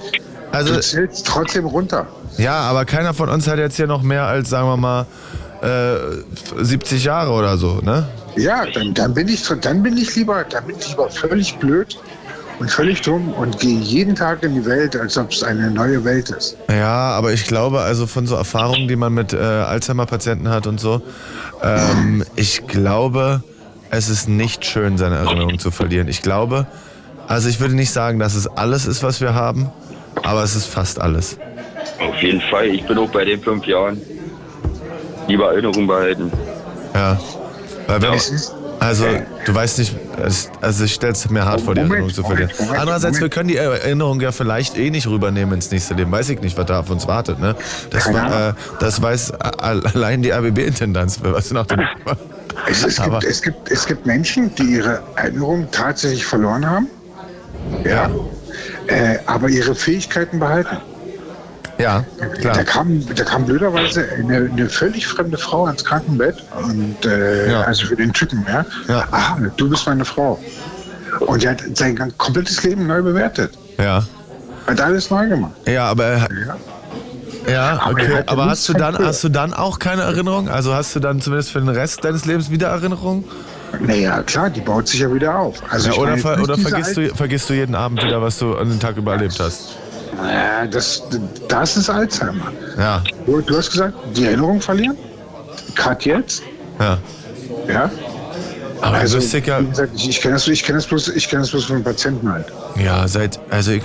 [0.51, 2.07] Also Du zählst trotzdem runter.
[2.37, 5.05] ja, aber keiner von uns hat jetzt hier noch mehr als, sagen wir mal,
[5.61, 8.07] äh, 70 Jahre oder so, ne?
[8.35, 11.97] Ja, dann, dann bin ich dann bin ich lieber, dann bin ich lieber völlig blöd
[12.59, 16.03] und völlig dumm und gehe jeden Tag in die Welt, als ob es eine neue
[16.03, 16.57] Welt ist.
[16.69, 20.79] Ja, aber ich glaube, also von so Erfahrungen, die man mit äh, Alzheimer-Patienten hat und
[20.79, 21.01] so,
[21.61, 23.43] ähm, ich glaube,
[23.91, 26.07] es ist nicht schön, seine Erinnerung zu verlieren.
[26.07, 26.67] Ich glaube,
[27.27, 29.69] also ich würde nicht sagen, dass es alles ist, was wir haben,
[30.23, 31.37] aber es ist fast alles.
[31.99, 32.67] Auf jeden Fall.
[32.67, 34.01] Ich bin auch bei den fünf Jahren.
[35.27, 36.31] Lieber Erinnerung behalten.
[36.93, 37.19] Ja.
[37.87, 39.05] Weil wenn, Es also,
[39.45, 42.49] du weißt nicht, es, also ich stelle es mir hart vor, die Erinnerung zu verlieren.
[42.51, 46.11] Moment, Moment, Andererseits, wir können die Erinnerung ja vielleicht eh nicht rübernehmen ins nächste Leben.
[46.11, 47.39] Weiß ich nicht, was da auf uns wartet.
[47.39, 47.55] Ne?
[47.89, 51.81] Das, war, äh, das weiß allein die ABB-Intendanz, was nach dem
[52.69, 56.87] Es, es, gibt, es, gibt, es gibt Menschen, die ihre Erinnerung tatsächlich verloren haben,
[57.83, 58.09] ja,
[58.87, 60.77] äh, aber ihre Fähigkeiten behalten.
[61.79, 62.63] Ja, Da klar.
[62.65, 67.61] kam, da kam blöderweise eine, eine völlig fremde Frau ans Krankenbett und äh, Ja.
[67.61, 68.65] also für den Typen, ja.
[68.87, 69.07] Ja.
[69.11, 70.37] Aha, du bist meine Frau.
[71.21, 73.51] Und er hat sein komplettes Leben neu bewertet.
[73.77, 74.03] Ja.
[74.67, 75.53] Hat alles neu gemacht.
[75.67, 76.27] Ja, aber er-
[77.47, 77.51] Ja.
[77.51, 78.23] ja, Aber okay.
[78.27, 80.49] Aber nichts hast du dann hast du dann auch keine Erinnerung?
[80.49, 83.23] Also hast du dann zumindest für den Rest deines Lebens wieder Erinnerung?
[83.79, 85.55] Naja, klar, die baut sich ja wieder auf.
[85.69, 88.55] Also Ja, oder meine, ver oder vergisst, du, vergisst du jeden Abend wieder, was du
[88.57, 89.77] an den Tag über erlebt hast?
[90.21, 91.03] Naja, das,
[91.47, 92.51] das ist Alzheimer.
[92.77, 94.97] Ja, Du, du hast gesagt, die Erinnerung verlieren?
[95.75, 96.43] Gerade jetzt?
[96.79, 96.97] ja.
[97.67, 97.89] Ja.
[98.81, 101.39] Aber Also, also, ja, gesagt, ich, ich kenne das, ich kenn das, bloß- ich kenn
[101.41, 102.45] das bloß von Patienten halt.
[102.81, 103.83] ja, seit, also ich,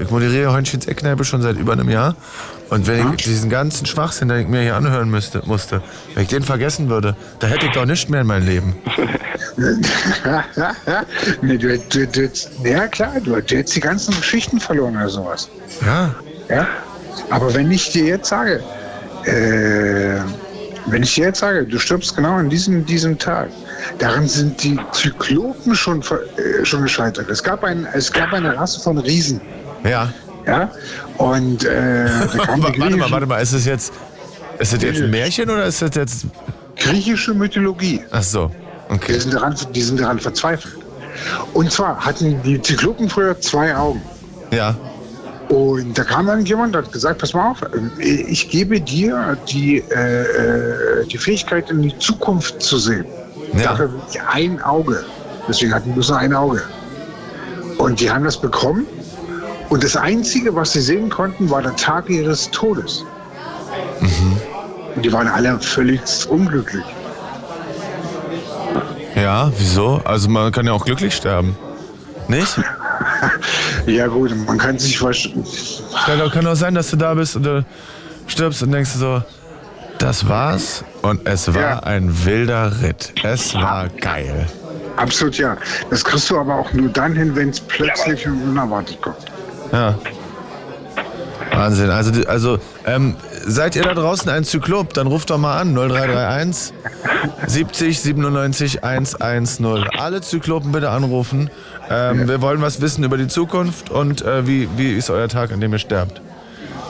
[0.00, 2.14] ich moderiere Heunchen's Eckkneipe schon seit über einem Jahr.
[2.70, 5.82] Und wenn ich diesen ganzen Schwachsinn, den ich mir hier anhören müsste, musste,
[6.14, 8.76] wenn ich den vergessen würde, da hätte ich doch nichts mehr in meinem Leben.
[11.42, 12.28] nee, du, du, du,
[12.64, 15.48] ja klar, du, du hättest die ganzen Geschichten verloren oder sowas.
[15.84, 16.14] Ja,
[16.48, 16.66] Ja?
[17.30, 18.62] Aber wenn ich dir jetzt sage,
[19.24, 20.20] äh,
[20.86, 23.48] wenn ich dir jetzt sage, du stirbst genau an diesem, diesem Tag,
[23.98, 27.28] daran sind die Zyklopen schon, äh, schon gescheitert.
[27.28, 29.40] Es gab, ein, es gab eine Rasse von Riesen.
[29.84, 30.12] ja.
[30.46, 30.70] Ja?
[31.18, 33.92] Und äh, die warte mal, warte mal, ist es jetzt,
[34.58, 36.26] ist das jetzt ein Märchen oder ist das jetzt,
[36.76, 38.00] griechische Mythologie.
[38.10, 38.50] ach so,
[38.88, 39.18] Die okay.
[39.18, 40.76] sind, daran, die sind daran verzweifelt.
[41.52, 44.00] Und zwar hatten die Zyklopen früher zwei Augen.
[44.50, 44.74] Ja,
[45.48, 49.36] Und da kam dann jemand und hat gesagt, pass mal auf, äh, ich gebe dir
[49.48, 53.04] die, äh, äh, die Fähigkeit, in die Zukunft zu sehen.
[53.54, 53.72] Ja.
[53.72, 53.90] Dafür
[54.32, 55.04] ein Auge.
[55.48, 56.62] Deswegen hatten die bloß noch ein Auge.
[57.78, 58.86] Und die haben das bekommen.
[59.70, 63.04] Und das Einzige, was sie sehen konnten, war der Tag ihres Todes.
[64.00, 64.36] Mhm.
[64.96, 66.84] Und die waren alle völlig unglücklich.
[69.14, 70.00] ja, wieso?
[70.04, 71.56] Also man kann ja auch glücklich sterben.
[72.28, 72.60] Nicht?
[73.86, 75.44] Ja gut, man kann sich verstehen.
[76.04, 77.64] Kann doch sein, dass du da bist und du
[78.26, 79.22] stirbst und denkst so,
[79.98, 81.78] das war's und es war Ja.
[81.80, 83.12] ein wilder Ritt.
[83.22, 84.46] Es war geil.
[84.96, 85.56] Absolut ja.
[85.88, 89.29] Das kriegst du aber auch nur dann hin, wenn es plötzlich und unerwartet kommt.
[89.72, 89.98] Ja.
[91.52, 91.90] Wahnsinn.
[91.90, 94.94] Also, also ähm, seid ihr da draußen ein Zyklop?
[94.94, 96.72] Dann ruft doch mal an 0331
[97.46, 99.66] 70 97 110.
[99.98, 101.50] Alle Zyklopen bitte anrufen.
[101.90, 105.52] Ähm, Wir wollen was wissen über die Zukunft und äh, wie, wie ist euer Tag,
[105.52, 106.20] an dem ihr sterbt.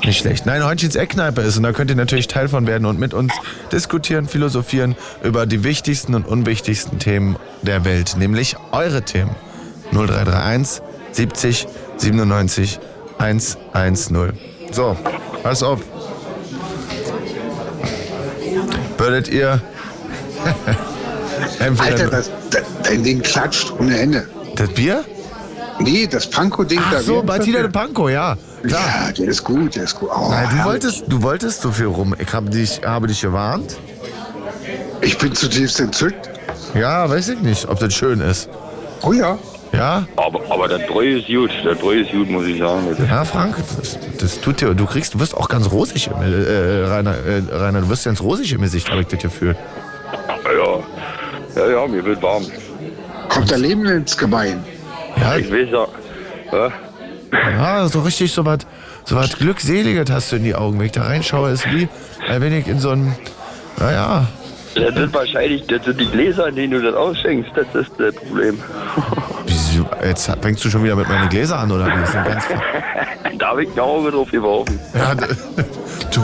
[0.05, 0.47] Nicht schlecht.
[0.47, 3.35] Nein, Heunchens Eckkneipe ist und da könnt ihr natürlich Teil von werden und mit uns
[3.71, 9.35] diskutieren, philosophieren über die wichtigsten und unwichtigsten Themen der Welt, nämlich eure Themen.
[9.93, 10.83] 0331
[11.13, 11.67] 70
[12.01, 12.81] 97
[13.19, 14.33] 110.
[14.73, 14.97] So,
[15.43, 15.81] pass auf.
[18.97, 19.61] Würdet ihr
[21.79, 24.27] Alter, das, das, dein Ding klatscht ohne Ende.
[24.57, 25.05] das Bier?
[25.81, 27.01] Nee, das Panko-Ding da.
[27.01, 28.37] so, Martina de Panko, ja.
[28.63, 28.71] denn?
[28.71, 30.11] Ja, der ist gut, der ist gut.
[30.15, 32.15] Oh, Nein, du wolltest, du wolltest so viel rum.
[32.19, 33.79] Ich habe dich, habe dich gewarnt.
[35.01, 36.29] Ich bin zutiefst entzückt.
[36.75, 38.51] Ja, weiß ich nicht, ob das schön ist.
[39.03, 39.39] Oh ja.
[39.73, 40.07] Ja?
[40.17, 41.51] Aber, aber das Bräu ist gut.
[41.65, 42.97] Das Bräu ist gut, muss ich sagen.
[43.09, 46.85] Ja, Frank, das, das tut dir, du kriegst, du wirst auch ganz rosig, im, äh,
[46.87, 49.57] Rainer, äh, Rainer, du wirst ganz rosig im Gesicht, habe ich das Gefühl.
[50.45, 52.45] Ja, ja, ja, mir wird warm.
[53.29, 54.63] Kommt der Leben ins Gebein.
[55.21, 55.87] Ja, Ich weiß ja.
[56.53, 56.73] ja.
[57.51, 58.59] ja so richtig so was
[59.05, 60.79] so was Glückseliges hast du in die Augen.
[60.79, 61.89] Wenn ich da reinschaue, ist wie,
[62.29, 63.15] wenn ich in so einem,
[63.79, 64.27] naja,
[64.75, 67.51] Das sind wahrscheinlich das sind die Gläser, in denen du das ausschenkst.
[67.55, 68.59] Das ist das Problem.
[70.05, 72.07] Jetzt fängst du schon wieder mit meinen Gläser an, oder wie?
[72.07, 72.45] Sind ganz,
[73.39, 74.79] da habe ich ein Auge drauf geworfen.
[74.95, 75.15] ja,
[76.15, 76.21] du,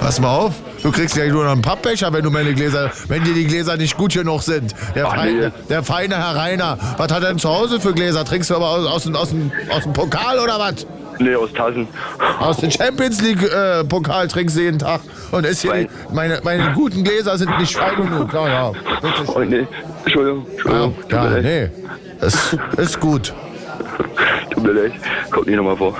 [0.00, 3.24] pass mal auf, du kriegst ja nur noch einen Pappbecher, wenn du meine Gläser, wenn
[3.24, 4.74] dir die Gläser nicht gut genug sind.
[4.94, 5.52] Der, Ach, feine, nee.
[5.68, 8.24] der feine Herr Rainer, was hat er denn zu Hause für Gläser?
[8.24, 9.34] Trinkst du aber aus, aus, dem- aus,
[9.70, 10.86] aus dem Pokal oder was?
[11.20, 11.88] Nee, aus Tassen.
[12.38, 15.00] Aus dem Champions League äh, Pokal trinkst du jeden Tag.
[15.32, 18.32] Und ist hier die, meine, meine guten Gläser sind nicht fein genug.
[18.32, 18.72] Ja, ja.
[19.34, 19.66] Oh, nee.
[20.04, 20.94] Entschuldigung, Entschuldigung.
[21.10, 21.42] Ja, leid.
[21.42, 21.70] nee.
[22.20, 23.32] Ist, ist gut.
[24.50, 24.92] Tut mir leid.
[25.30, 25.94] Kommt nicht nochmal vor.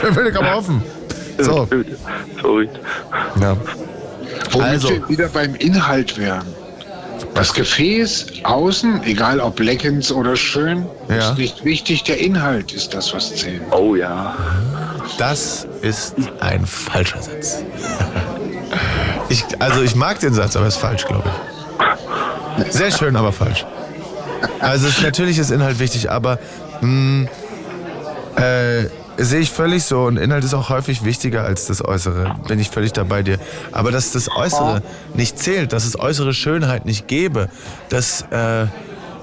[0.00, 0.82] Da will ich aber offen.
[1.38, 1.68] So.
[2.42, 2.68] Sorry.
[3.40, 3.56] Ja.
[4.52, 4.88] Womit Also.
[4.90, 6.44] wir wieder beim Inhalt wären.
[7.34, 11.30] Das Gefäß außen, egal ob leckens oder schön, Ja.
[11.30, 12.04] ist nicht wichtig.
[12.04, 13.62] Der Inhalt ist das, was zählt.
[13.72, 14.34] Oh ja.
[15.18, 17.62] Das ist ein falscher Satz.
[19.28, 21.28] Ich, also ich mag den Satz, aber ist falsch, glaube
[22.58, 22.72] ich.
[22.72, 23.64] Sehr schön, aber falsch.
[24.60, 26.38] Also es, natürlich ist Inhalt wichtig, aber
[26.80, 27.28] mh,
[28.36, 32.34] äh, sehe ich völlig so und Inhalt ist auch häufig wichtiger als das Äußere.
[32.48, 33.38] Bin ich völlig dabei dir.
[33.72, 34.82] Aber dass das Äußere
[35.14, 37.48] nicht zählt, dass es äußere Schönheit nicht gäbe,
[37.90, 38.66] dass äh,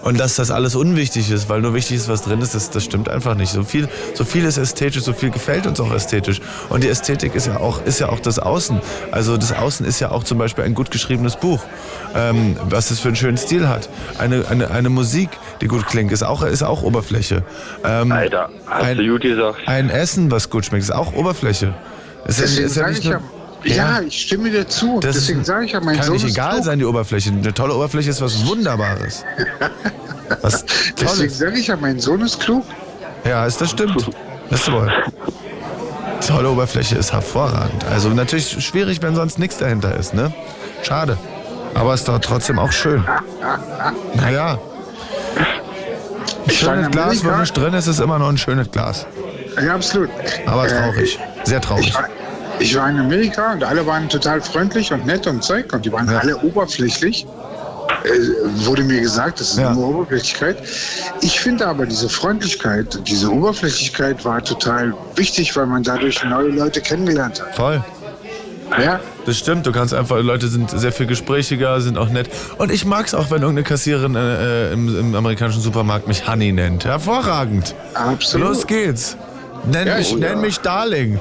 [0.04, 2.84] und dass das alles unwichtig ist, weil nur wichtig ist, was drin ist, das, das
[2.84, 3.52] stimmt einfach nicht.
[3.52, 6.42] So viel, so viel ist ästhetisch, so viel gefällt uns auch ästhetisch.
[6.70, 8.80] Und die Ästhetik ist ja auch, ist ja auch das Außen.
[9.12, 11.64] Also das Außen ist ja auch zum Beispiel ein gut geschriebenes Buch,
[12.16, 13.90] ähm, was es für einen schönen Stil hat.
[14.18, 15.30] Eine, eine, eine Musik,
[15.62, 17.44] die gut klingt, ist auch, ist auch Oberfläche.
[17.84, 19.60] Ähm, Alter, hast ein, du gut gesagt.
[19.68, 21.74] ein Essen, was gut schmeckt, ist auch Oberfläche.
[22.26, 23.22] Es ist, ist ja nicht ich nur,
[23.64, 25.00] ja, ja, ich stimme dir zu.
[25.00, 26.66] das Deswegen sage ich ja, mein kann Sohn nicht ist egal klug.
[26.66, 27.30] sein, die Oberfläche.
[27.30, 29.24] Eine tolle Oberfläche ist was Wunderbares.
[30.42, 30.64] Was
[31.00, 32.64] Deswegen sage ich ja, mein Sohn ist klug.
[33.26, 34.10] Ja, ist, das stimmt.
[34.50, 34.90] Das ist wohl.
[36.26, 37.84] Tolle Oberfläche ist hervorragend.
[37.92, 40.34] Also natürlich schwierig, wenn sonst nichts dahinter ist, ne?
[40.84, 41.18] Schade.
[41.74, 43.04] Aber ist doch trotzdem auch schön.
[44.16, 44.58] Naja.
[46.46, 47.40] Ein schönes Glas, wo Amerika.
[47.40, 49.06] nichts drin ist, ist immer noch ein schönes Glas.
[49.64, 50.10] Ja, absolut.
[50.46, 51.20] Aber Äh, traurig.
[51.44, 51.88] Sehr traurig.
[51.90, 51.94] Ich
[52.62, 55.92] ich war in Amerika und alle waren total freundlich und nett und Zeug und die
[55.92, 57.26] waren alle oberflächlich.
[58.04, 59.74] Äh, wurde mir gesagt, das ist Ja.
[59.74, 60.58] nur Oberflächlichkeit.
[61.22, 66.82] Ich finde aber diese Freundlichkeit, diese Oberflächlichkeit war total wichtig, weil man dadurch neue Leute
[66.82, 67.56] kennengelernt hat.
[67.56, 67.84] Voll.
[68.82, 72.30] Ja, Das stimmt, du kannst einfach, Leute sind sehr viel gesprächiger, sind auch nett.
[72.58, 76.86] Und ich mag's auch, wenn irgendeine Kassiererin äh, im, im amerikanischen Supermarkt mich Honey nennt.
[76.86, 77.76] Hervorragend.
[77.94, 78.48] absolut.
[78.48, 79.18] Los geht's.
[79.66, 80.36] Nenn, Ja, mich, oh nenn ja.
[80.38, 81.20] mich Darling.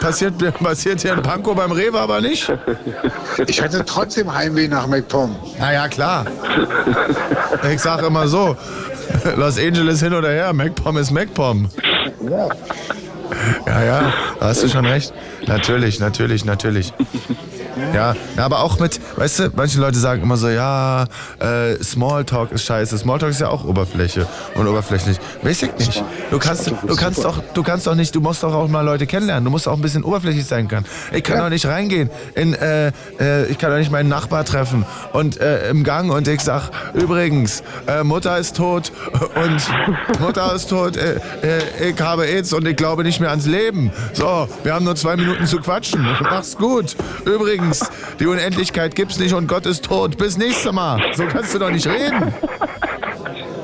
[0.00, 2.50] Passiert, passiert hier in Pankow beim Rewe aber nicht.
[3.46, 5.36] Ich hatte trotzdem Heimweh nach McPom.
[5.58, 6.24] Na ja, klar.
[7.70, 8.56] Ich sag immer so,
[9.36, 11.68] Los Angeles hin oder her, MacPom ist MacPom.
[13.66, 15.12] Ja, ja, da hast du schon recht.
[15.46, 16.92] Natürlich, natürlich, natürlich.
[17.94, 21.06] Ja, aber auch mit, weißt du, manche Leute sagen immer so, ja,
[21.38, 22.98] äh, Smalltalk ist scheiße.
[22.98, 25.18] Smalltalk ist ja auch Oberfläche und oberflächlich.
[25.42, 26.04] Weiß ich nicht.
[26.30, 29.06] Du kannst, du kannst doch, du kannst doch nicht, du musst doch auch mal Leute
[29.06, 29.44] kennenlernen.
[29.44, 30.86] Du musst auch ein bisschen oberflächlich sein können.
[31.12, 34.84] Ich kann doch nicht reingehen in, äh, äh, ich kann doch nicht meinen Nachbar treffen
[35.12, 38.92] und äh, im Gang und ich sag, übrigens, äh, Mutter ist tot
[39.34, 41.20] und Mutter ist tot, äh,
[41.88, 43.92] ich habe AIDS und ich glaube nicht mehr ans Leben.
[44.12, 46.06] So, wir haben nur zwei Minuten zu quatschen.
[46.20, 46.96] Mach's gut.
[47.24, 50.18] Übrigens, die Unendlichkeit gibt's nicht und Gott ist tot.
[50.18, 51.00] Bis nächstes Mal.
[51.14, 52.34] So kannst du doch nicht reden.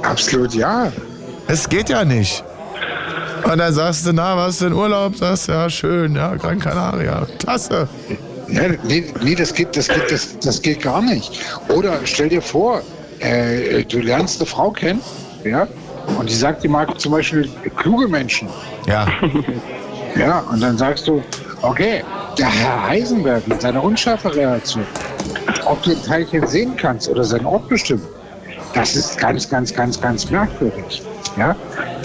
[0.02, 0.90] Absolut, ja.
[1.46, 2.42] Es geht ja nicht.
[3.44, 5.14] Und dann sagst du, na, was in Urlaub?
[5.14, 7.26] Sagst ja, schön, ja, Gran Canaria.
[7.38, 7.86] Klasse.
[8.48, 11.38] Ja, nee, nee das, geht, das, geht, das, das geht gar nicht.
[11.68, 12.80] Oder stell dir vor,
[13.18, 15.02] äh, du lernst eine Frau kennen,
[15.44, 15.68] ja,
[16.18, 17.46] und die sagt, die mag zum Beispiel
[17.76, 18.48] kluge Menschen.
[18.86, 19.06] Ja.
[20.18, 21.22] Ja, und dann sagst du,
[21.62, 22.02] okay,
[22.38, 24.86] der Herr Heisenberg mit seiner unscharfen Reaktion,
[25.64, 28.06] ob du ein Teilchen sehen kannst oder seinen Ort bestimmen,
[28.74, 31.02] das ist ganz, ganz, ganz, ganz merkwürdig.
[31.36, 31.56] Ja?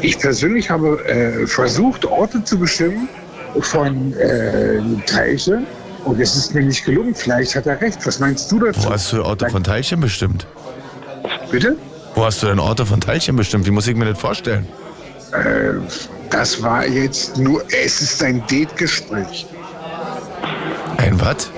[0.02, 3.10] Ich persönlich habe äh, versucht, Orte zu bestimmen
[3.60, 5.68] von äh, Teilchen
[6.06, 7.14] und es ist mir nicht gelungen.
[7.14, 8.06] Vielleicht hat er recht.
[8.06, 8.86] Was meinst du dazu?
[8.86, 10.48] Wo hast du Orte von Teilchen bestimmt?
[11.52, 11.76] Bitte?
[12.16, 13.66] Wo hast du denn Orte von Teilchen bestimmt?
[13.66, 14.68] Wie muss ich mir das vorstellen?
[15.34, 15.80] Äh,
[16.32, 19.46] das war jetzt nur, es ist ein Date-Gespräch.
[20.98, 21.50] Ein was?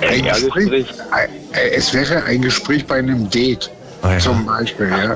[0.00, 0.86] Ein Gespräch.
[1.10, 3.70] Ein- äh, Es wäre ein Gespräch bei einem Date.
[4.02, 4.18] Ah, ja.
[4.18, 5.14] Zum Beispiel, ja.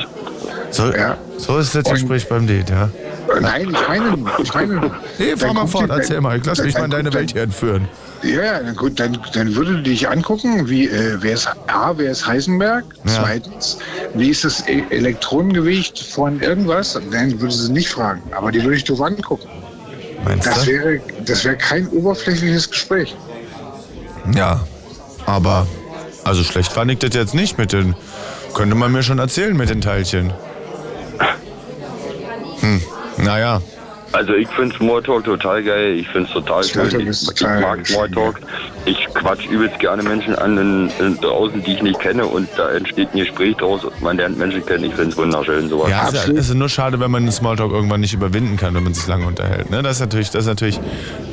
[0.71, 1.17] So, Ja.
[1.39, 2.89] so ist das Gespräch beim Date, ja?
[3.41, 4.31] Nein, ich meine nur.
[4.41, 4.95] Ich meine nur.
[5.19, 6.39] Nee, fahr mal fort, erzähl mal.
[6.39, 7.89] Ich lass mich mal in deine Welt hier entführen.
[8.23, 12.11] Ja, dann gut, dann, dann würde du dich angucken, wie, äh, wer ist A, wer
[12.11, 12.85] ist Heisenberg?
[13.05, 13.13] Ja.
[13.23, 13.79] Zweitens,
[14.15, 16.99] wie ist das E- Elektronengewicht von irgendwas?
[17.11, 19.47] Dann würde sie nicht fragen, aber die würde ich doof angucken.
[20.25, 20.71] Meinst Das du?
[20.73, 23.15] wäre, das wäre kein oberflächliches Gespräch.
[24.35, 24.67] Ja,
[25.27, 25.67] aber
[26.25, 27.95] also schlecht fand ich das jetzt nicht mit den.
[28.55, 30.33] Könnte man mir schon erzählen mit den Teilchen.
[32.61, 32.83] Hm,
[33.19, 33.61] naja.
[34.17, 36.89] Also ich finde Smalltalk total geil, ich finde es total schön.
[37.13, 38.41] Smalltalk Ich, ich mag Smalltalk.
[38.87, 42.71] Ich quatsch übelst gerne Menschen an in, in, draußen, die ich nicht kenne und da
[42.71, 44.85] entsteht ein Gespräch draus und man lernt Menschen kennen.
[44.85, 45.91] Ich finde es wunderschön sowas.
[45.91, 48.85] Ja, es ist, ist nur schade, wenn man den Smalltalk irgendwann nicht überwinden kann, wenn
[48.85, 49.69] man sich lange unterhält.
[49.69, 49.83] Ne?
[49.83, 50.81] Das, ist natürlich, das ist natürlich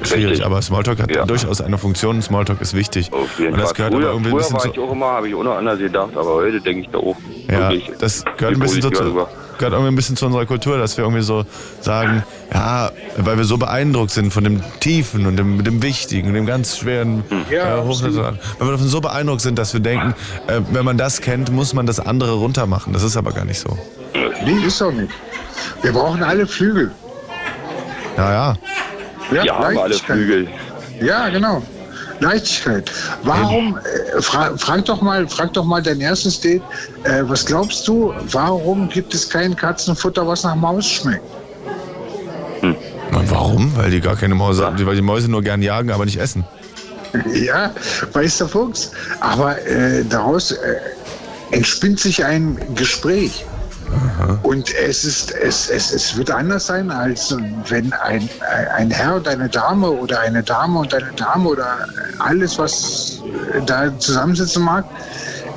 [0.02, 0.46] schwierig, Richtig.
[0.46, 1.26] aber Smalltalk hat Ja.
[1.26, 2.22] durchaus eine Funktion.
[2.22, 3.14] Smalltalk ist wichtig.
[3.14, 3.76] Auf jeden Und das Fall.
[3.90, 5.56] gehört aber Früher, irgendwie ein früher bisschen war ich auch immer, habe ich auch noch
[5.56, 7.16] anders gedacht, aber heute denke ich da auch
[7.50, 9.30] Ja, wirklich das gehört ein bisschen so positiv zu, darüber.
[9.58, 11.46] Gehört irgendwie ein bisschen zu unserer Kultur, dass wir irgendwie so
[11.82, 12.24] sagen,
[12.54, 16.46] ja, weil wir so beeindruckt sind von dem Tiefen und dem, dem Wichtigen und dem
[16.46, 17.88] ganz schweren Ja, äh.
[17.88, 20.14] Weil wir davon so beeindruckt sind, dass wir denken,
[20.48, 22.94] äh, wenn man das kennt, muss man das andere runtermachen.
[22.94, 23.78] Das ist aber gar nicht so.
[24.46, 25.12] Nee, ist doch nicht.
[25.82, 26.92] Wir brauchen alle Flügel.
[28.18, 28.58] Ja, ja.
[29.32, 29.96] Wir haben alle.
[29.96, 30.48] Flügel.
[31.02, 31.62] Ja, genau.
[32.24, 32.92] Leichtigkeit.
[33.24, 36.64] Warum, äh, fra frag, doch mal, frag doch mal dein erstes Date,
[37.04, 41.24] äh, was glaubst du, warum gibt es kein Katzenfutter, was nach Maus schmeckt?
[42.62, 43.76] Und warum?
[43.76, 46.44] Weil die gar keine Mäuse, weil die Mäuse nur gern jagen, aber nicht essen.
[47.34, 47.72] Ja,
[48.14, 48.92] weiß der Fuchs.
[49.20, 50.78] Aber äh, daraus äh,
[51.52, 53.46] entspinnt sich ein Gespräch.
[54.44, 57.36] Und es ist, es, es, es wird anders sein, als
[57.70, 58.30] wenn ein,
[58.76, 61.88] ein Herr und eine Dame oder eine Dame und eine Dame oder
[62.20, 63.22] alles, was
[63.66, 64.86] da zusammensitzen mag,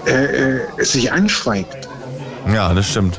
[0.07, 1.89] äh, äh, sich anschweigt.
[2.53, 3.19] Ja, das stimmt.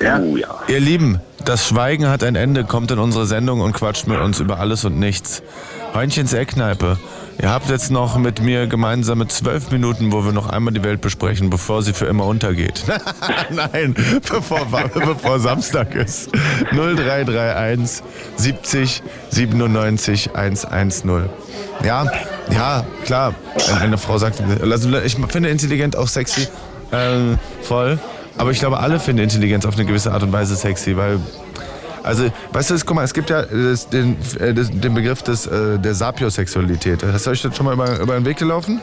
[0.00, 0.18] Ja.
[0.18, 0.48] Oh ja.
[0.66, 4.40] Ihr Lieben, das Schweigen hat ein Ende, kommt in unsere Sendung und quatscht mit uns
[4.40, 5.42] über alles und nichts.
[5.94, 6.98] Heinchens Eckkneipe.
[7.42, 11.00] Ihr habt jetzt noch mit mir gemeinsame zwölf Minuten, wo wir noch einmal die Welt
[11.00, 12.84] besprechen, bevor sie für immer untergeht.
[13.50, 13.94] Nein,
[14.28, 16.30] bevor, bevor Samstag ist.
[16.72, 18.02] 0331
[18.36, 21.30] 70 97 110.
[21.82, 22.04] Ja,
[22.52, 23.34] ja, klar.
[23.68, 26.46] Wenn eine Frau sagt, also ich finde intelligent auch sexy,
[26.92, 27.98] ähm, voll.
[28.36, 31.20] Aber ich glaube, alle finden Intelligenz auf eine gewisse Art und Weise sexy, weil
[32.02, 34.94] also, weißt du, es- guck mal, es gibt ja äh, das, den, äh, das, den
[34.94, 37.02] Begriff des, äh, der Sapiosexualität.
[37.12, 38.80] Hast du euch das schon mal über, über den Weg gelaufen?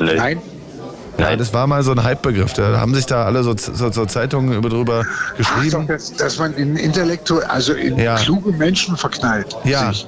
[0.00, 0.14] Nee.
[0.14, 0.38] Nein,
[1.18, 2.54] Ja, das war mal so ein Hype-Begriff.
[2.54, 5.86] Da haben sich da alle so, so, so Zeitungen über drüber Ach doch, geschrieben.
[5.86, 8.16] dass, dass man in intellektuell, also in Ja.
[8.16, 9.54] kluge Menschen verknallt.
[9.64, 9.92] Ja.
[9.92, 10.06] sich.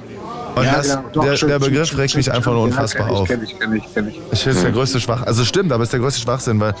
[0.55, 2.63] Und Ja, das, genau, doch, der, stimmt, der Begriff stimmt, regt stimmt, mich einfach nur
[2.63, 3.27] unfassbar ja, auf.
[3.27, 5.23] kenn ich, kenn ich, kenn ich, kenn Ich finde, es ist der größte Schwach.
[5.23, 6.73] Also stimmt, aber es ist der größte Schwachsinn, weil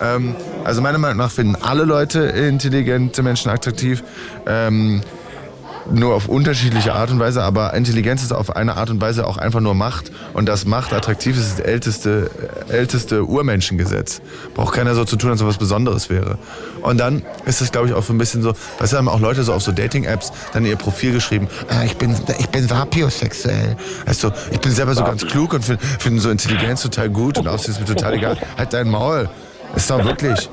[0.00, 4.02] ähm, also meiner Meinung nach finden alle Leute intelligente Menschen attraktiv.
[4.46, 5.02] Ähm,
[5.90, 9.36] nur auf unterschiedliche Art und Weise, aber Intelligenz ist auf eine Art und Weise auch
[9.36, 10.12] einfach nur Macht.
[10.32, 12.30] Und das Macht attraktiv ist das älteste,
[12.68, 14.20] älteste Urmenschengesetz.
[14.54, 16.38] Braucht keiner so zu tun, als ob was Besonderes wäre.
[16.82, 19.20] Und dann ist es, glaube ich, auch so ein bisschen so, weißt du, haben auch
[19.20, 23.76] Leute so auf so Dating-Apps dann ihr Profil geschrieben, ah, ich bin, ich bin sapiosexuell.
[24.06, 27.38] Weißt du, ich bin selber so ganz klug und finde find so Intelligenz total gut
[27.38, 28.36] und Aussehen ist mir total egal.
[28.56, 29.28] Halt dein Maul.
[29.74, 30.50] Ist doch wirklich.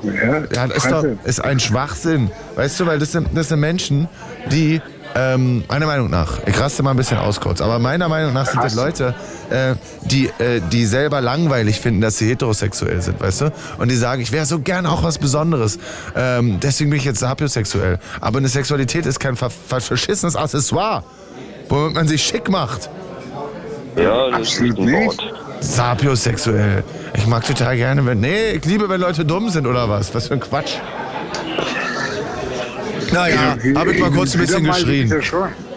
[0.54, 2.30] Ja, ist, doch, ist ein Schwachsinn.
[2.56, 4.08] Weißt du, weil das sind, das sind Menschen,
[4.50, 4.80] die,
[5.14, 8.46] ähm, meiner Meinung nach, ich raste mal ein bisschen aus kurz, aber meiner Meinung nach
[8.46, 9.14] sind das Leute,
[9.50, 13.52] äh, die, äh, die selber langweilig finden, dass sie heterosexuell sind, weißt du?
[13.78, 15.78] Und die sagen, ich wäre so gern auch was Besonderes.
[16.16, 17.98] Ähm, deswegen bin ich jetzt sapiosexuell.
[18.20, 21.02] Aber eine Sexualität ist kein ver ver verschissenes Accessoire,
[21.68, 22.88] womit man sich schick macht.
[23.96, 25.18] Ja, das Absolut ist ein nicht.
[25.18, 25.34] Wort.
[25.60, 26.84] Sapiosexuell.
[27.14, 28.20] Ich mag total gerne, wenn.
[28.20, 30.14] Nee, ich liebe, wenn Leute dumm sind oder was.
[30.14, 30.74] Was für ein Quatsch.
[33.12, 35.12] Naja, habe ich mal kurz ein bisschen geschrien.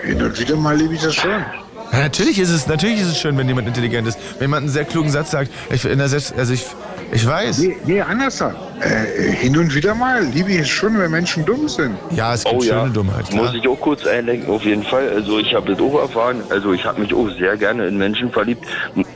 [0.04, 1.32] Hin und wieder mal liebe ich das schon.
[1.32, 4.18] Ja, natürlich ist es, natürlich ist es schön, wenn jemand intelligent ist.
[4.40, 6.66] Wenn jemand einen sehr klugen Satz sagt, ich, in der Selbst, also ich,
[7.14, 7.60] ich weiß.
[7.60, 8.42] Nee, nee anders.
[8.42, 10.24] Äh, hin und wieder mal.
[10.26, 11.96] Liebe ich es schon, wenn Menschen dumm sind.
[12.12, 12.86] Ja, es Oh ja,
[13.32, 15.10] muss ich auch kurz einlenken, auf jeden Fall.
[15.10, 18.32] Also ich habe das auch erfahren, also ich habe mich auch sehr gerne in Menschen
[18.32, 18.66] verliebt.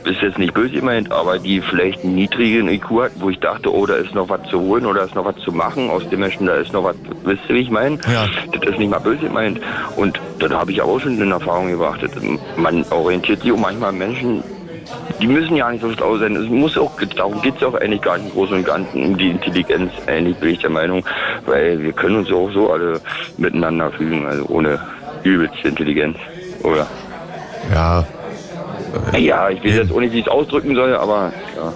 [0.04, 3.72] Ist jetzt nicht böse gemeint, aber die vielleicht einen niedrigen IQ hat, wo ich dachte,
[3.72, 5.90] oh, da ist noch was zu holen oder da ist noch was zu machen.
[5.90, 7.98] Aus dem Menschen, da ist noch was, wisst ihr, wie ich meine?
[8.12, 8.26] Ja.
[8.52, 9.60] Das ist nicht mal böse gemeint.
[9.96, 12.00] Und da habe ich auch schon in Erfahrung gebracht.
[12.56, 14.42] Man orientiert sich auch manchmal an Menschen,
[15.20, 16.36] die müssen ja nicht so schlau sein.
[16.36, 19.18] Es muss auch, darum geht es auch eigentlich gar nicht im Großen und Ganzen um
[19.18, 19.92] die Intelligenz.
[20.06, 21.04] Eigentlich bin ich der Meinung,
[21.46, 23.00] weil wir können uns auch so alle
[23.36, 24.80] miteinander fügen, also ohne
[25.24, 26.16] übelste Intelligenz,
[26.62, 26.86] oder?
[27.72, 28.04] Ja.
[29.18, 31.72] Ja, ich weiß jetzt auch nicht, wie ich es ausdrücken soll, aber ja.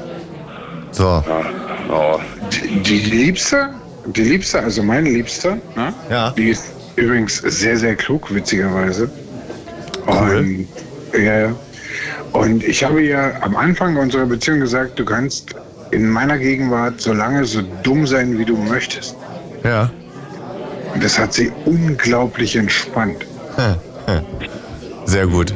[0.93, 1.05] So.
[1.05, 1.43] Ja.
[1.91, 2.19] Oh.
[2.51, 3.71] Die, die Liebste,
[4.07, 5.93] die Liebste, also meine Liebste, ne?
[6.11, 6.31] ja.
[6.31, 9.11] die ist übrigens sehr, sehr klug, witzigerweise.
[10.07, 10.69] Und,
[11.13, 11.55] ja, ja.
[12.33, 15.55] Und ich habe ja am Anfang unserer Beziehung gesagt, du kannst
[15.91, 19.15] in meiner Gegenwart so lange so dumm sein, wie du möchtest.
[19.63, 19.91] Ja.
[20.95, 23.27] Und das hat sie unglaublich entspannt.
[25.05, 25.53] Sehr gut.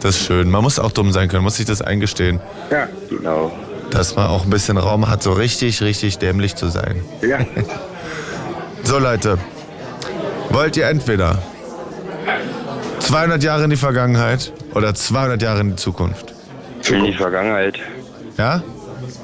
[0.00, 0.50] Das ist schön.
[0.50, 2.40] Man muss auch dumm sein können, muss sich das eingestehen.
[2.70, 2.88] Ja.
[3.08, 3.52] Genau.
[3.90, 7.02] Dass man auch ein bisschen Raum hat, so richtig, richtig dämlich zu sein.
[7.22, 7.38] Ja.
[8.82, 9.36] So Leute,
[10.48, 11.42] wollt ihr entweder
[13.00, 16.34] 200 Jahre in die Vergangenheit oder 200 Jahre in die Zukunft?
[16.88, 17.78] In die Vergangenheit.
[18.36, 18.62] Ja?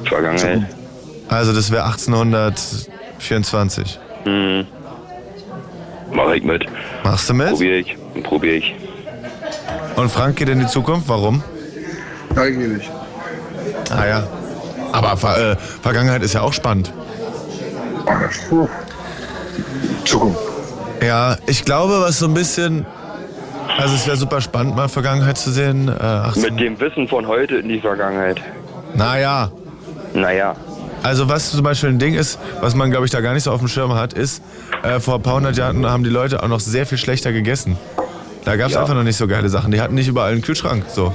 [0.05, 0.63] Vergangenheit.
[1.29, 4.01] Also das wäre 1824.
[4.25, 4.67] Hm.
[6.13, 6.65] Mach ich mit.
[7.05, 7.51] Machst du mit?
[7.51, 7.97] Probier ich.
[8.23, 8.75] Probier ich.
[9.97, 11.43] Und Frank geht in die Zukunft, warum?
[12.35, 12.89] Neugierig.
[13.91, 14.23] Ah ja.
[14.93, 16.93] Aber Ver äh, Vergangenheit ist ja auch spannend.
[20.05, 20.39] Zukunft.
[21.03, 22.85] Ja, ich glaube, was so ein bisschen.
[23.79, 25.89] Also es wäre super spannend, mal Vergangenheit zu sehen.
[25.89, 28.41] Äh, 18 Mit dem Wissen von heute in die Vergangenheit.
[28.95, 29.51] naja.
[30.15, 30.57] Naja.
[31.03, 33.51] Also was zum Beispiel ein Ding ist, was man glaube ich da gar nicht so
[33.53, 34.43] auf dem Schirm hat, ist,
[34.83, 37.77] äh, vor ein paar hundert Jahren haben die Leute auch noch sehr viel schlechter gegessen.
[38.47, 38.81] Da gab es Ja.
[38.81, 39.73] einfach noch nicht so geile Sachen.
[39.73, 40.85] Die hatten nicht überall einen Kühlschrank.
[40.89, 41.13] So.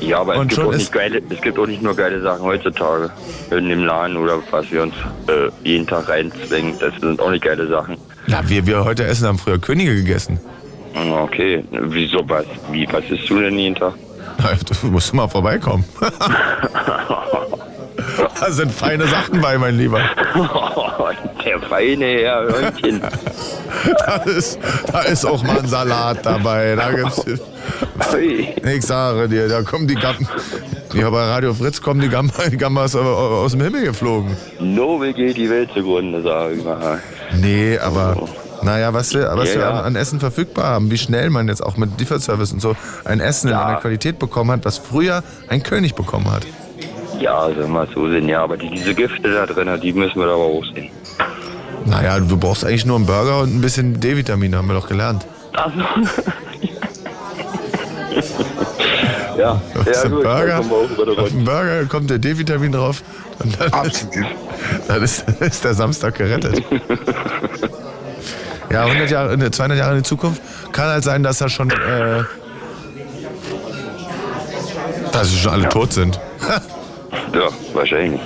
[0.00, 3.10] Ja, aber es gibt, nicht geile, es gibt auch nicht nur geile Sachen heutzutage.
[3.50, 4.94] In dem Laden oder was wir uns
[5.26, 6.78] äh, jeden Tag reinzwingen.
[6.78, 7.96] Das sind auch nicht geile Sachen.
[8.28, 10.38] Ja, wir, wir heute essen haben früher Könige gegessen.
[10.96, 12.44] Ah, Okay, wieso was?
[12.72, 13.94] Wie, was isst du denn jeden Tag?
[14.82, 15.84] Du musst mal vorbeikommen.
[18.40, 20.00] da sind feine Sachen bei, mein Lieber.
[21.44, 23.00] Der feine Herr Hörnchen.
[24.06, 24.58] Da ist,
[24.90, 26.74] da ist auch mal ein Salat dabei.
[26.76, 27.24] Da gibt's,
[28.74, 30.26] ich sage dir, da kommen die Gammas.
[30.94, 34.36] Ja, bei Radio Fritz kommen die Gam- die Gambas aus dem Himmel geflogen.
[34.58, 37.00] Nobel geht die Welt zugrunde, sage ich mal.
[37.36, 38.16] Nee, aber
[38.62, 39.70] naja, was wir, was Ja, wir ja.
[39.70, 43.20] An, an Essen verfügbar haben, wie schnell man jetzt auch mit Lieferservice und so ein
[43.20, 43.66] Essen in Ja.
[43.66, 46.42] einer Qualität bekommen hat, was früher ein König bekommen hat.
[47.20, 50.26] Ja, soll mal so sehen, ja, aber die, diese Gifte da drin, die müssen wir
[50.26, 50.90] da aber auch sehen.
[51.86, 55.24] Naja, du brauchst eigentlich nur einen Burger und ein bisschen D-Vitamine, haben wir doch gelernt.
[55.54, 55.78] Also.
[59.38, 60.60] ja, Das ist ja ein gut, Burger.
[60.64, 63.02] wir Auf den Burger kommt der D-Vitamin drauf.
[63.42, 64.08] Und dann, ist,
[64.88, 66.62] dann ist, ist der Samstag gerettet.
[68.70, 71.70] Ja, 100 Jahre, ne, 200 Jahre in die Zukunft kann halt sein, dass da schon,
[71.70, 72.24] äh,
[75.12, 76.18] dass sie schon alle tot sind.
[77.32, 78.20] Ja, wahrscheinlich.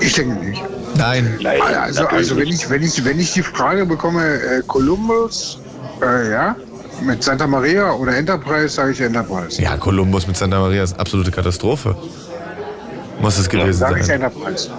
[0.00, 0.62] Ich denke nicht.
[0.96, 1.38] Nein.
[1.42, 2.62] Nein, Also, natürlich also wenn, nicht.
[2.64, 5.58] ich, wenn, ich, wenn ich die Frage bekomme, äh, Columbus,
[6.02, 6.56] äh, ja,
[7.02, 9.60] mit Santa Maria oder Enterprise, sage ich Enterprise.
[9.62, 11.94] Ja, Kolumbus mit Santa Maria ist absolute Katastrophe.
[13.20, 14.20] Muss es gewesen Sage ich sein.
[14.22, 14.70] Enterprise.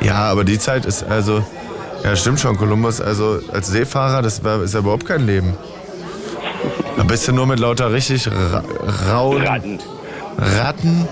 [0.00, 1.42] Ja, aber die Zeit ist also,
[2.04, 5.54] ja stimmt schon, Kolumbus, also als Seefahrer, das war, ist ja überhaupt kein Leben.
[6.96, 8.64] Da bist du nur mit lauter richtig ra
[9.08, 9.78] rauen Ratten.
[10.36, 11.08] Ratten,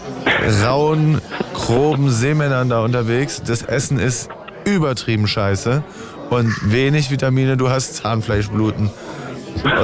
[0.64, 1.20] rauen,
[1.54, 3.42] groben Seemännern da unterwegs.
[3.44, 4.28] Das Essen ist
[4.64, 5.82] übertrieben scheiße
[6.30, 8.90] und wenig Vitamine, du hast Zahnfleischbluten.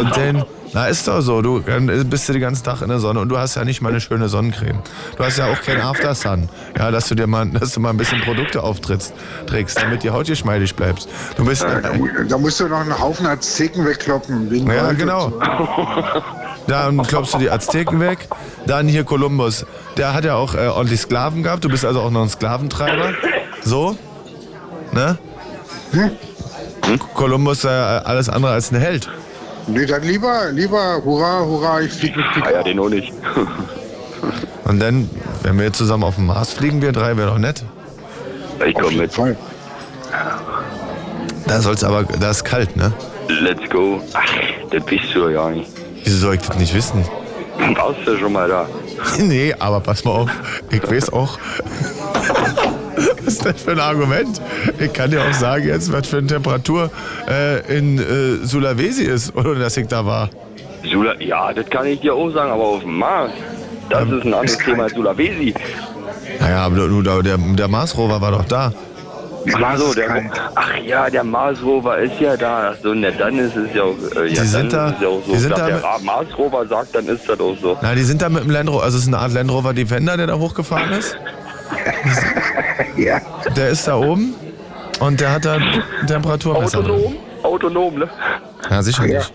[0.01, 0.45] Und den,
[0.75, 3.29] na ist doch so, du dann bist du den ganzen Tag in der Sonne und
[3.29, 4.79] du hast ja nicht mal eine schöne Sonnencreme.
[5.17, 7.91] Du hast ja auch kein After Sun, ja, dass du dir mal, dass du mal
[7.91, 9.13] ein bisschen Produkte auftrittst,
[9.47, 11.09] trägst, damit die Haut geschmeidig bleibst.
[11.37, 14.67] Du bist, Da, mu- da musst du noch einen Haufen Azteken wegkloppen.
[14.67, 15.33] Ja, Gold genau.
[16.67, 18.29] Dann klopfst du die Azteken weg.
[18.67, 19.67] Dann hier Kolumbus.
[19.97, 21.65] Der hat ja auch äh, ordentlich Sklaven gehabt.
[21.65, 23.11] Du bist also auch noch ein Sklaventreiber.
[23.63, 23.97] So.
[24.93, 25.19] Ne?
[27.15, 29.09] Kolumbus äh, alles andere als ein Held.
[29.67, 32.53] Nee, dann lieber, lieber, hurra, hurra, ich flieg mit Picard.
[32.53, 33.13] Ah ja, den auch nicht.
[34.65, 35.09] Und dann,
[35.43, 37.65] wenn wir zusammen auf den Mars fliegen, wir drei, wäre doch nett.
[38.67, 39.13] Ich komme mit.
[39.13, 39.37] Voll.
[41.47, 42.93] Da soll's aber, da ist kalt, ne?
[43.29, 44.01] Let's go.
[44.15, 44.25] Ach,
[44.71, 45.71] das bist du ja nicht.
[46.05, 47.05] Wieso soll ich das nicht wissen?
[47.75, 48.69] Warst du schon mal da?
[49.19, 50.31] nee, aber pass mal auf.
[50.71, 51.39] Ich weiß auch.
[53.25, 54.41] Was ist das für ein Argument?
[54.79, 56.91] Ich kann dir auch sagen jetzt, was für eine Temperatur
[57.29, 60.29] äh, in äh, Sulawesi ist, oder dass ich da war.
[60.91, 63.31] Sula ja, das kann ich dir auch sagen, aber auf dem Mars,
[63.89, 65.55] das ist ein anderes Thema als Sulawesi.
[66.41, 68.73] Naja, aber du, der, der, der Mars-Rover war doch da.
[69.61, 72.71] Ach so, der, ach ja, der Mars Rover ist ja da.
[72.73, 75.09] Ach so, ne, dann ist es ja auch, äh, ja, Die sind dann da- ja
[75.09, 75.33] auch so.
[75.33, 77.77] die sind da der mit- Ra- Mars Rover sagt, dann ist das auch so.
[77.83, 79.75] Na, die sind da mit dem Land Rover, also es ist eine Art Land Rover
[79.75, 81.17] Defender, der da hochgefahren ist.
[82.97, 83.21] ja.
[83.57, 84.35] Der ist da oben
[85.01, 85.59] und der hat da
[86.07, 86.93] Temperaturmesser drin.
[86.93, 87.15] Autonom?
[87.43, 88.09] Autonom, ne?
[88.71, 89.33] Ja, sicherlich.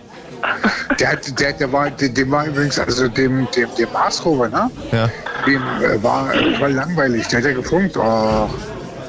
[1.00, 4.70] Der, hat- der, der war, dem war übrigens, also dem, dem, dem Mars Rover, ne?
[4.92, 5.08] Ja.
[5.46, 6.28] Dem äh, war,
[6.60, 7.26] war langweilig.
[7.28, 8.48] Der hat ja gefunkt, oh,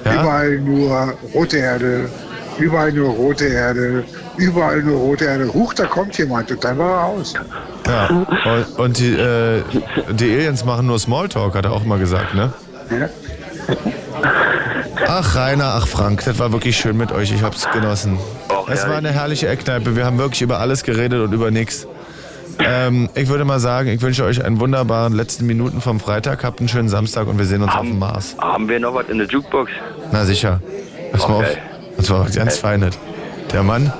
[0.03, 2.09] überall nur rote Erde,
[2.57, 4.03] überall nur rote Erde,
[4.37, 5.53] überall nur rote Erde.
[5.53, 7.33] Huch, da kommt jemand und dann war er aus.
[7.87, 8.07] Ja.
[8.07, 9.61] Und, und die, äh,
[10.11, 12.51] die Aliens machen nur Smalltalk, hat er auch mal gesagt, ne?
[12.89, 13.09] Ja.
[15.07, 17.31] Ach Rainer, ach Frank, das war wirklich schön mit euch.
[17.31, 18.19] Ich hab's genossen.
[18.51, 19.95] Och, es war eine herrliche Eckkneipe.
[19.95, 21.87] Wir haben wirklich über alles geredet und über nichts.
[22.59, 26.43] Ähm, ich würde mal sagen, ich wünsche euch einen wunderbaren letzten Minuten vom Freitag.
[26.43, 28.35] Habt einen schönen Samstag und wir sehen uns auf dem Mars.
[28.39, 29.71] Haben wir noch was in der Jukebox?
[30.11, 30.61] Na sicher.
[31.11, 31.43] Pass mal auf.
[31.43, 31.57] Okay.
[31.97, 32.61] Das war ganz Okay.
[32.61, 32.99] Feines.
[33.51, 33.91] Der Mann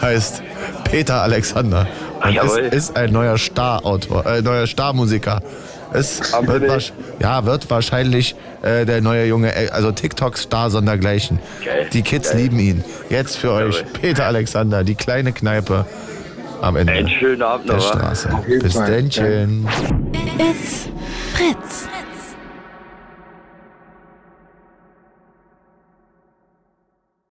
[0.00, 0.42] heißt
[0.84, 1.88] Peter Alexander
[2.22, 2.58] und ist, Jawohl.
[2.60, 5.40] ist ein neuer Starautor, äh, neuer Starmusiker.
[5.92, 11.38] Es wird, ja, wird wahrscheinlich äh, der neue Junge, äh, also TikTok-Star sondergleichen.
[11.64, 11.88] Geil.
[11.92, 12.42] Die Kids Geil.
[12.42, 12.84] lieben ihn.
[13.10, 13.84] Jetzt für euch.
[13.92, 15.86] Peter Alexander, die kleine Kneipe
[16.60, 17.88] am Ende Einen schönen Abend der noch.
[17.88, 18.28] Straße.
[18.46, 18.74] Bis.
[20.38, 20.88] It's
[21.34, 21.88] Fritz.